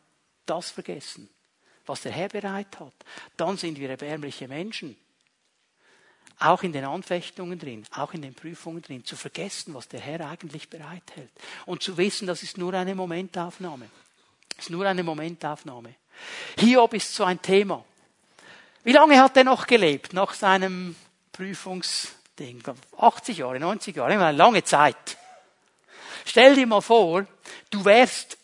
das 0.45 0.71
vergessen, 0.71 1.29
was 1.85 2.01
der 2.01 2.13
Herr 2.13 2.29
bereit 2.29 2.79
hat, 2.79 2.93
dann 3.35 3.57
sind 3.57 3.77
wir 3.79 3.89
erbärmliche 3.89 4.47
Menschen 4.47 4.95
auch 6.39 6.63
in 6.63 6.71
den 6.71 6.85
Anfechtungen 6.85 7.59
drin, 7.59 7.85
auch 7.95 8.13
in 8.13 8.21
den 8.21 8.33
Prüfungen 8.33 8.81
drin, 8.81 9.03
zu 9.05 9.15
vergessen, 9.15 9.73
was 9.73 9.87
der 9.87 9.99
Herr 9.99 10.29
eigentlich 10.29 10.69
bereithält. 10.69 11.29
Und 11.65 11.83
zu 11.83 11.97
wissen, 11.97 12.27
das 12.27 12.43
ist 12.43 12.57
nur 12.57 12.73
eine 12.73 12.95
Momentaufnahme. 12.95 13.89
Das 14.55 14.65
ist 14.65 14.69
nur 14.69 14.85
eine 14.85 15.03
Momentaufnahme. 15.03 15.95
Hiob 16.57 16.93
ist 16.93 17.13
so 17.13 17.23
ein 17.23 17.41
Thema. 17.41 17.83
Wie 18.83 18.93
lange 18.93 19.19
hat 19.19 19.35
er 19.37 19.43
noch 19.43 19.67
gelebt 19.67 20.13
nach 20.13 20.33
seinem 20.33 20.95
Prüfungsding? 21.31 22.63
80 22.97 23.37
Jahre, 23.37 23.59
90 23.59 23.95
Jahre, 23.95 24.13
eine 24.13 24.31
lange 24.31 24.63
Zeit. 24.63 25.17
Stell 26.25 26.55
dir 26.55 26.67
mal 26.67 26.81
vor, 26.81 27.25
du 27.69 27.83
wärst 27.83 28.37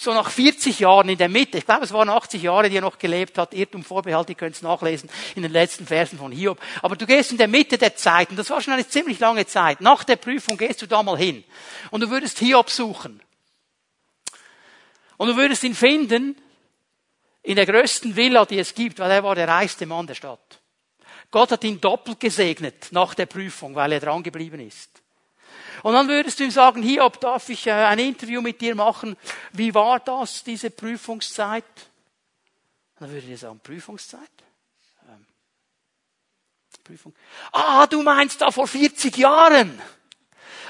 so 0.00 0.14
nach 0.14 0.30
40 0.30 0.80
Jahren 0.80 1.10
in 1.10 1.18
der 1.18 1.28
Mitte, 1.28 1.58
ich 1.58 1.66
glaube 1.66 1.84
es 1.84 1.92
waren 1.92 2.08
80 2.08 2.42
Jahre, 2.42 2.70
die 2.70 2.76
er 2.76 2.80
noch 2.80 2.98
gelebt 2.98 3.36
hat, 3.36 3.52
Irrtum 3.52 3.84
Vorbehalt, 3.84 4.30
ihr 4.30 4.34
könnt 4.34 4.56
es 4.56 4.62
nachlesen 4.62 5.10
in 5.36 5.42
den 5.42 5.52
letzten 5.52 5.86
Versen 5.86 6.18
von 6.18 6.32
Hiob. 6.32 6.58
Aber 6.80 6.96
du 6.96 7.04
gehst 7.04 7.32
in 7.32 7.36
der 7.36 7.48
Mitte 7.48 7.76
der 7.76 7.94
Zeit, 7.94 8.30
und 8.30 8.38
das 8.38 8.48
war 8.48 8.62
schon 8.62 8.72
eine 8.72 8.88
ziemlich 8.88 9.18
lange 9.18 9.44
Zeit, 9.46 9.82
nach 9.82 10.02
der 10.04 10.16
Prüfung 10.16 10.56
gehst 10.56 10.80
du 10.80 10.86
da 10.86 11.02
mal 11.02 11.18
hin 11.18 11.44
und 11.90 12.00
du 12.00 12.08
würdest 12.08 12.38
Hiob 12.38 12.70
suchen. 12.70 13.20
Und 15.18 15.28
du 15.28 15.36
würdest 15.36 15.64
ihn 15.64 15.74
finden 15.74 16.34
in 17.42 17.56
der 17.56 17.66
größten 17.66 18.16
Villa, 18.16 18.46
die 18.46 18.58
es 18.58 18.74
gibt, 18.74 19.00
weil 19.00 19.10
er 19.10 19.22
war 19.22 19.34
der 19.34 19.48
reichste 19.48 19.84
Mann 19.84 20.06
der 20.06 20.14
Stadt. 20.14 20.60
Gott 21.30 21.52
hat 21.52 21.62
ihn 21.62 21.78
doppelt 21.78 22.20
gesegnet 22.20 22.88
nach 22.90 23.14
der 23.14 23.26
Prüfung, 23.26 23.74
weil 23.74 23.92
er 23.92 24.00
dran 24.00 24.22
geblieben 24.22 24.60
ist. 24.60 24.99
Und 25.82 25.94
dann 25.94 26.08
würdest 26.08 26.38
du 26.38 26.44
ihm 26.44 26.50
sagen, 26.50 26.82
Hiob, 26.82 27.20
darf 27.20 27.48
ich 27.48 27.66
äh, 27.66 27.72
ein 27.72 27.98
Interview 27.98 28.40
mit 28.40 28.60
dir 28.60 28.74
machen? 28.74 29.16
Wie 29.52 29.74
war 29.74 30.00
das, 30.00 30.44
diese 30.44 30.70
Prüfungszeit? 30.70 31.64
Und 32.98 33.06
dann 33.06 33.12
würde 33.12 33.26
er 33.28 33.38
sagen, 33.38 33.60
Prüfungszeit? 33.60 34.20
Ähm, 35.08 35.26
Prüfung. 36.84 37.14
Ah, 37.52 37.86
du 37.86 38.02
meinst 38.02 38.40
da 38.40 38.50
vor 38.50 38.66
40 38.66 39.16
Jahren. 39.16 39.80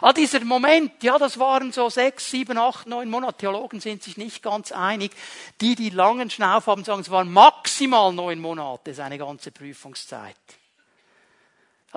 Ah, 0.03 0.15
dieser 0.15 0.43
Moment, 0.45 1.03
ja, 1.03 1.19
das 1.19 1.39
waren 1.39 1.73
so 1.73 1.91
sechs, 1.91 2.31
sieben, 2.31 2.57
acht, 2.57 2.87
neun 2.87 3.11
Monate. 3.11 3.39
Theologen 3.39 3.81
sind 3.81 4.03
sich 4.03 4.17
nicht 4.17 4.43
ganz 4.43 4.73
einig. 4.73 5.13
Die, 5.61 5.75
die 5.75 5.91
langen 5.91 6.31
Schnauf 6.31 6.69
haben, 6.69 6.85
sagen, 6.85 7.03
es 7.03 7.11
waren 7.11 7.31
maximal 7.31 8.13
neun 8.13 8.39
Monate, 8.39 8.95
seine 8.95 9.19
ganze 9.19 9.51
Prüfungszeit. 9.51 10.37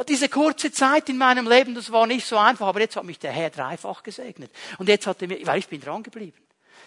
Diese 0.07 0.27
kurze 0.27 0.71
Zeit 0.71 1.07
in 1.09 1.17
meinem 1.17 1.47
Leben, 1.47 1.75
das 1.75 1.91
war 1.91 2.07
nicht 2.07 2.25
so 2.25 2.37
einfach, 2.37 2.67
aber 2.67 2.79
jetzt 2.79 2.95
hat 2.95 3.03
mich 3.03 3.19
der 3.19 3.31
Herr 3.31 3.51
dreifach 3.51 4.01
gesegnet. 4.01 4.51
Und 4.79 4.89
jetzt 4.89 5.05
hat 5.05 5.21
er 5.21 5.27
mir, 5.27 5.45
weil 5.45 5.59
ich 5.59 5.67
bin 5.67 5.81
dran 5.81 6.01
geblieben. 6.01 6.37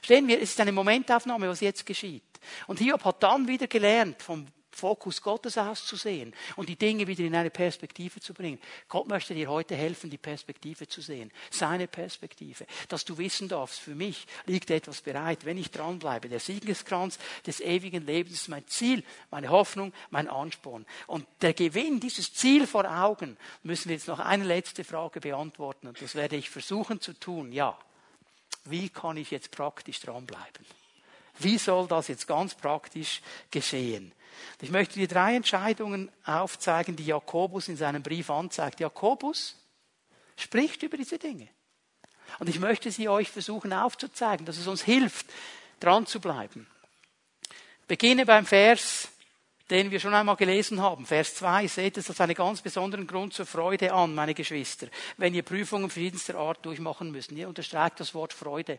Stehen 0.03 0.27
wir, 0.27 0.43
es 0.43 0.51
ist 0.51 0.61
eine 0.61 0.73
Momentaufnahme, 0.73 1.49
was 1.49 1.61
jetzt 1.61 1.87
geschieht. 1.87 2.25
Und 2.67 2.81
Hiob 2.81 3.05
hat 3.05 3.23
dann 3.23 3.47
wieder 3.47 3.69
gelernt, 3.69 4.23
vom 4.23 4.47
Fokus 4.77 5.23
Gottes 5.23 5.59
auszusehen 5.59 6.35
und 6.57 6.69
die 6.69 6.77
Dinge 6.77 7.07
wieder 7.07 7.25
in 7.25 7.35
eine 7.35 7.51
Perspektive 7.51 8.21
zu 8.21 8.35
bringen. 8.35 8.61
Gott 8.89 9.09
möchte 9.09 9.35
dir 9.35 9.49
heute 9.49 9.75
helfen, 9.75 10.11
die 10.11 10.19
Perspektive 10.19 10.87
zu 10.87 11.01
sehen. 11.01 11.33
Seine 11.51 11.89
Perspektive. 11.89 12.67
Dass 12.89 13.05
du 13.05 13.17
wissen 13.19 13.49
darfst, 13.49 13.81
für 13.81 13.95
mich 13.95 14.27
liegt 14.45 14.71
etwas 14.71 15.01
bereit, 15.01 15.45
wenn 15.45 15.59
ich 15.59 15.71
dranbleibe. 15.71 16.29
Der 16.29 16.41
Siegeskranz 16.41 17.19
des 17.47 17.61
ewigen 17.61 18.05
Lebens 18.05 18.35
ist 18.35 18.49
mein 18.49 18.67
Ziel, 18.67 19.03
meine 19.31 19.49
Hoffnung, 19.49 19.93
mein 20.11 20.29
Ansporn. 20.29 20.85
Und 21.07 21.27
der 21.41 21.55
Gewinn, 21.55 21.99
dieses 21.99 22.35
Ziel 22.35 22.67
vor 22.67 22.85
Augen, 22.85 23.37
müssen 23.63 23.89
wir 23.89 23.97
jetzt 23.97 24.09
noch 24.09 24.19
eine 24.19 24.45
letzte 24.45 24.85
Frage 24.85 25.21
beantworten. 25.21 25.89
Und 25.89 26.01
das 26.01 26.15
werde 26.15 26.37
ich 26.37 26.51
versuchen 26.51 27.01
zu 27.01 27.15
tun. 27.15 27.53
Ja. 27.53 27.79
Wie 28.65 28.89
kann 28.89 29.17
ich 29.17 29.31
jetzt 29.31 29.53
praktisch 29.53 30.01
dranbleiben? 30.01 30.67
Wie 31.39 31.59
soll 31.59 31.87
das 31.87 32.09
jetzt 32.09 32.27
ganz 32.27 32.55
praktisch 32.55 33.21
geschehen? 33.51 34.13
Ich 34.61 34.71
möchte 34.71 34.95
dir 34.95 35.09
drei 35.09 35.35
Entscheidungen 35.35 36.11
aufzeigen, 36.25 36.97
die 36.97 37.07
Jakobus 37.07 37.69
in 37.69 37.77
seinem 37.77 38.03
Brief 38.03 38.31
anzeigt. 38.31 38.81
Jakobus 38.81 39.57
spricht 40.37 40.83
über 40.83 40.97
diese 40.97 41.19
Dinge. 41.19 41.49
Und 42.39 42.49
ich 42.49 42.59
möchte 42.59 42.91
sie 42.91 43.09
euch 43.09 43.31
versuchen 43.31 43.73
aufzuzeigen, 43.73 44.47
dass 44.47 44.59
es 44.59 44.67
uns 44.67 44.83
hilft, 44.83 45.27
dran 45.81 46.07
zu 46.07 46.21
bleiben. 46.21 46.67
Beginne 47.87 48.27
beim 48.27 48.47
Vers, 48.47 49.09
den 49.71 49.91
wir 49.91 50.01
schon 50.01 50.15
einmal 50.15 50.37
gelesen 50.37 50.81
haben. 50.81 51.07
Vers 51.07 51.35
2. 51.37 51.67
Seht 51.69 51.97
es 51.99 52.09
als 52.09 52.21
einen 52.21 52.35
ganz 52.35 52.63
besonderen 52.63 53.07
Grund 53.07 53.35
zur 53.35 53.47
Freude 53.47 53.93
an, 53.93 54.15
meine 54.15 54.35
Geschwister, 54.35 54.89
wenn 55.17 55.35
ihr 55.35 55.43
Prüfungen 55.43 55.91
verschiedenster 55.91 56.37
Art 56.37 56.65
durchmachen 56.65 57.11
müsst. 57.11 57.33
Ihr 57.33 57.49
unterstreicht 57.49 58.01
das 58.01 58.15
Wort 58.15 58.33
Freude 58.33 58.79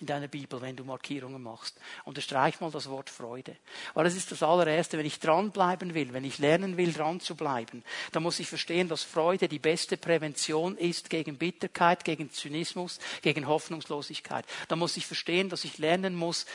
in 0.00 0.06
deiner 0.06 0.28
Bibel, 0.28 0.60
wenn 0.60 0.76
du 0.76 0.84
Markierungen 0.84 1.42
machst. 1.42 1.76
Unterstreich 2.04 2.60
mal 2.60 2.70
das 2.70 2.88
Wort 2.88 3.10
Freude. 3.10 3.56
Weil 3.94 4.04
das 4.04 4.14
ist 4.14 4.30
das 4.30 4.42
allererste, 4.42 4.96
wenn 4.96 5.06
ich 5.06 5.18
dranbleiben 5.18 5.94
will, 5.94 6.12
wenn 6.12 6.24
ich 6.24 6.38
lernen 6.38 6.76
will, 6.76 6.92
dran 6.92 7.20
zu 7.20 7.34
bleiben, 7.34 7.82
dann 8.12 8.22
muss 8.22 8.38
ich 8.38 8.48
verstehen, 8.48 8.88
dass 8.88 9.02
Freude 9.02 9.48
die 9.48 9.58
beste 9.58 9.96
Prävention 9.96 10.76
ist 10.76 11.10
gegen 11.10 11.36
Bitterkeit, 11.36 12.04
gegen 12.04 12.30
Zynismus, 12.30 13.00
gegen 13.22 13.48
Hoffnungslosigkeit. 13.48 14.44
Dann 14.68 14.78
muss 14.78 14.96
ich 14.96 15.06
verstehen, 15.06 15.48
dass 15.48 15.64
ich 15.64 15.78
lernen 15.78 16.14
muss, 16.14 16.46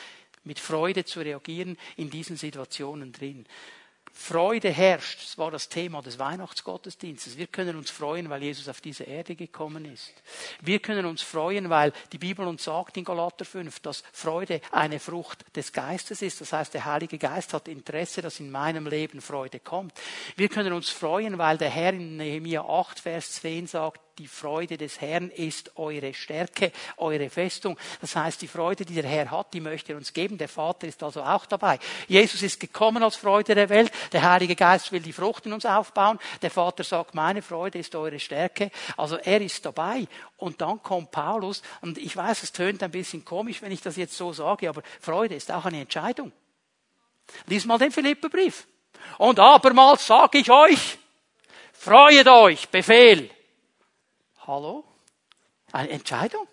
mit 0.44 0.58
Freude 0.58 1.04
zu 1.04 1.20
reagieren 1.20 1.78
in 1.96 2.10
diesen 2.10 2.36
Situationen 2.36 3.12
drin. 3.12 3.46
Freude 4.16 4.70
herrscht. 4.70 5.20
Das 5.22 5.38
war 5.38 5.50
das 5.50 5.68
Thema 5.68 6.00
des 6.00 6.20
Weihnachtsgottesdienstes. 6.20 7.36
Wir 7.36 7.48
können 7.48 7.76
uns 7.76 7.90
freuen, 7.90 8.30
weil 8.30 8.44
Jesus 8.44 8.68
auf 8.68 8.80
diese 8.80 9.02
Erde 9.02 9.34
gekommen 9.34 9.84
ist. 9.84 10.14
Wir 10.62 10.78
können 10.78 11.04
uns 11.04 11.20
freuen, 11.20 11.68
weil 11.68 11.92
die 12.12 12.18
Bibel 12.18 12.46
uns 12.46 12.62
sagt 12.62 12.96
in 12.96 13.04
Galater 13.04 13.44
5, 13.44 13.80
dass 13.80 14.04
Freude 14.12 14.60
eine 14.70 15.00
Frucht 15.00 15.44
des 15.56 15.72
Geistes 15.72 16.22
ist. 16.22 16.40
Das 16.40 16.52
heißt, 16.52 16.72
der 16.72 16.84
Heilige 16.84 17.18
Geist 17.18 17.52
hat 17.52 17.66
Interesse, 17.66 18.22
dass 18.22 18.38
in 18.38 18.52
meinem 18.52 18.86
Leben 18.86 19.20
Freude 19.20 19.58
kommt. 19.58 19.92
Wir 20.36 20.48
können 20.48 20.72
uns 20.72 20.90
freuen, 20.90 21.36
weil 21.36 21.58
der 21.58 21.70
Herr 21.70 21.92
in 21.92 22.16
Nehemiah 22.16 22.64
8, 22.64 23.00
Vers 23.00 23.32
10 23.42 23.66
sagt, 23.66 24.00
die 24.18 24.28
Freude 24.28 24.76
des 24.76 25.00
Herrn 25.00 25.30
ist 25.30 25.76
eure 25.76 26.14
Stärke, 26.14 26.70
eure 26.98 27.28
Festung. 27.30 27.76
Das 28.00 28.14
heißt, 28.14 28.40
die 28.42 28.48
Freude, 28.48 28.84
die 28.84 28.94
der 28.94 29.06
Herr 29.08 29.30
hat, 29.30 29.52
die 29.52 29.60
möchte 29.60 29.92
er 29.92 29.96
uns 29.96 30.12
geben. 30.12 30.38
Der 30.38 30.48
Vater 30.48 30.86
ist 30.86 31.02
also 31.02 31.22
auch 31.22 31.46
dabei. 31.46 31.80
Jesus 32.06 32.42
ist 32.42 32.60
gekommen 32.60 33.02
als 33.02 33.16
Freude 33.16 33.54
der 33.54 33.68
Welt. 33.68 33.90
Der 34.12 34.22
Heilige 34.22 34.54
Geist 34.54 34.92
will 34.92 35.00
die 35.00 35.12
Frucht 35.12 35.46
in 35.46 35.52
uns 35.52 35.66
aufbauen. 35.66 36.20
Der 36.42 36.50
Vater 36.50 36.84
sagt, 36.84 37.14
meine 37.14 37.42
Freude 37.42 37.78
ist 37.80 37.94
eure 37.96 38.20
Stärke. 38.20 38.70
Also 38.96 39.16
er 39.16 39.40
ist 39.40 39.66
dabei. 39.66 40.06
Und 40.36 40.60
dann 40.60 40.80
kommt 40.80 41.10
Paulus. 41.10 41.62
Und 41.80 41.98
ich 41.98 42.16
weiß, 42.16 42.44
es 42.44 42.52
tönt 42.52 42.84
ein 42.84 42.92
bisschen 42.92 43.24
komisch, 43.24 43.62
wenn 43.62 43.72
ich 43.72 43.80
das 43.80 43.96
jetzt 43.96 44.16
so 44.16 44.32
sage, 44.32 44.68
aber 44.68 44.82
Freude 45.00 45.34
ist 45.34 45.50
auch 45.50 45.64
eine 45.64 45.80
Entscheidung. 45.80 46.30
Lies 47.46 47.64
mal 47.64 47.78
den 47.78 47.90
Philipperbrief. 47.90 48.68
Und 49.18 49.40
abermals 49.40 50.06
sage 50.06 50.38
ich 50.38 50.50
euch, 50.50 50.98
freuet 51.72 52.28
euch, 52.28 52.68
Befehl. 52.68 53.33
Hallo? 54.46 54.84
Eine 55.72 55.90
Entscheidung? 55.90 56.46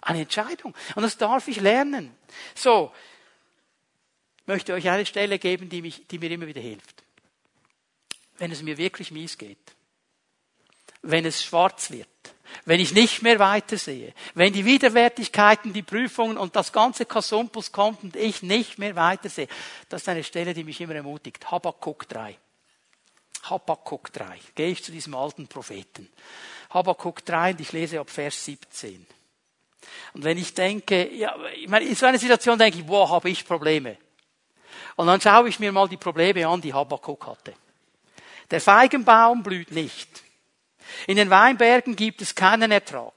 Eine 0.00 0.20
Entscheidung. 0.22 0.74
Und 0.94 1.02
das 1.02 1.16
darf 1.16 1.48
ich 1.48 1.60
lernen. 1.60 2.16
So. 2.54 2.92
Möchte 4.46 4.72
euch 4.72 4.88
eine 4.88 5.04
Stelle 5.04 5.38
geben, 5.38 5.68
die, 5.68 5.82
mich, 5.82 6.06
die 6.08 6.18
mir 6.18 6.30
immer 6.30 6.46
wieder 6.46 6.60
hilft. 6.60 7.02
Wenn 8.38 8.52
es 8.52 8.62
mir 8.62 8.78
wirklich 8.78 9.10
mies 9.10 9.36
geht. 9.36 9.58
Wenn 11.02 11.26
es 11.26 11.42
schwarz 11.42 11.90
wird. 11.90 12.08
Wenn 12.64 12.80
ich 12.80 12.92
nicht 12.92 13.22
mehr 13.22 13.38
weitersehe. 13.38 14.14
Wenn 14.34 14.52
die 14.52 14.64
Widerwärtigkeiten, 14.64 15.72
die 15.72 15.82
Prüfungen 15.82 16.38
und 16.38 16.56
das 16.56 16.72
ganze 16.72 17.04
Kasumpus 17.04 17.72
kommt 17.72 18.02
und 18.02 18.16
ich 18.16 18.42
nicht 18.42 18.78
mehr 18.78 18.96
weitersehe. 18.96 19.48
Das 19.88 20.02
ist 20.02 20.08
eine 20.08 20.24
Stelle, 20.24 20.54
die 20.54 20.64
mich 20.64 20.80
immer 20.80 20.94
ermutigt. 20.94 21.50
Habakkuk 21.50 22.08
3. 22.08 22.38
Habakkuk 23.44 24.12
3. 24.12 24.38
Gehe 24.54 24.70
ich 24.70 24.84
zu 24.84 24.92
diesem 24.92 25.14
alten 25.14 25.48
Propheten. 25.48 26.08
Habakkuk 26.70 27.24
3 27.24 27.52
und 27.52 27.60
ich 27.60 27.72
lese 27.72 28.00
ab 28.00 28.10
Vers 28.10 28.44
17. 28.44 29.06
Und 30.14 30.24
wenn 30.24 30.38
ich 30.38 30.54
denke, 30.54 31.12
ja, 31.14 31.34
ich 31.54 31.68
meine, 31.68 31.86
in 31.86 31.94
so 31.94 32.06
einer 32.06 32.18
Situation 32.18 32.58
denke 32.58 32.78
ich, 32.78 32.86
boah, 32.86 33.08
habe 33.10 33.30
ich 33.30 33.46
Probleme. 33.46 33.96
Und 34.96 35.06
dann 35.06 35.20
schaue 35.20 35.48
ich 35.48 35.60
mir 35.60 35.72
mal 35.72 35.88
die 35.88 35.96
Probleme 35.96 36.46
an, 36.46 36.60
die 36.60 36.74
Habakkuk 36.74 37.26
hatte. 37.26 37.54
Der 38.50 38.60
Feigenbaum 38.60 39.42
blüht 39.42 39.70
nicht. 39.70 40.08
In 41.06 41.16
den 41.16 41.30
Weinbergen 41.30 41.96
gibt 41.96 42.22
es 42.22 42.34
keinen 42.34 42.70
Ertrag. 42.70 43.12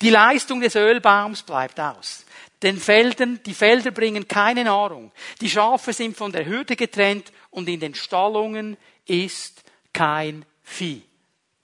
Die 0.00 0.10
Leistung 0.10 0.60
des 0.60 0.74
Ölbaums 0.74 1.42
bleibt 1.42 1.78
aus. 1.78 2.24
Den 2.62 2.78
Feldern, 2.78 3.40
die 3.44 3.54
Felder 3.54 3.90
bringen 3.90 4.28
keine 4.28 4.64
Nahrung. 4.64 5.12
Die 5.40 5.50
Schafe 5.50 5.92
sind 5.92 6.16
von 6.16 6.32
der 6.32 6.46
Hürde 6.46 6.76
getrennt 6.76 7.32
und 7.50 7.68
in 7.68 7.80
den 7.80 7.94
Stallungen 7.94 8.76
ist 9.06 9.62
kein 9.92 10.44
Vieh. 10.62 11.02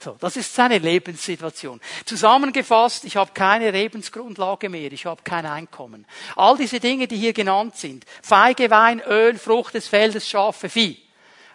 So, 0.01 0.17
das 0.21 0.37
ist 0.37 0.55
seine 0.55 0.79
Lebenssituation. 0.79 1.81
Zusammengefasst, 2.05 3.05
ich 3.05 3.17
habe 3.17 3.33
keine 3.35 3.73
Lebensgrundlage 3.73 4.69
mehr, 4.69 4.93
ich 4.93 5.07
habe 5.07 5.23
kein 5.25 5.45
Einkommen. 5.45 6.07
All 6.37 6.57
diese 6.57 6.79
Dinge, 6.79 7.09
die 7.09 7.17
hier 7.17 7.33
genannt 7.33 7.77
sind, 7.77 8.05
Feige, 8.23 8.71
Wein, 8.71 9.01
Öl, 9.01 9.37
Frucht 9.37 9.75
des 9.75 9.89
Feldes, 9.89 10.29
Schafe, 10.29 10.69
Vieh, 10.69 11.03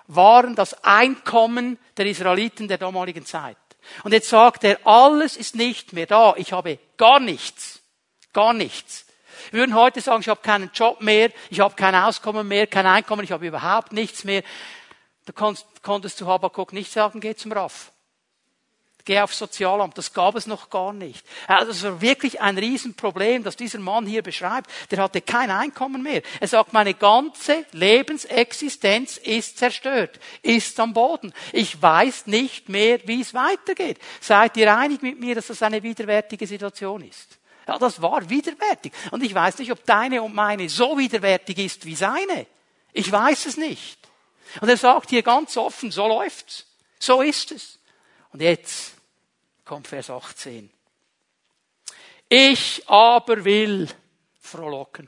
waren 0.08 0.56
das 0.56 0.84
Einkommen 0.84 1.80
der 1.96 2.06
Israeliten 2.06 2.68
der 2.68 2.78
damaligen 2.78 3.26
Zeit. 3.26 3.56
Und 4.04 4.12
jetzt 4.12 4.28
sagt 4.28 4.66
er, 4.66 4.78
alles 4.86 5.38
ist 5.38 5.56
nicht 5.56 5.94
mehr 5.94 6.06
da, 6.06 6.34
ich 6.36 6.52
habe 6.52 6.80
gar 6.98 7.22
nichts, 7.22 7.82
gar 8.34 8.52
nichts. 8.52 9.06
Wir 9.52 9.62
würden 9.62 9.76
heute 9.76 10.02
sagen, 10.02 10.22
ich 10.22 10.28
habe 10.28 10.42
keinen 10.42 10.70
Job 10.74 11.00
mehr, 11.00 11.32
ich 11.50 11.62
habe 11.62 11.76
kein 11.76 11.96
Auskommen 11.96 12.46
mehr, 12.46 12.68
kein 12.68 12.88
Einkommen, 12.88 13.24
ich 13.24 13.32
habe 13.32 13.48
überhaupt 13.48 13.94
nichts 13.94 14.26
mehr. 14.26 14.44
Da 15.26 15.32
konntest 15.82 16.20
du 16.20 16.28
Habakkuk 16.28 16.74
nicht 16.74 16.92
sagen, 16.92 17.22
geh 17.22 17.36
zum 17.36 17.54
Raff. 17.54 17.94
Geh 19.06 19.20
aufs 19.20 19.38
Sozialamt. 19.38 19.98
Das 19.98 20.14
gab 20.14 20.36
es 20.36 20.48
noch 20.48 20.70
gar 20.70 20.94
nicht. 20.94 21.26
Also 21.48 21.68
das 21.68 21.84
war 21.84 22.00
wirklich 22.00 22.40
ein 22.40 22.58
Riesenproblem, 22.58 23.44
das 23.44 23.58
dieser 23.58 23.80
Mann 23.80 24.06
hier 24.06 24.22
beschreibt. 24.22 24.70
Der 24.92 25.00
hatte 25.00 25.20
kein 25.20 25.52
Einkommen 25.52 26.02
mehr. 26.02 26.22
Er 26.40 26.48
sagt, 26.48 26.72
meine 26.72 26.94
ganze 26.94 27.66
Lebensexistenz 27.74 29.18
ist 29.18 29.58
zerstört, 29.58 30.20
ist 30.42 30.80
am 30.80 30.94
Boden. 30.94 31.34
Ich 31.52 31.82
weiß 31.82 32.28
nicht 32.28 32.70
mehr, 32.70 33.00
wie 33.06 33.20
es 33.20 33.34
weitergeht. 33.34 34.00
Seid 34.22 34.56
ihr 34.56 34.74
einig 34.74 35.02
mit 35.02 35.20
mir, 35.20 35.36
dass 35.36 35.48
das 35.48 35.62
eine 35.62 35.84
widerwärtige 35.84 36.48
Situation 36.48 37.04
ist? 37.04 37.40
Ja, 37.68 37.78
das 37.78 38.02
war 38.02 38.30
widerwärtig. 38.30 38.94
Und 39.12 39.22
ich 39.22 39.36
weiß 39.36 39.58
nicht, 39.58 39.72
ob 39.72 39.86
deine 39.86 40.22
und 40.22 40.34
meine 40.34 40.70
so 40.70 40.98
widerwärtig 40.98 41.58
ist 41.60 41.86
wie 41.86 41.96
seine. 41.96 42.46
Ich 42.94 43.12
weiß 43.12 43.48
es 43.48 43.58
nicht. 43.58 44.00
Und 44.62 44.70
er 44.70 44.78
sagt 44.78 45.10
hier 45.10 45.24
ganz 45.24 45.58
offen, 45.58 45.92
so 45.92 46.08
läuft's. 46.08 46.66
So 47.00 47.22
ist 47.22 47.52
es. 47.52 47.80
Und 48.34 48.42
jetzt 48.42 48.96
kommt 49.64 49.88
Vers 49.88 50.10
18. 50.10 50.70
Ich 52.28 52.84
aber 52.88 53.46
will 53.46 53.88
frohlocken. 54.42 55.08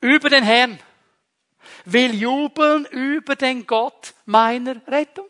Über 0.00 0.28
den 0.28 0.44
Herrn. 0.44 0.78
Will 1.86 2.14
jubeln 2.14 2.84
über 2.86 3.34
den 3.34 3.66
Gott 3.66 4.12
meiner 4.26 4.76
Rettung. 4.86 5.26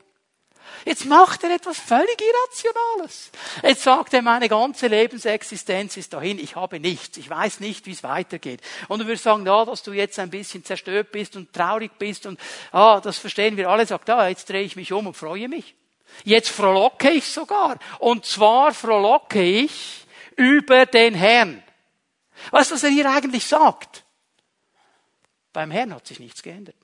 Jetzt 0.85 1.05
macht 1.05 1.45
er 1.45 1.55
etwas 1.55 1.79
völlig 1.79 2.21
Irrationales. 2.21 3.31
Jetzt 3.63 3.83
sagt 3.83 4.13
er, 4.15 4.23
meine 4.23 4.49
ganze 4.49 4.89
Lebensexistenz 4.89 5.97
ist 5.97 6.13
dahin, 6.13 6.39
ich 6.39 6.57
habe 6.57 6.81
nichts, 6.81 7.17
ich 7.17 7.31
weiß 7.31 7.61
nicht, 7.61 7.87
wie 7.87 7.93
es 7.93 8.03
weitergeht. 8.03 8.61
Und 8.89 9.01
du 9.01 9.07
würdest 9.07 9.25
sagen, 9.25 9.47
ja, 9.47 9.65
dass 9.65 9.83
du 9.83 9.93
jetzt 9.93 10.19
ein 10.19 10.31
bisschen 10.31 10.65
zerstört 10.65 11.13
bist 11.13 11.37
und 11.37 11.53
traurig 11.53 11.93
bist 11.99 12.27
und, 12.27 12.41
ah, 12.73 13.01
das 13.01 13.19
verstehen 13.19 13.57
wir 13.57 13.71
alle, 13.71 13.87
sagt, 13.87 14.11
ah, 14.11 14.29
jetzt 14.29 14.49
drehe 14.49 14.63
ich 14.63 14.77
mich 14.77 14.93
um 14.93 15.07
und 15.07 15.17
freue 15.17 15.49
mich. 15.49 15.75
Jetzt 16.25 16.51
frohlocke 16.51 17.11
ich 17.11 17.27
sogar. 17.27 17.79
Und 17.99 18.27
zwar 18.27 18.75
frohlocke 18.75 19.43
ich 19.43 20.07
über 20.37 20.87
den 20.87 21.15
Herrn. 21.15 21.63
Weißt 22.51 22.71
du, 22.71 22.75
was 22.75 22.85
er 22.85 22.91
hier 22.91 23.11
eigentlich 23.11 23.47
sagt? 23.47 24.05
Beim 25.53 25.71
Herrn 25.71 25.95
hat 25.95 26.07
sich 26.07 26.21
nichts 26.21 26.43
geändert. 26.43 26.77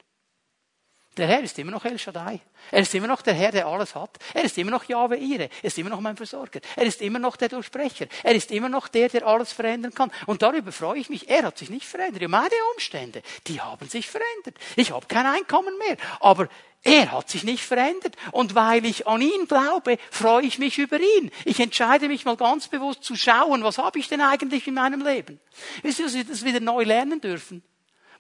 Der 1.17 1.29
Herr 1.29 1.43
ist 1.43 1.57
immer 1.61 1.71
noch 1.71 1.85
El 1.85 1.97
Shaddai. 1.97 2.41
Er 2.73 2.81
ist 2.81 2.93
immer 2.95 3.07
noch 3.07 3.23
der 3.23 3.35
Herr, 3.35 3.53
der 3.53 3.67
alles 3.67 3.95
hat. 3.95 4.19
Er 4.33 4.43
ist 4.43 4.59
immer 4.59 4.73
noch 4.73 4.85
Jahwe 4.85 5.17
Ire. 5.17 5.49
Er 5.63 5.65
ist 5.65 5.79
immer 5.79 5.91
noch 5.91 6.01
mein 6.01 6.17
Versorger. 6.17 6.61
Er 6.75 6.85
ist 6.85 7.01
immer 7.03 7.21
noch 7.21 7.37
der 7.37 7.49
Durchsprecher. 7.49 8.07
Er 8.25 8.35
ist 8.35 8.51
immer 8.51 8.69
noch 8.69 8.89
der, 8.89 9.09
der 9.09 9.25
alles 9.25 9.53
verändern 9.53 9.95
kann. 9.95 10.11
Und 10.27 10.43
darüber 10.43 10.73
freue 10.73 10.99
ich 10.99 11.11
mich. 11.11 11.29
Er 11.29 11.45
hat 11.45 11.59
sich 11.59 11.71
nicht 11.71 11.87
verändert. 11.87 12.23
Und 12.23 12.31
meine 12.31 12.51
Umstände, 12.75 13.23
die 13.47 13.61
haben 13.61 13.89
sich 13.89 14.09
verändert. 14.11 14.57
Ich 14.75 14.91
habe 14.91 15.07
kein 15.07 15.27
Einkommen 15.27 15.79
mehr. 15.79 15.97
Aber 16.19 16.49
er 16.83 17.13
hat 17.13 17.31
sich 17.31 17.45
nicht 17.45 17.63
verändert. 17.63 18.17
Und 18.33 18.57
weil 18.57 18.85
ich 18.85 19.07
an 19.07 19.21
ihn 19.21 19.47
glaube, 19.47 19.99
freue 20.11 20.45
ich 20.45 20.59
mich 20.59 20.79
über 20.79 20.99
ihn. 20.99 21.31
Ich 21.45 21.61
entscheide 21.61 22.09
mich 22.09 22.25
mal 22.25 22.37
ganz 22.37 22.67
bewusst 22.67 23.05
zu 23.05 23.15
schauen, 23.15 23.63
was 23.63 23.79
habe 23.79 24.01
ich 24.01 24.09
denn 24.09 24.21
eigentlich 24.21 24.67
in 24.67 24.75
meinem 24.75 25.03
Leben? 25.03 25.39
Wisst 25.83 26.01
ihr, 26.01 26.07
dass 26.07 26.15
wir 26.15 26.25
das 26.25 26.45
wieder 26.45 26.61
neu 26.61 26.83
lernen 26.83 27.21
dürfen? 27.21 27.63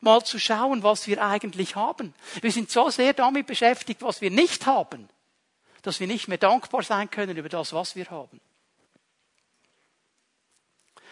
Mal 0.05 0.23
zu 0.25 0.39
schauen, 0.39 0.83
was 0.83 1.07
wir 1.07 1.25
eigentlich 1.25 1.75
haben. 1.75 2.15
Wir 2.41 2.53
sind 2.53 2.71
so 2.71 2.91
sehr 2.91 3.13
damit 3.13 3.47
beschäftigt, 3.47 4.03
was 4.03 4.21
wir 4.21 4.31
nicht 4.31 4.67
haben, 4.67 5.09
dass 5.83 6.01
wir 6.01 6.07
nicht 6.07 6.29
mehr 6.29 6.39
dankbar 6.39 6.83
sein 6.83 7.11
können 7.11 7.37
über 7.37 7.49
das, 7.49 7.73
was 7.73 7.97
wir 7.97 8.11
haben. 8.11 8.41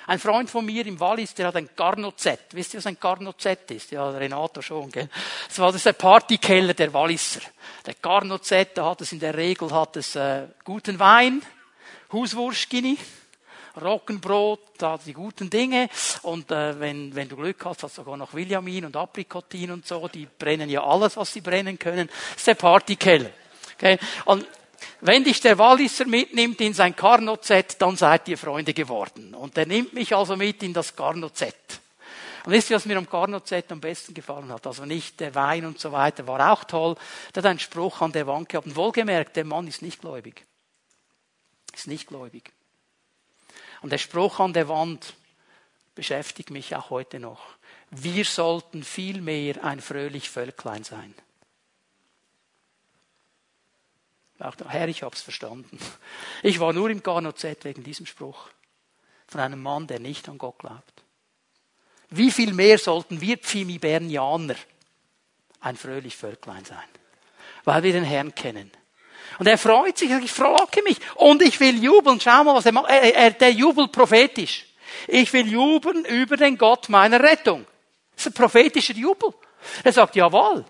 Ein 0.07 0.19
Freund 0.19 0.51
von 0.51 0.65
mir 0.65 0.85
im 0.87 0.99
Wallis, 0.99 1.35
der 1.35 1.47
hat 1.47 1.57
ein 1.57 1.71
Garnozett. 1.77 2.47
Wisst 2.53 2.75
ihr, 2.75 2.79
was 2.79 2.87
ein 2.87 2.99
Garnozett 2.99 3.71
ist? 3.71 3.93
Ja, 3.93 4.11
Renato 4.11 4.61
schon, 4.61 4.91
gell? 4.91 5.09
Das 5.47 5.59
war 5.61 5.71
das 5.71 5.85
der 5.85 5.93
Partykeller 5.93 6.75
der 6.75 6.93
Walliser. 6.93 7.41
Der 7.87 7.95
Garnozett, 7.95 8.77
da 8.77 8.91
hat 8.91 9.01
es 9.01 9.13
in 9.13 9.21
der 9.21 9.37
Regel, 9.37 9.71
hat 9.71 9.97
es, 9.97 10.17
äh, 10.17 10.49
guten 10.65 10.99
Wein, 10.99 11.43
Huswurstgini, 12.11 12.99
Roggenbrot, 13.81 14.61
da 14.79 14.99
die 14.99 15.13
guten 15.13 15.49
Dinge. 15.49 15.89
Und 16.23 16.51
äh, 16.51 16.79
wenn, 16.79 17.15
wenn 17.15 17.29
du 17.29 17.37
Glück 17.37 17.65
hast, 17.65 17.83
hast 17.83 17.99
du 17.99 18.03
sogar 18.03 18.17
noch 18.17 18.35
Williamin 18.35 18.85
und 18.85 18.97
Aprikotin 18.97 19.71
und 19.71 19.87
so. 19.87 20.09
Die 20.09 20.27
brennen 20.27 20.69
ja 20.69 20.85
alles, 20.85 21.17
was 21.17 21.33
sie 21.33 21.41
brennen 21.41 21.79
können. 21.79 22.09
Das 22.09 22.37
ist 22.37 22.47
der 22.47 22.55
Partykeller. 22.55 23.31
Okay? 23.77 23.99
Und 24.25 24.47
wenn 25.01 25.25
dich 25.25 25.41
der 25.41 25.59
Walliser 25.59 26.07
mitnimmt 26.07 26.61
in 26.61 26.75
sein 26.75 26.95
Carnot-Set, 26.95 27.81
dann 27.81 27.97
seid 27.97 28.29
ihr 28.29 28.39
Freunde 28.39 28.75
geworden. 28.75 29.35
Und 29.35 29.57
der 29.57 29.67
nimmt 29.67 29.93
mich 29.93 30.15
also 30.15 30.37
mit 30.37 30.63
in 30.63 30.73
das 30.73 30.95
Carnot-Set. 30.95 31.81
Und 32.45 32.53
wisst 32.53 32.71
ihr, 32.71 32.77
was 32.77 32.87
mir 32.87 32.97
am 32.97 33.09
Carnot-Set 33.09 33.71
am 33.71 33.81
besten 33.81 34.15
gefallen 34.15 34.53
hat? 34.53 34.67
Also 34.67 34.85
nicht 34.85 35.21
der 35.21 35.35
Wein 35.35 35.65
und 35.65 35.79
so 35.79 35.93
weiter, 35.93 36.27
war 36.27 36.53
auch 36.53 36.65
toll. 36.65 36.97
Der 37.35 37.43
hat 37.43 37.51
einen 37.51 37.59
Spruch 37.59 38.01
an 38.01 38.13
der 38.13 38.27
Wand 38.27 38.49
gehabt. 38.49 38.67
Und 38.67 38.77
wohlgemerkt, 38.77 39.37
der 39.37 39.45
Mann 39.45 39.67
ist 39.69 39.83
nicht 39.83 40.01
gläubig. 40.01 40.45
Ist 41.75 41.87
nicht 41.87 42.09
gläubig. 42.09 42.53
Und 43.83 43.91
der 43.91 43.99
Spruch 43.99 44.39
an 44.39 44.53
der 44.53 44.69
Wand 44.69 45.15
beschäftigt 45.95 46.51
mich 46.51 46.75
auch 46.75 46.91
heute 46.91 47.19
noch. 47.19 47.43
Wir 47.91 48.25
sollten 48.25 48.83
vielmehr 48.85 49.63
ein 49.65 49.81
fröhlich 49.81 50.31
Völklein 50.31 50.85
sein. 50.85 51.15
Herr, 54.69 54.89
ich 54.89 55.03
hab's 55.03 55.23
verstanden. 55.23 55.79
Ich 56.43 56.59
war 56.59 56.73
nur 56.73 56.91
im 56.91 57.03
Garnozett 57.03 57.65
wegen 57.65 57.85
diesem 57.85 58.07
Spruch 58.07 58.49
von 59.29 59.41
einem 59.41 59.63
Mann, 59.63 59.87
der 59.87 60.01
nicht 60.01 60.29
an 60.29 60.39
Gott 60.39 60.59
glaubt. 60.59 61.05
Wie 62.11 62.31
viel 62.31 62.53
mehr 62.53 62.79
sollten 62.79 63.21
wir 63.21 63.39
Pfimi-Bernianer 63.39 64.57
ein 65.61 65.77
fröhlich 65.77 66.17
Völklein 66.17 66.65
sein? 66.65 66.89
Weil 67.65 67.85
wir 67.85 67.93
den 67.93 68.05
Herrn 68.05 68.35
kennen 68.35 68.73
und 69.39 69.47
er 69.47 69.59
freut 69.59 69.99
sich, 69.99 70.11
ich 70.11 70.33
frohlocke 70.33 70.83
mich 70.83 70.99
und 71.17 71.43
ich 71.43 71.59
will 71.61 71.83
jubeln. 71.83 72.21
Schau 72.21 72.45
mal, 72.45 72.55
was 72.55 72.67
er 72.67 72.73
macht. 72.73 72.91
Er, 72.91 73.15
er, 73.15 73.31
der 73.31 73.51
jubelt 73.51 73.93
prophetisch. 73.93 74.67
Ich 75.09 75.33
will 75.33 75.49
jubeln 75.49 76.05
über 76.05 76.37
den 76.37 76.59
Gott 76.59 76.89
meiner 76.89 77.21
Rettung. 77.21 77.67
Das 78.15 78.27
ist 78.27 78.33
ein 78.33 78.35
prophetischer 78.35 78.95
Jubel. 78.95 79.31
Er 79.85 79.93
sagt, 79.93 80.17
jawohl, 80.17 80.65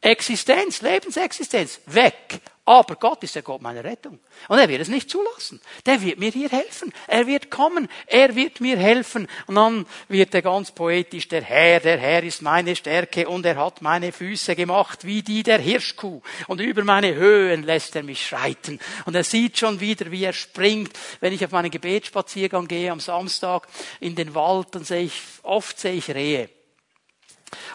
Existenz, 0.00 0.82
Lebensexistenz, 0.82 1.80
weg. 1.86 2.40
Aber 2.70 2.94
Gott 2.94 3.20
ist 3.24 3.34
der 3.34 3.42
Gott 3.42 3.60
meiner 3.62 3.82
Rettung. 3.82 4.20
Und 4.46 4.60
er 4.60 4.68
wird 4.68 4.80
es 4.80 4.86
nicht 4.86 5.10
zulassen. 5.10 5.60
Der 5.86 6.00
wird 6.02 6.20
mir 6.20 6.30
hier 6.30 6.48
helfen. 6.48 6.92
Er 7.08 7.26
wird 7.26 7.50
kommen. 7.50 7.88
Er 8.06 8.36
wird 8.36 8.60
mir 8.60 8.78
helfen. 8.78 9.26
Und 9.48 9.56
dann 9.56 9.86
wird 10.06 10.32
er 10.36 10.42
ganz 10.42 10.70
poetisch, 10.70 11.26
der 11.26 11.42
Herr, 11.42 11.80
der 11.80 11.98
Herr 11.98 12.22
ist 12.22 12.42
meine 12.42 12.76
Stärke 12.76 13.28
und 13.28 13.44
er 13.44 13.56
hat 13.56 13.82
meine 13.82 14.12
Füße 14.12 14.54
gemacht 14.54 15.04
wie 15.04 15.20
die 15.20 15.42
der 15.42 15.58
Hirschkuh. 15.58 16.22
Und 16.46 16.60
über 16.60 16.84
meine 16.84 17.12
Höhen 17.16 17.64
lässt 17.64 17.96
er 17.96 18.04
mich 18.04 18.24
schreiten. 18.24 18.78
Und 19.04 19.16
er 19.16 19.24
sieht 19.24 19.58
schon 19.58 19.80
wieder, 19.80 20.12
wie 20.12 20.22
er 20.22 20.32
springt. 20.32 20.96
Wenn 21.18 21.32
ich 21.32 21.44
auf 21.44 21.50
meinen 21.50 21.72
Gebetsspaziergang 21.72 22.68
gehe 22.68 22.92
am 22.92 23.00
Samstag 23.00 23.66
in 23.98 24.14
den 24.14 24.32
Wald, 24.36 24.68
dann 24.76 24.84
sehe 24.84 25.06
ich, 25.06 25.20
oft 25.42 25.76
sehe 25.76 25.94
ich 25.94 26.08
Rehe. 26.08 26.48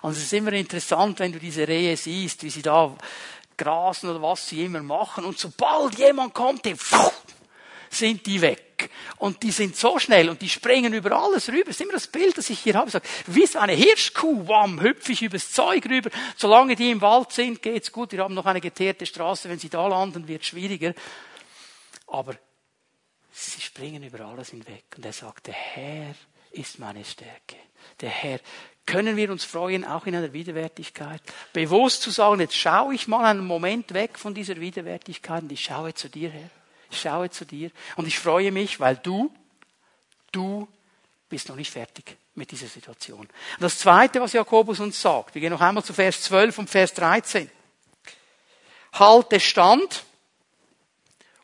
Und 0.01 0.11
es 0.11 0.19
ist 0.19 0.33
immer 0.33 0.53
interessant, 0.53 1.19
wenn 1.19 1.33
du 1.33 1.39
diese 1.39 1.67
Rehe 1.67 1.97
siehst, 1.97 2.43
wie 2.43 2.49
sie 2.49 2.61
da 2.61 2.95
grasen 3.57 4.09
oder 4.09 4.21
was 4.21 4.47
sie 4.47 4.65
immer 4.65 4.81
machen. 4.81 5.25
Und 5.25 5.39
sobald 5.39 5.97
jemand 5.97 6.33
kommt, 6.33 6.67
sind 7.89 8.25
die 8.25 8.41
weg. 8.41 8.89
Und 9.17 9.41
die 9.43 9.51
sind 9.51 9.75
so 9.75 9.99
schnell 9.99 10.29
und 10.29 10.41
die 10.41 10.49
springen 10.49 10.93
über 10.93 11.11
alles 11.13 11.47
rüber. 11.49 11.65
Das 11.65 11.75
ist 11.75 11.81
immer 11.81 11.93
das 11.93 12.07
Bild, 12.07 12.37
das 12.37 12.49
ich 12.49 12.59
hier 12.59 12.75
habe. 12.75 12.87
Ich 12.87 12.93
sage, 12.93 13.07
wie 13.27 13.45
so 13.45 13.59
eine 13.59 13.73
Hirschkuh, 13.73 14.47
wam, 14.47 14.81
hüpfe 14.81 15.13
ich 15.13 15.21
übers 15.21 15.51
Zeug 15.51 15.85
rüber. 15.85 16.09
Solange 16.35 16.75
die 16.75 16.91
im 16.91 17.01
Wald 17.01 17.31
sind, 17.31 17.61
geht's 17.61 17.91
gut. 17.91 18.11
Wir 18.11 18.19
haben 18.19 18.33
noch 18.33 18.45
eine 18.45 18.61
geteerte 18.61 19.05
Straße. 19.05 19.49
Wenn 19.49 19.59
sie 19.59 19.69
da 19.69 19.87
landen, 19.87 20.27
wird 20.27 20.43
schwieriger. 20.45 20.93
Aber 22.07 22.35
sie 23.31 23.61
springen 23.61 24.03
über 24.03 24.25
alles 24.25 24.49
hinweg. 24.49 24.85
Und 24.97 25.05
er 25.05 25.13
sagt, 25.13 25.47
der 25.47 25.53
Herr 25.53 26.15
ist 26.51 26.79
meine 26.79 27.05
Stärke. 27.05 27.57
Der 28.01 28.09
Herr 28.09 28.39
können 28.85 29.17
wir 29.17 29.31
uns 29.31 29.43
freuen, 29.43 29.83
auch 29.83 30.05
in 30.05 30.15
einer 30.15 30.33
Widerwärtigkeit. 30.33 31.21
Bewusst 31.53 32.01
zu 32.01 32.11
sagen, 32.11 32.39
jetzt 32.39 32.55
schaue 32.55 32.93
ich 32.93 33.07
mal 33.07 33.25
einen 33.25 33.45
Moment 33.45 33.93
weg 33.93 34.19
von 34.19 34.33
dieser 34.33 34.59
Widerwärtigkeit 34.59 35.43
und 35.43 35.51
ich 35.51 35.63
schaue 35.63 35.93
zu 35.93 36.09
dir 36.09 36.29
her. 36.29 36.49
Ich 36.91 37.01
schaue 37.01 37.29
zu 37.29 37.45
dir 37.45 37.71
und 37.95 38.07
ich 38.07 38.19
freue 38.19 38.51
mich, 38.51 38.79
weil 38.79 38.97
du, 38.97 39.33
du 40.31 40.67
bist 41.29 41.49
noch 41.49 41.55
nicht 41.55 41.71
fertig 41.71 42.15
mit 42.35 42.51
dieser 42.51 42.67
Situation. 42.67 43.21
Und 43.21 43.31
das 43.59 43.79
zweite, 43.79 44.21
was 44.21 44.33
Jakobus 44.33 44.79
uns 44.79 45.01
sagt, 45.01 45.33
wir 45.33 45.41
gehen 45.41 45.51
noch 45.51 45.61
einmal 45.61 45.83
zu 45.83 45.93
Vers 45.93 46.21
12 46.21 46.59
und 46.59 46.69
Vers 46.69 46.93
13. 46.93 47.49
Halte 48.93 49.39
Stand 49.39 50.03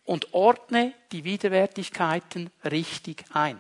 und 0.06 0.34
ordne 0.34 0.94
die 1.12 1.24
Widerwärtigkeiten 1.24 2.52
richtig 2.64 3.26
ein 3.34 3.60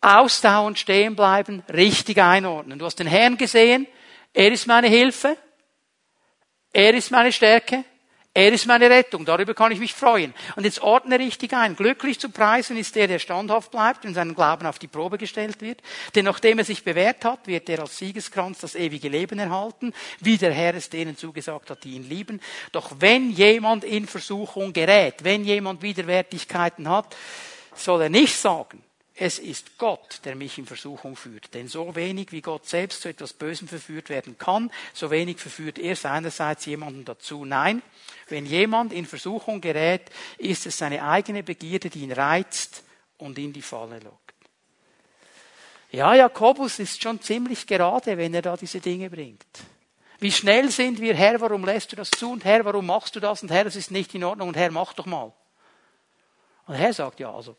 ausdauernd 0.00 0.78
stehen 0.78 1.16
bleiben, 1.16 1.62
richtig 1.72 2.18
einordnen. 2.18 2.78
Du 2.78 2.84
hast 2.84 2.98
den 2.98 3.06
Herrn 3.06 3.36
gesehen, 3.36 3.86
er 4.32 4.52
ist 4.52 4.66
meine 4.66 4.88
Hilfe, 4.88 5.36
er 6.72 6.94
ist 6.94 7.10
meine 7.10 7.32
Stärke, 7.32 7.84
er 8.34 8.52
ist 8.52 8.66
meine 8.66 8.88
Rettung, 8.88 9.24
darüber 9.24 9.52
kann 9.52 9.72
ich 9.72 9.80
mich 9.80 9.94
freuen. 9.94 10.32
Und 10.54 10.62
jetzt 10.62 10.80
ordne 10.80 11.18
richtig 11.18 11.54
ein. 11.54 11.74
Glücklich 11.74 12.20
zu 12.20 12.28
preisen 12.28 12.76
ist 12.76 12.94
der, 12.94 13.08
der 13.08 13.18
standhaft 13.18 13.72
bleibt 13.72 14.04
und 14.04 14.14
seinen 14.14 14.36
Glauben 14.36 14.64
auf 14.64 14.78
die 14.78 14.86
Probe 14.86 15.18
gestellt 15.18 15.60
wird. 15.60 15.82
Denn 16.14 16.26
nachdem 16.26 16.58
er 16.58 16.64
sich 16.64 16.84
bewährt 16.84 17.24
hat, 17.24 17.48
wird 17.48 17.68
er 17.68 17.80
als 17.80 17.98
Siegeskranz 17.98 18.60
das 18.60 18.76
ewige 18.76 19.08
Leben 19.08 19.40
erhalten, 19.40 19.92
wie 20.20 20.36
der 20.36 20.52
Herr 20.52 20.76
es 20.76 20.88
denen 20.88 21.16
zugesagt 21.16 21.70
hat, 21.70 21.82
die 21.82 21.94
ihn 21.94 22.08
lieben. 22.08 22.40
Doch 22.70 22.92
wenn 23.00 23.30
jemand 23.30 23.82
in 23.82 24.06
Versuchung 24.06 24.72
gerät, 24.72 25.24
wenn 25.24 25.44
jemand 25.44 25.82
Widerwärtigkeiten 25.82 26.88
hat, 26.88 27.16
soll 27.74 28.02
er 28.02 28.08
nicht 28.08 28.36
sagen, 28.36 28.84
es 29.20 29.40
ist 29.40 29.78
Gott, 29.78 30.20
der 30.24 30.36
mich 30.36 30.58
in 30.58 30.66
Versuchung 30.66 31.16
führt. 31.16 31.52
Denn 31.52 31.66
so 31.66 31.96
wenig 31.96 32.30
wie 32.30 32.40
Gott 32.40 32.66
selbst 32.66 33.02
zu 33.02 33.08
etwas 33.08 33.32
Bösem 33.32 33.66
verführt 33.66 34.10
werden 34.10 34.38
kann, 34.38 34.70
so 34.92 35.10
wenig 35.10 35.38
verführt 35.38 35.78
er 35.78 35.96
seinerseits 35.96 36.66
jemanden 36.66 37.04
dazu. 37.04 37.44
Nein, 37.44 37.82
wenn 38.28 38.46
jemand 38.46 38.92
in 38.92 39.06
Versuchung 39.06 39.60
gerät, 39.60 40.02
ist 40.38 40.66
es 40.66 40.78
seine 40.78 41.02
eigene 41.02 41.42
Begierde, 41.42 41.90
die 41.90 42.04
ihn 42.04 42.12
reizt 42.12 42.84
und 43.16 43.38
in 43.38 43.52
die 43.52 43.62
Falle 43.62 43.98
lockt. 43.98 44.34
Ja, 45.90 46.14
Jakobus 46.14 46.78
ist 46.78 47.02
schon 47.02 47.20
ziemlich 47.20 47.66
gerade, 47.66 48.16
wenn 48.18 48.34
er 48.34 48.42
da 48.42 48.56
diese 48.56 48.78
Dinge 48.78 49.10
bringt. 49.10 49.46
Wie 50.20 50.30
schnell 50.30 50.70
sind 50.70 51.00
wir, 51.00 51.14
Herr, 51.14 51.40
warum 51.40 51.64
lässt 51.64 51.90
du 51.90 51.96
das 51.96 52.10
zu? 52.10 52.30
Und 52.30 52.44
Herr, 52.44 52.64
warum 52.64 52.86
machst 52.86 53.16
du 53.16 53.20
das? 53.20 53.42
Und 53.42 53.50
Herr, 53.50 53.66
es 53.66 53.74
ist 53.74 53.90
nicht 53.90 54.14
in 54.14 54.22
Ordnung. 54.22 54.48
Und 54.48 54.56
Herr, 54.56 54.70
mach 54.70 54.92
doch 54.92 55.06
mal. 55.06 55.32
Und 56.66 56.74
Herr 56.74 56.92
sagt, 56.92 57.18
ja, 57.18 57.32
also, 57.32 57.56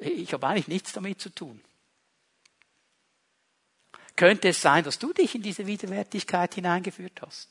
ich 0.00 0.32
habe 0.32 0.46
eigentlich 0.46 0.68
nichts 0.68 0.92
damit 0.92 1.20
zu 1.20 1.30
tun. 1.30 1.60
Könnte 4.16 4.48
es 4.48 4.60
sein, 4.60 4.84
dass 4.84 4.98
du 4.98 5.14
dich 5.14 5.34
in 5.34 5.42
diese 5.42 5.66
Widerwärtigkeit 5.66 6.54
hineingeführt 6.54 7.22
hast? 7.22 7.48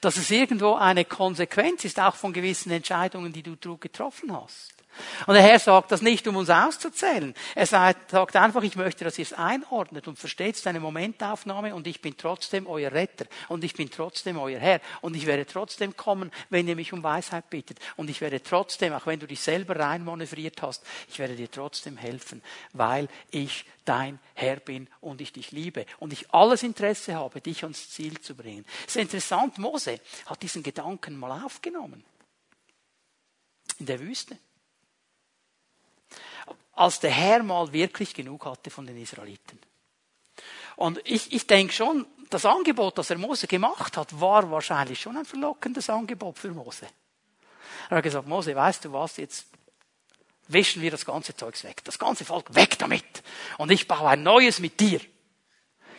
Dass 0.00 0.16
es 0.16 0.30
irgendwo 0.30 0.74
eine 0.74 1.04
Konsequenz 1.04 1.84
ist, 1.84 1.98
auch 1.98 2.14
von 2.14 2.32
gewissen 2.32 2.70
Entscheidungen, 2.70 3.32
die 3.32 3.42
du 3.42 3.76
getroffen 3.76 4.32
hast. 4.32 4.75
Und 5.26 5.34
der 5.34 5.42
Herr 5.42 5.58
sagt 5.58 5.92
das 5.92 6.02
nicht, 6.02 6.26
um 6.28 6.36
uns 6.36 6.50
auszuzählen. 6.50 7.34
Er 7.54 7.66
sagt, 7.66 8.14
einfach, 8.14 8.62
ich 8.62 8.76
möchte, 8.76 9.04
dass 9.04 9.18
ihr 9.18 9.24
es 9.24 9.32
einordnet 9.32 10.08
und 10.08 10.18
versteht 10.18 10.56
es 10.56 10.66
eine 10.66 10.80
Momentaufnahme 10.80 11.74
und 11.74 11.86
ich 11.86 12.00
bin 12.00 12.16
trotzdem 12.16 12.66
euer 12.66 12.92
Retter 12.92 13.26
und 13.48 13.64
ich 13.64 13.74
bin 13.74 13.90
trotzdem 13.90 14.38
euer 14.38 14.58
Herr 14.58 14.80
und 15.00 15.16
ich 15.16 15.26
werde 15.26 15.46
trotzdem 15.46 15.96
kommen, 15.96 16.30
wenn 16.50 16.68
ihr 16.68 16.76
mich 16.76 16.92
um 16.92 17.02
Weisheit 17.02 17.50
bittet 17.50 17.78
und 17.96 18.10
ich 18.10 18.20
werde 18.20 18.42
trotzdem, 18.42 18.92
auch 18.92 19.06
wenn 19.06 19.20
du 19.20 19.26
dich 19.26 19.40
selber 19.40 19.78
reinmanövriert 19.78 20.62
hast, 20.62 20.84
ich 21.08 21.18
werde 21.18 21.36
dir 21.36 21.50
trotzdem 21.50 21.96
helfen, 21.96 22.42
weil 22.72 23.08
ich 23.30 23.64
dein 23.84 24.18
Herr 24.34 24.56
bin 24.56 24.88
und 25.00 25.20
ich 25.20 25.32
dich 25.32 25.52
liebe 25.52 25.86
und 25.98 26.12
ich 26.12 26.32
alles 26.32 26.62
Interesse 26.62 27.14
habe, 27.14 27.40
dich 27.40 27.62
ans 27.62 27.90
Ziel 27.90 28.20
zu 28.20 28.34
bringen. 28.34 28.66
Es 28.86 28.96
ist 28.96 29.02
interessant, 29.02 29.58
Mose 29.58 30.00
hat 30.26 30.42
diesen 30.42 30.62
Gedanken 30.62 31.16
mal 31.16 31.44
aufgenommen. 31.44 32.04
In 33.78 33.86
der 33.86 34.00
Wüste 34.00 34.38
als 36.76 37.00
der 37.00 37.10
Herr 37.10 37.42
mal 37.42 37.72
wirklich 37.72 38.14
genug 38.14 38.44
hatte 38.44 38.70
von 38.70 38.86
den 38.86 38.98
Israeliten. 38.98 39.58
Und 40.76 41.00
ich, 41.04 41.32
ich 41.32 41.46
denke 41.46 41.72
schon, 41.72 42.06
das 42.30 42.44
Angebot, 42.44 42.98
das 42.98 43.10
er 43.10 43.18
Mose 43.18 43.46
gemacht 43.46 43.96
hat, 43.96 44.20
war 44.20 44.50
wahrscheinlich 44.50 45.00
schon 45.00 45.16
ein 45.16 45.24
verlockendes 45.24 45.88
Angebot 45.88 46.38
für 46.38 46.50
Mose. 46.50 46.86
Er 47.88 47.96
hat 47.96 48.04
gesagt, 48.04 48.28
Mose, 48.28 48.54
weißt 48.54 48.84
du 48.84 48.92
was, 48.92 49.16
jetzt 49.16 49.46
wischen 50.48 50.82
wir 50.82 50.90
das 50.90 51.06
ganze 51.06 51.34
Zeugs 51.34 51.64
weg. 51.64 51.82
Das 51.84 51.98
ganze 51.98 52.24
Volk 52.24 52.54
weg 52.54 52.78
damit. 52.78 53.22
Und 53.58 53.70
ich 53.70 53.88
baue 53.88 54.10
ein 54.10 54.22
neues 54.22 54.58
mit 54.60 54.78
dir. 54.78 55.00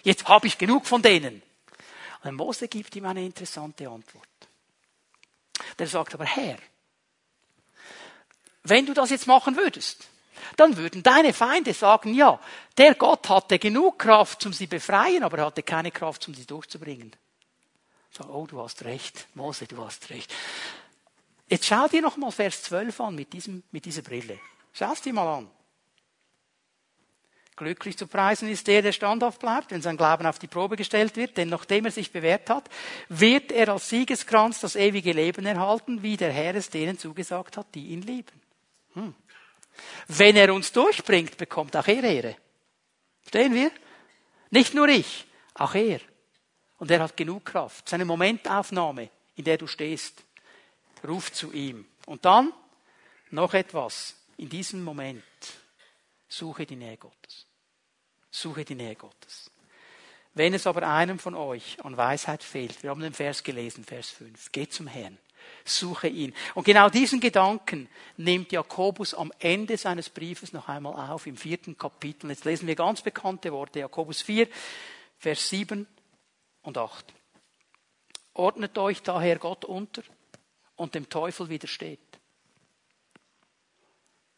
Jetzt 0.04 0.28
habe 0.28 0.48
ich 0.48 0.58
genug 0.58 0.86
von 0.86 1.02
denen. 1.02 1.42
Und 2.24 2.36
Mose 2.36 2.68
gibt 2.68 2.96
ihm 2.96 3.06
eine 3.06 3.26
interessante 3.26 3.90
Antwort. 3.90 4.28
Der 5.80 5.88
sagt 5.88 6.14
aber, 6.14 6.26
Herr, 6.26 6.58
wenn 8.64 8.86
du 8.86 8.94
das 8.94 9.10
jetzt 9.10 9.28
machen 9.28 9.56
würdest, 9.56 10.08
dann 10.56 10.78
würden 10.78 11.04
deine 11.04 11.34
Feinde 11.34 11.74
sagen, 11.74 12.14
ja, 12.14 12.40
der 12.78 12.96
Gott 12.96 13.30
hatte 13.30 13.60
genug 13.60 14.00
Kraft, 14.00 14.46
um 14.46 14.54
sie 14.54 14.68
befreien, 14.68 15.24
aber 15.24 15.40
er 15.40 15.46
hatte 15.48 15.64
keine 15.64 15.92
Kraft, 15.92 16.28
um 16.28 16.34
sie 16.34 16.46
durchzubringen. 16.46 17.12
So, 18.12 18.24
oh, 18.26 18.48
du 18.48 18.62
hast 18.62 18.84
recht, 18.86 19.28
Mose, 19.36 19.68
du 19.68 19.84
hast 19.84 20.10
recht. 20.10 20.34
Jetzt 21.48 21.66
schau 21.66 21.88
dir 21.88 22.02
noch 22.02 22.18
mal 22.18 22.32
Vers 22.32 22.64
12 22.64 23.00
an 23.02 23.16
mit, 23.16 23.32
diesem, 23.34 23.64
mit 23.72 23.86
dieser 23.86 24.02
Brille. 24.02 24.40
Schau 24.74 24.92
es 24.92 25.02
dir 25.02 25.14
mal 25.14 25.38
an. 25.38 25.50
Glücklich 27.58 27.98
zu 27.98 28.06
preisen 28.06 28.48
ist 28.50 28.68
der, 28.68 28.84
der 28.84 28.92
standhaft 28.92 29.40
bleibt, 29.40 29.72
wenn 29.72 29.82
sein 29.82 29.98
Glauben 29.98 30.28
auf 30.28 30.38
die 30.38 30.46
Probe 30.46 30.76
gestellt 30.76 31.16
wird, 31.16 31.38
denn 31.38 31.50
nachdem 31.50 31.86
er 31.86 31.92
sich 31.92 32.12
bewährt 32.12 32.52
hat, 32.52 32.70
wird 33.10 33.52
er 33.52 33.70
als 33.70 33.90
Siegeskranz 33.90 34.60
das 34.60 34.76
ewige 34.76 35.12
Leben 35.12 35.44
erhalten, 35.44 36.04
wie 36.04 36.18
der 36.18 36.32
Herr 36.32 36.54
es 36.54 36.70
denen 36.70 37.00
zugesagt 37.00 37.58
hat, 37.58 37.66
die 37.74 37.88
ihn 37.88 38.04
lieben. 38.04 38.40
Hm. 38.94 39.16
Wenn 40.08 40.36
er 40.36 40.54
uns 40.54 40.72
durchbringt, 40.72 41.38
bekommt 41.38 41.76
auch 41.76 41.88
er 41.88 42.04
Ehre. 42.04 42.38
Verstehen 43.22 43.54
wir? 43.54 43.72
Nicht 44.50 44.74
nur 44.74 44.88
ich, 44.88 45.26
auch 45.54 45.76
er. 45.76 46.00
Und 46.78 46.92
er 46.92 47.02
hat 47.02 47.18
genug 47.18 47.46
Kraft. 47.46 47.90
Seine 47.90 48.06
Momentaufnahme, 48.06 49.10
in 49.36 49.44
der 49.44 49.58
du 49.58 49.68
stehst, 49.68 50.24
ruft 51.08 51.36
zu 51.36 51.52
ihm. 51.52 51.86
Und 52.06 52.26
dann 52.26 52.54
noch 53.32 53.54
etwas. 53.54 54.16
In 54.38 54.50
diesem 54.50 54.84
Moment 54.84 55.24
suche 56.28 56.66
die 56.66 56.76
Nähe 56.76 56.98
Gottes. 56.98 57.46
Suche 58.30 58.64
die 58.64 58.76
Nähe 58.76 58.96
Gottes. 58.96 59.50
Wenn 60.34 60.54
es 60.54 60.68
aber 60.68 60.88
einem 60.88 61.18
von 61.18 61.34
euch 61.34 61.84
an 61.84 61.98
Weisheit 61.98 62.44
fehlt, 62.44 62.84
wir 62.84 62.92
haben 62.92 63.02
den 63.02 63.14
Vers 63.14 63.44
gelesen, 63.44 63.84
Vers 63.84 64.10
5, 64.12 64.52
geht 64.52 64.72
zum 64.72 64.86
Herrn 64.86 65.18
suche 65.66 66.08
ihn. 66.08 66.34
Und 66.56 66.64
genau 66.64 66.90
diesen 66.90 67.20
Gedanken 67.20 67.90
nimmt 68.18 68.52
Jakobus 68.52 69.14
am 69.14 69.32
Ende 69.40 69.78
seines 69.78 70.10
Briefes 70.10 70.54
noch 70.54 70.68
einmal 70.68 71.10
auf, 71.10 71.28
im 71.28 71.38
vierten 71.38 71.78
Kapitel. 71.78 72.30
Jetzt 72.30 72.46
lesen 72.46 72.68
wir 72.68 72.76
ganz 72.76 73.02
bekannte 73.02 73.52
Worte, 73.52 73.80
Jakobus 73.80 74.22
4, 74.22 74.48
Vers 75.18 75.50
7 75.50 75.88
und 76.62 76.78
8. 76.78 77.06
Ordnet 78.34 78.78
euch 78.78 79.02
daher 79.02 79.40
Gott 79.40 79.66
unter 79.66 80.04
und 80.76 80.96
dem 80.96 81.10
Teufel 81.10 81.50
widersteht. 81.50 82.00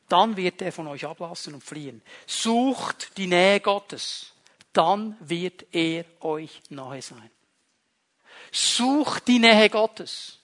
Dann 0.07 0.37
wird 0.37 0.61
er 0.61 0.71
von 0.71 0.87
euch 0.87 1.05
ablassen 1.05 1.53
und 1.53 1.63
fliehen. 1.63 2.01
Sucht 2.25 3.17
die 3.17 3.27
Nähe 3.27 3.59
Gottes, 3.59 4.33
dann 4.73 5.15
wird 5.19 5.65
er 5.71 6.05
euch 6.21 6.61
nahe 6.69 7.01
sein. 7.01 7.29
Sucht 8.51 9.27
die 9.27 9.39
Nähe 9.39 9.69
Gottes 9.69 10.39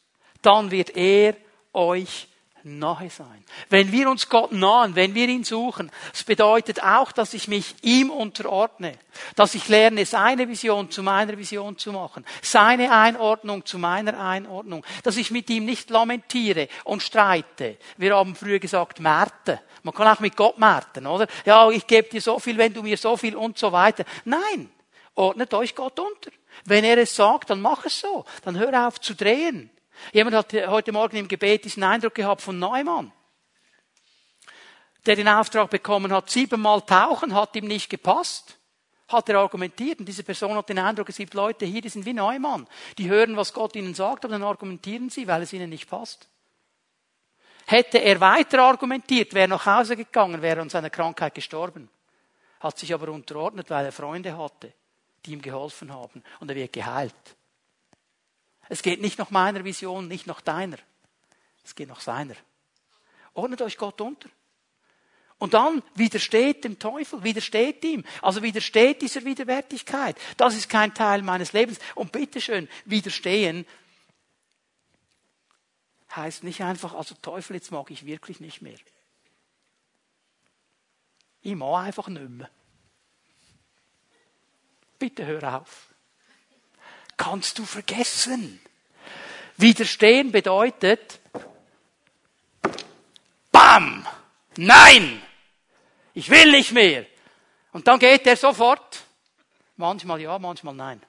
dann 0.46 0.72
wird 0.72 0.96
er 0.96 1.36
euch 1.74 2.28
nahe 2.66 3.10
sein. 3.12 3.44
Wenn 3.70 3.92
wir 3.92 4.10
uns 4.10 4.28
Gott 4.28 4.52
nahen, 4.52 4.96
wenn 4.96 5.14
wir 5.14 5.30
ihn 5.30 5.44
suchen, 5.44 5.92
das 6.12 6.24
bedeutet 6.24 6.82
auch, 6.84 7.12
dass 7.12 7.34
ich 7.36 7.48
mich 7.48 7.76
ihm 7.84 8.10
unterordne, 8.10 8.94
dass 9.36 9.54
ich 9.54 9.68
lerne, 9.70 10.06
seine 10.06 10.50
Vision 10.50 10.90
zu 10.90 11.04
meiner 11.04 11.38
Vision 11.38 11.78
zu 11.78 11.92
machen, 11.92 12.26
seine 12.42 12.92
Einordnung 12.92 13.66
zu 13.66 13.78
meiner 13.78 14.20
Einordnung, 14.20 14.84
dass 15.04 15.18
ich 15.18 15.30
mit 15.30 15.50
ihm 15.50 15.66
nicht 15.66 15.92
lamentiere 15.92 16.68
und 16.84 17.04
streite. 17.04 17.78
Wir 17.98 18.16
haben 18.16 18.36
früher 18.36 18.60
gesagt, 18.60 19.00
Märte. 19.00 19.62
Man 19.84 19.94
kann 19.94 20.08
auch 20.08 20.20
mit 20.20 20.36
Gott 20.36 20.58
märten, 20.58 21.06
oder? 21.06 21.28
Ja, 21.46 21.70
ich 21.70 21.86
gebe 21.86 22.10
dir 22.10 22.22
so 22.22 22.40
viel, 22.40 22.58
wenn 22.58 22.74
du 22.74 22.82
mir 22.82 22.98
so 22.98 23.16
viel 23.16 23.36
und 23.36 23.60
so 23.60 23.72
weiter. 23.72 24.04
Nein, 24.24 24.72
ordnet 25.14 25.54
euch 25.54 25.76
Gott 25.76 26.00
unter. 26.00 26.32
Wenn 26.64 26.84
er 26.84 26.98
es 26.98 27.16
sagt, 27.16 27.52
dann 27.52 27.62
mach 27.62 27.86
es 27.86 28.00
so. 28.00 28.26
Dann 28.44 28.58
hör 28.58 28.88
auf 28.88 29.00
zu 29.00 29.14
drehen. 29.14 29.70
Jemand 30.14 30.36
hat 30.36 30.54
heute 30.54 30.92
Morgen 30.92 31.18
im 31.18 31.28
Gebet 31.28 31.66
diesen 31.66 31.84
Eindruck 31.84 32.16
gehabt 32.16 32.42
von 32.42 32.58
Neumann, 32.58 33.12
der 35.06 35.16
den 35.16 35.28
Auftrag 35.28 35.70
bekommen 35.70 36.12
hat, 36.12 36.30
siebenmal 36.30 36.82
tauchen, 36.82 37.34
hat 37.34 37.56
ihm 37.56 37.68
nicht 37.68 37.90
gepasst. 37.90 38.58
Hat 39.08 39.30
er 39.30 39.38
argumentiert 39.38 40.00
und 40.00 40.08
diese 40.08 40.24
Person 40.24 40.56
hat 40.56 40.68
den 40.68 40.80
Eindruck, 40.80 41.10
es 41.10 41.18
gibt 41.18 41.36
Leute 41.36 41.66
hier, 41.66 41.82
die 41.82 41.90
sind 41.90 42.08
wie 42.08 42.14
Neumann. 42.14 42.68
Die 42.98 43.08
hören, 43.08 43.38
was 43.38 43.54
Gott 43.54 43.76
ihnen 43.76 43.94
sagt, 43.94 44.26
aber 44.26 44.32
dann 44.34 44.44
argumentieren 44.44 45.12
sie, 45.12 45.28
weil 45.28 45.44
es 45.44 45.54
ihnen 45.54 45.70
nicht 45.70 45.88
passt. 45.88 46.28
Hätte 47.68 48.00
er 48.00 48.20
weiter 48.20 48.64
argumentiert, 48.64 49.34
wäre 49.36 49.48
nach 49.48 49.66
Hause 49.66 49.96
gegangen, 49.96 50.42
wäre 50.42 50.62
an 50.62 50.70
seiner 50.70 50.90
Krankheit 50.90 51.36
gestorben. 51.36 51.90
Hat 52.60 52.80
sich 52.80 52.94
aber 52.94 53.10
unterordnet, 53.10 53.70
weil 53.70 53.86
er 53.86 53.92
Freunde 53.92 54.36
hatte, 54.36 54.74
die 55.26 55.34
ihm 55.34 55.42
geholfen 55.42 55.94
haben 55.94 56.24
und 56.40 56.50
er 56.50 56.56
wird 56.56 56.74
geheilt. 56.74 57.14
Es 58.70 58.82
geht 58.82 59.02
nicht 59.02 59.20
nach 59.20 59.32
meiner 59.32 59.64
Vision, 59.64 60.08
nicht 60.08 60.28
nach 60.28 60.42
deiner. 60.42 60.78
Es 61.64 61.76
geht 61.76 61.90
nach 61.90 62.02
seiner. 62.02 62.36
Ordnet 63.34 63.62
euch 63.62 63.78
Gott 63.78 64.00
unter. 64.02 64.30
Und 65.38 65.54
dann 65.54 65.84
widersteht 65.96 66.64
dem 66.64 66.80
Teufel, 66.80 67.24
widersteht 67.24 67.84
ihm. 67.84 68.06
Also 68.22 68.42
widersteht 68.42 69.02
dieser 69.02 69.26
Widerwärtigkeit. 69.26 70.18
Das 70.38 70.56
ist 70.56 70.70
kein 70.70 70.94
Teil 70.94 71.22
meines 71.22 71.54
Lebens. 71.54 71.80
Und 71.94 72.12
bitteschön, 72.12 72.70
widerstehen 72.86 73.66
heißt 76.16 76.44
nicht 76.44 76.62
einfach, 76.62 76.94
also 76.94 77.14
Teufel, 77.22 77.58
jetzt 77.58 77.72
mag 77.72 77.92
ich 77.92 78.06
wirklich 78.06 78.40
nicht 78.40 78.62
mehr. 78.62 78.78
Ich 81.42 81.56
mag 81.56 81.86
einfach 81.86 82.08
nicht 82.08 82.30
mehr. 82.30 82.50
Bitte 84.98 85.26
hör 85.26 85.62
auf 85.62 85.94
kannst 87.18 87.60
du 87.60 87.66
vergessen. 87.66 88.60
Widerstehen 89.58 90.32
bedeutet, 90.32 91.20
bam, 93.52 94.06
nein, 94.58 95.22
ich 96.14 96.30
will 96.30 96.52
nicht 96.52 96.72
mehr. 96.72 97.06
Und 97.72 97.88
dann 97.88 98.00
geht 98.00 98.26
er 98.28 98.36
sofort. 98.36 99.04
Manchmal 99.78 100.22
ja, 100.22 100.40
manchmal 100.40 100.74
nein. 100.74 101.02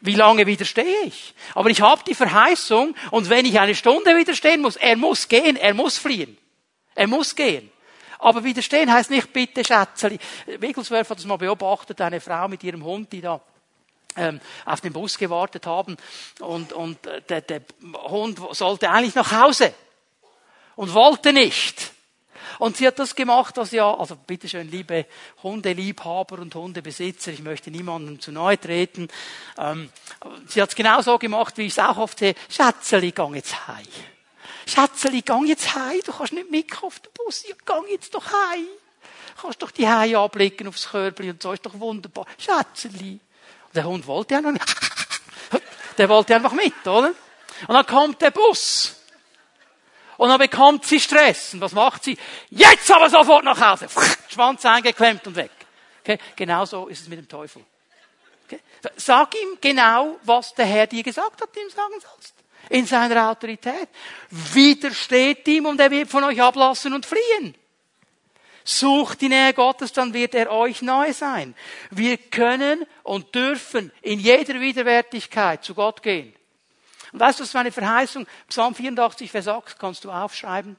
Wie 0.00 0.14
lange 0.14 0.46
widerstehe 0.46 1.04
ich? 1.04 1.34
Aber 1.54 1.70
ich 1.70 1.80
habe 1.80 2.02
die 2.04 2.14
Verheißung 2.14 2.94
und 3.10 3.30
wenn 3.30 3.44
ich 3.44 3.58
eine 3.58 3.74
Stunde 3.74 4.16
widerstehen 4.16 4.60
muss, 4.60 4.76
er 4.76 4.96
muss 4.96 5.28
gehen, 5.28 5.56
er 5.56 5.74
muss 5.74 5.98
fliehen. 5.98 6.36
Er 6.94 7.06
muss 7.06 7.34
gehen. 7.34 7.70
Aber 8.18 8.44
widerstehen 8.44 8.92
heißt 8.92 9.10
nicht 9.10 9.32
bitte 9.32 9.64
Schätzeli. 9.64 10.18
Wigglesworth 10.46 11.10
hat 11.10 11.18
das 11.18 11.24
mal 11.24 11.36
beobachtet, 11.36 12.00
eine 12.00 12.20
Frau 12.20 12.48
mit 12.48 12.62
ihrem 12.64 12.84
Hund, 12.84 13.12
die 13.12 13.20
da 13.20 13.40
auf 14.64 14.80
den 14.80 14.92
Bus 14.92 15.18
gewartet 15.18 15.66
haben 15.66 15.96
und, 16.40 16.72
und 16.72 17.06
äh, 17.06 17.22
der, 17.22 17.40
der 17.42 17.62
Hund 18.08 18.40
sollte 18.52 18.90
eigentlich 18.90 19.14
nach 19.14 19.32
Hause 19.32 19.74
und 20.76 20.94
wollte 20.94 21.32
nicht. 21.32 21.92
Und 22.58 22.76
sie 22.76 22.86
hat 22.86 22.98
das 22.98 23.14
gemacht, 23.14 23.56
was 23.56 23.72
ja, 23.72 23.92
also 23.92 24.16
bitteschön, 24.16 24.70
liebe 24.70 25.06
Hundeliebhaber 25.42 26.38
und 26.38 26.54
Hundebesitzer, 26.54 27.32
ich 27.32 27.42
möchte 27.42 27.70
niemandem 27.70 28.20
zu 28.20 28.32
nahe 28.32 28.58
treten. 28.58 29.08
Ähm, 29.58 29.90
sie 30.46 30.62
hat 30.62 30.70
es 30.70 30.74
genau 30.74 31.00
so 31.02 31.18
gemacht, 31.18 31.58
wie 31.58 31.66
ich 31.66 31.72
es 31.72 31.78
auch 31.78 31.98
oft 31.98 32.18
sehe. 32.18 32.34
Schätzeli, 32.48 33.12
gang 33.12 33.34
jetzt 33.34 33.68
heim. 33.68 33.86
Schätzeli, 34.66 35.22
gang 35.22 35.46
jetzt 35.46 35.74
heim. 35.74 36.00
Du 36.04 36.12
kannst 36.12 36.32
nicht 36.32 36.50
mitkommen 36.50 36.88
auf 36.88 37.00
den 37.00 37.12
Bus. 37.12 37.46
Ja, 37.46 37.54
gang 37.64 37.84
jetzt 37.90 38.14
doch 38.14 38.24
heim. 38.24 38.66
Du 39.36 39.42
kannst 39.42 39.62
doch 39.62 39.70
die 39.70 39.86
Heim 39.86 40.16
anblicken 40.16 40.66
aufs 40.66 40.88
Körbli 40.88 41.30
und 41.30 41.42
so 41.42 41.52
ist 41.52 41.66
doch 41.66 41.78
wunderbar. 41.78 42.26
Schätzeli. 42.38 43.20
Der 43.76 43.84
Hund 43.84 44.06
wollte 44.06 44.34
ja 44.34 44.40
noch 44.40 44.52
nicht. 44.52 44.64
Der 45.98 46.08
wollte 46.08 46.34
einfach 46.34 46.52
mit, 46.52 46.86
oder? 46.86 47.12
Und 47.68 47.74
dann 47.74 47.86
kommt 47.86 48.20
der 48.20 48.30
Bus. 48.30 48.96
Und 50.18 50.28
dann 50.28 50.38
bekommt 50.38 50.84
sie 50.84 51.00
Stress. 51.00 51.54
Und 51.54 51.60
was 51.60 51.72
macht 51.72 52.04
sie? 52.04 52.16
Jetzt 52.50 52.90
aber 52.90 53.08
sofort 53.08 53.44
nach 53.44 53.60
Hause. 53.60 53.88
Schwanz 54.28 54.64
eingeklemmt 54.64 55.26
und 55.26 55.36
weg. 55.36 55.50
Okay? 56.02 56.18
Genauso 56.34 56.86
ist 56.88 57.02
es 57.02 57.08
mit 57.08 57.18
dem 57.18 57.28
Teufel. 57.28 57.64
Okay? 58.46 58.60
Sag 58.96 59.34
ihm 59.34 59.58
genau, 59.60 60.18
was 60.22 60.54
der 60.54 60.66
Herr 60.66 60.86
dir 60.86 61.02
gesagt 61.02 61.40
hat, 61.40 61.48
ihm 61.56 61.70
sagen 61.70 61.94
sollst. 62.00 62.34
In 62.68 62.86
seiner 62.86 63.30
Autorität. 63.30 63.88
Widersteht 64.30 65.46
ihm 65.48 65.66
und 65.66 65.80
er 65.80 65.90
wird 65.90 66.10
von 66.10 66.24
euch 66.24 66.40
ablassen 66.40 66.92
und 66.92 67.06
fliehen. 67.06 67.54
Sucht 68.68 69.20
die 69.20 69.28
Nähe 69.28 69.54
Gottes, 69.54 69.92
dann 69.92 70.12
wird 70.12 70.34
er 70.34 70.50
euch 70.50 70.82
nahe 70.82 71.12
sein. 71.12 71.54
Wir 71.90 72.18
können 72.18 72.84
und 73.04 73.32
dürfen 73.32 73.92
in 74.02 74.18
jeder 74.18 74.60
Widerwärtigkeit 74.60 75.62
zu 75.62 75.72
Gott 75.76 76.02
gehen. 76.02 76.34
Und 77.12 77.20
weißt 77.20 77.38
du, 77.38 77.44
ist 77.44 77.54
meine 77.54 77.70
Verheißung. 77.70 78.26
Psalm 78.48 78.74
84, 78.74 79.30
Vers 79.30 79.46
8 79.46 79.78
kannst 79.78 80.04
du 80.04 80.10
aufschreiben. 80.10 80.76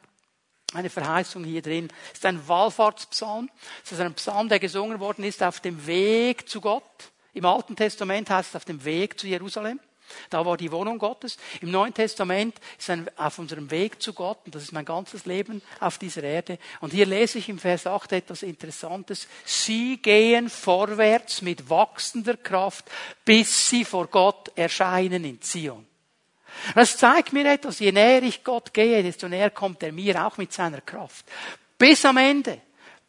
Eine 0.73 0.89
Verheißung 0.89 1.45
hier 1.45 1.61
drin. 1.61 1.87
Das 2.09 2.17
ist 2.17 2.25
ein 2.25 2.45
Wallfahrtspsalm. 2.45 3.49
Das 3.83 3.93
ist 3.93 4.01
ein 4.01 4.13
Psalm, 4.15 4.49
der 4.49 4.59
gesungen 4.59 4.99
worden 4.99 5.23
ist 5.23 5.41
auf 5.41 5.61
dem 5.61 5.87
Weg 5.87 6.49
zu 6.49 6.59
Gott. 6.59 6.83
Im 7.33 7.45
Alten 7.45 7.77
Testament 7.77 8.29
heißt 8.29 8.49
es 8.49 8.55
auf 8.57 8.65
dem 8.65 8.83
Weg 8.83 9.17
zu 9.17 9.27
Jerusalem. 9.27 9.79
Da 10.29 10.45
war 10.45 10.57
die 10.57 10.71
Wohnung 10.71 10.97
Gottes. 10.99 11.37
Im 11.61 11.71
Neuen 11.71 11.93
Testament 11.93 12.55
ist 12.77 12.89
ein, 12.89 13.09
auf 13.17 13.39
unserem 13.39 13.69
Weg 13.71 14.01
zu 14.01 14.13
Gott, 14.13 14.39
und 14.45 14.55
das 14.55 14.63
ist 14.63 14.71
mein 14.71 14.85
ganzes 14.85 15.25
Leben 15.25 15.61
auf 15.79 15.97
dieser 15.97 16.23
Erde. 16.23 16.59
Und 16.81 16.93
hier 16.93 17.05
lese 17.05 17.37
ich 17.39 17.49
im 17.49 17.59
Vers 17.59 17.87
8 17.87 18.11
etwas 18.13 18.43
Interessantes. 18.43 19.27
Sie 19.45 19.97
gehen 19.97 20.49
vorwärts 20.49 21.41
mit 21.41 21.69
wachsender 21.69 22.37
Kraft, 22.37 22.85
bis 23.25 23.69
sie 23.69 23.85
vor 23.85 24.07
Gott 24.07 24.51
erscheinen 24.55 25.23
in 25.23 25.41
Zion. 25.41 25.85
Das 26.73 26.97
zeigt 26.97 27.33
mir 27.33 27.51
etwas, 27.51 27.79
je 27.79 27.91
näher 27.91 28.23
ich 28.23 28.43
Gott 28.43 28.73
gehe, 28.73 29.03
desto 29.03 29.27
näher 29.27 29.51
kommt 29.51 29.83
er 29.83 29.91
mir 29.91 30.25
auch 30.25 30.37
mit 30.37 30.53
seiner 30.53 30.81
Kraft. 30.81 31.25
Bis 31.77 32.03
am 32.05 32.17
Ende, 32.17 32.61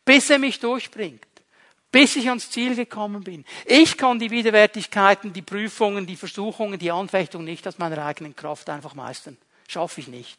bis 0.05 0.29
er 0.31 0.39
mich 0.39 0.61
durchbringt 0.61 1.28
bis 1.91 2.17
ich 2.17 2.29
ans 2.29 2.51
Ziel 2.51 2.75
gekommen 2.75 3.25
bin. 3.25 3.45
Ich 3.65 3.97
kann 3.97 4.19
die 4.19 4.31
Widerwärtigkeiten, 4.31 5.33
die 5.33 5.43
Prüfungen, 5.43 6.07
die 6.07 6.17
Versuchungen, 6.17 6.79
die 6.79 6.91
Anfechtungen 6.91 7.47
nicht 7.47 7.67
aus 7.67 7.79
meiner 7.79 8.05
eigenen 8.05 8.37
Kraft 8.37 8.69
einfach 8.69 8.95
meistern. 8.95 9.39
Schaffe 9.67 10.01
ich 10.01 10.09
nicht. 10.09 10.39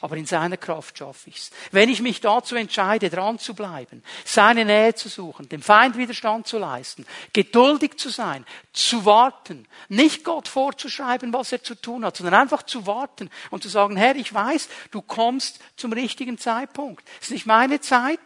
Aber 0.00 0.16
in 0.16 0.26
seiner 0.26 0.56
Kraft 0.56 0.98
schaffe 0.98 1.30
ich's. 1.30 1.52
Wenn 1.70 1.88
ich 1.88 2.02
mich 2.02 2.20
dazu 2.20 2.56
entscheide, 2.56 3.08
dran 3.08 3.38
zu 3.38 3.54
bleiben, 3.54 4.02
seine 4.24 4.64
Nähe 4.64 4.96
zu 4.96 5.08
suchen, 5.08 5.48
dem 5.48 5.62
Feind 5.62 5.96
Widerstand 5.96 6.48
zu 6.48 6.58
leisten, 6.58 7.06
geduldig 7.32 7.98
zu 7.98 8.08
sein, 8.08 8.44
zu 8.72 9.04
warten, 9.04 9.64
nicht 9.88 10.24
Gott 10.24 10.48
vorzuschreiben, 10.48 11.32
was 11.32 11.52
er 11.52 11.62
zu 11.62 11.76
tun 11.76 12.04
hat, 12.04 12.16
sondern 12.16 12.34
einfach 12.34 12.64
zu 12.64 12.84
warten 12.84 13.30
und 13.50 13.62
zu 13.62 13.68
sagen, 13.68 13.96
Herr, 13.96 14.16
ich 14.16 14.34
weiß, 14.34 14.68
du 14.90 15.02
kommst 15.02 15.60
zum 15.76 15.92
richtigen 15.92 16.36
Zeitpunkt. 16.36 17.08
Es 17.20 17.28
ist 17.28 17.34
nicht 17.34 17.46
meine 17.46 17.80
Zeit, 17.80 18.18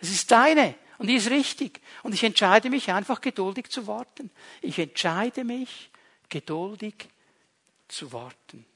es 0.00 0.10
ist 0.10 0.30
deine. 0.30 0.74
Und 0.98 1.06
die 1.06 1.14
ist 1.14 1.30
richtig. 1.30 1.80
Und 2.02 2.12
ich 2.12 2.24
entscheide 2.24 2.70
mich 2.70 2.90
einfach 2.90 3.20
geduldig 3.20 3.70
zu 3.70 3.86
warten. 3.86 4.30
Ich 4.60 4.78
entscheide 4.78 5.44
mich 5.44 5.90
geduldig 6.28 7.08
zu 7.86 8.12
warten. 8.12 8.66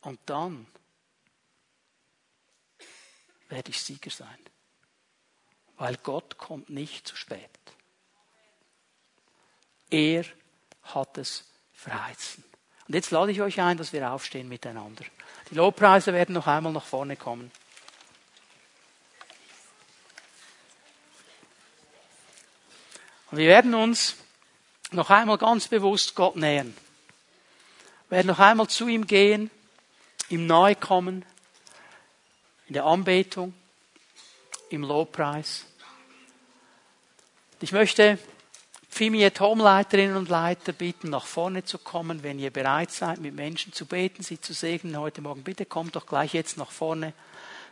Und 0.00 0.18
dann 0.26 0.66
werde 3.48 3.70
ich 3.70 3.80
Sieger 3.80 4.10
sein. 4.10 4.38
Weil 5.76 5.96
Gott 5.96 6.38
kommt 6.38 6.70
nicht 6.70 7.06
zu 7.06 7.16
spät. 7.16 7.50
Er 9.90 10.24
hat 10.82 11.18
es 11.18 11.44
verheißen. 11.72 12.44
Und 12.86 12.94
jetzt 12.94 13.10
lade 13.12 13.32
ich 13.32 13.40
euch 13.40 13.60
ein, 13.60 13.76
dass 13.76 13.92
wir 13.92 14.10
aufstehen 14.10 14.48
miteinander. 14.48 15.04
Die 15.50 15.54
Lobpreise 15.54 16.12
werden 16.12 16.34
noch 16.34 16.46
einmal 16.46 16.72
nach 16.72 16.84
vorne 16.84 17.16
kommen. 17.16 17.50
Und 23.34 23.40
wir 23.40 23.48
werden 23.48 23.74
uns 23.74 24.14
noch 24.92 25.10
einmal 25.10 25.38
ganz 25.38 25.66
bewusst 25.66 26.14
Gott 26.14 26.36
nähern. 26.36 26.72
Wir 28.08 28.18
werden 28.18 28.28
noch 28.28 28.38
einmal 28.38 28.68
zu 28.68 28.86
ihm 28.86 29.08
gehen, 29.08 29.50
ihm 30.28 30.46
nahe 30.46 30.76
kommen, 30.76 31.24
in 32.68 32.74
der 32.74 32.84
Anbetung, 32.84 33.52
im 34.70 34.84
Lobpreis. 34.84 35.64
Ich 37.60 37.72
möchte 37.72 38.20
Fimiet 38.88 39.40
Home-Leiterinnen 39.40 40.16
und 40.16 40.28
Leiter 40.28 40.72
bitten, 40.72 41.10
nach 41.10 41.26
vorne 41.26 41.64
zu 41.64 41.78
kommen, 41.78 42.22
wenn 42.22 42.38
ihr 42.38 42.52
bereit 42.52 42.92
seid, 42.92 43.18
mit 43.18 43.34
Menschen 43.34 43.72
zu 43.72 43.84
beten, 43.84 44.22
sie 44.22 44.40
zu 44.40 44.52
segnen 44.52 44.96
heute 44.96 45.22
Morgen. 45.22 45.42
Bitte 45.42 45.66
kommt 45.66 45.96
doch 45.96 46.06
gleich 46.06 46.34
jetzt 46.34 46.56
nach 46.56 46.70
vorne. 46.70 47.12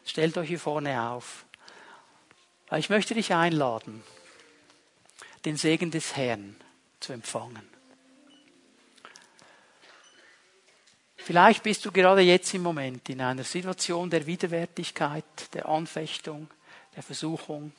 Stellt 0.05 0.37
euch 0.39 0.49
hier 0.49 0.59
vorne 0.59 1.01
auf. 1.03 1.45
Ich 2.73 2.91
möchte 2.91 3.15
dich 3.15 3.33
einladen 3.33 4.03
den 5.45 5.57
Segen 5.57 5.91
des 5.91 6.17
Herrn 6.17 6.57
zu 7.01 7.13
empfangen. 7.13 7.69
Vielleicht 11.17 11.63
bist 11.63 11.85
du 11.85 11.93
gerade 11.93 12.21
jetzt 12.23 12.53
im 12.53 12.63
Moment 12.63 13.09
in 13.09 13.21
einer 13.21 13.45
Situation 13.45 14.11
der 14.11 14.27
Widerwärtigkeit, 14.27 15.25
der 15.55 15.69
Anfechtung, 15.69 16.49
der 16.97 17.05
Versuchung. 17.05 17.73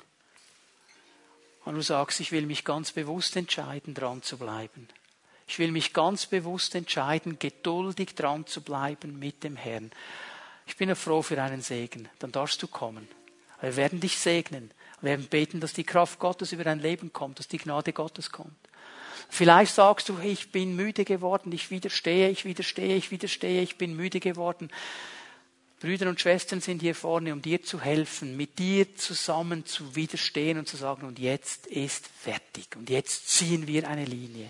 Und 1.66 1.76
du 1.76 1.82
sagst, 1.82 2.22
ich 2.22 2.32
will 2.32 2.45
mich 2.45 2.64
ganz 2.64 2.93
bewusst 2.93 3.36
entscheiden, 3.36 3.93
dran 3.93 4.22
zu 4.22 4.38
bleiben. 4.38 4.88
Ich 5.45 5.59
will 5.59 5.72
mich 5.72 5.93
ganz 5.93 6.26
bewusst 6.26 6.74
entscheiden, 6.74 7.38
geduldig 7.38 8.16
dran 8.16 8.47
zu 8.47 8.61
bleiben 8.61 9.20
mit 9.20 9.43
dem 9.43 9.57
Herrn. 9.57 9.91
Ich 10.66 10.78
bin 10.78 10.95
froh 10.95 11.22
für 11.22 11.41
einen 11.41 11.61
Segen. 11.61 12.07
Dann 12.20 12.32
darfst 12.32 12.64
du 12.64 12.68
kommen. 12.68 13.09
Wir 13.59 13.76
werden 13.76 13.99
dich 13.99 14.18
segnen. 14.18 14.72
Wir 15.04 15.10
werden 15.10 15.26
beten, 15.26 15.60
dass 15.60 15.74
die 15.74 15.84
Kraft 15.84 16.18
Gottes 16.18 16.54
über 16.54 16.64
dein 16.64 16.80
Leben 16.80 17.12
kommt, 17.12 17.38
dass 17.38 17.49
die 17.49 17.58
Gnade 17.58 17.91
Gottes 17.91 18.32
kommt. 18.32 18.56
Vielleicht 19.28 19.76
sagst 19.76 20.08
du, 20.08 20.18
ich 20.20 20.54
bin 20.54 20.78
müde 20.78 21.04
geworden, 21.04 21.51
ich 21.51 21.72
widerstehe, 21.72 22.30
ich 22.30 22.45
widerstehe, 22.45 22.95
ich 22.95 23.12
widerstehe, 23.12 23.62
ich 23.62 23.78
bin 23.78 23.97
müde 23.97 24.22
geworden. 24.22 24.72
Brüder 25.82 26.08
und 26.08 26.22
Schwestern 26.22 26.62
sind 26.62 26.82
hier 26.82 26.95
vorne, 26.95 27.34
um 27.34 27.41
dir 27.41 27.62
zu 27.62 27.82
helfen, 27.82 28.38
mit 28.38 28.60
dir 28.60 28.95
zusammen 28.95 29.66
zu 29.66 29.93
widerstehen 29.97 30.58
und 30.58 30.70
zu 30.70 30.78
sagen, 30.78 31.06
und 31.06 31.20
jetzt 31.20 31.68
ist 31.68 32.08
fertig, 32.08 32.68
und 32.78 32.89
jetzt 32.89 33.28
ziehen 33.28 33.68
wir 33.68 33.89
eine 33.89 34.06
Linie. 34.06 34.49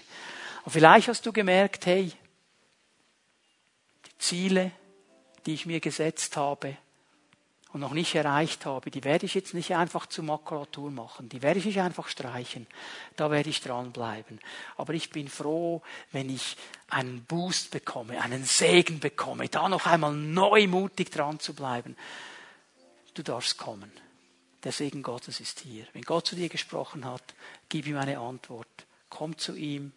Und 0.66 0.72
vielleicht 0.74 1.08
hast 1.08 1.26
du 1.26 1.34
gemerkt, 1.34 1.88
hey, 1.88 2.12
die 4.06 4.18
Ziele, 4.20 4.72
die 5.48 5.56
ich 5.56 5.66
mir 5.66 5.80
gesetzt 5.80 6.38
habe, 6.38 6.78
und 7.74 7.80
noch 7.80 7.94
nicht 7.94 8.14
erreicht 8.14 8.68
habe, 8.68 8.92
die 8.92 9.04
werde 9.04 9.26
ich 9.26 9.34
jetzt 9.34 9.56
nicht 9.56 9.76
einfach 9.76 10.06
zur 10.06 10.24
Makulatur 10.24 10.92
machen, 10.92 11.28
die 11.28 11.42
werde 11.42 11.60
ich 11.60 11.66
nicht 11.66 11.82
einfach 11.82 12.08
streichen, 12.08 12.68
da 13.16 13.32
werde 13.32 13.50
ich 13.50 13.62
dranbleiben. 13.62 14.40
Aber 14.78 14.94
ich 14.94 15.10
bin 15.10 15.28
froh, 15.28 15.82
wenn 16.12 16.30
ich 16.30 16.56
einen 16.90 17.26
Boost 17.26 17.72
bekomme, 17.72 18.22
einen 18.22 18.46
Segen 18.46 19.00
bekomme, 19.00 19.50
da 19.50 19.68
noch 19.68 19.88
einmal 19.88 20.14
neumutig 20.14 21.10
dran 21.10 21.40
zu 21.40 21.56
bleiben. 21.56 21.98
Du 23.16 23.24
darfst 23.24 23.58
kommen. 23.58 23.92
Der 24.64 24.72
Segen 24.72 25.02
Gottes 25.02 25.40
ist 25.40 25.60
hier. 25.60 25.86
Wenn 25.94 26.04
Gott 26.04 26.28
zu 26.28 26.36
dir 26.36 26.50
gesprochen 26.50 27.06
hat, 27.06 27.34
gib 27.70 27.88
ihm 27.88 27.98
eine 27.98 28.20
Antwort. 28.20 28.68
Komm 29.10 29.38
zu 29.38 29.56
ihm 29.56 29.92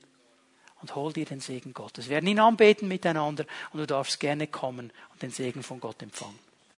und 0.80 0.94
hol 0.94 1.12
dir 1.12 1.26
den 1.26 1.40
Segen 1.40 1.74
Gottes. 1.74 2.06
Wir 2.06 2.14
werden 2.14 2.28
ihn 2.28 2.40
anbeten 2.40 2.88
miteinander 2.88 3.44
und 3.72 3.80
du 3.80 3.86
darfst 3.86 4.18
gerne 4.18 4.46
kommen 4.46 4.92
und 5.12 5.22
den 5.22 5.30
Segen 5.30 5.62
von 5.62 5.78
Gott 5.78 6.02
empfangen. 6.02 6.45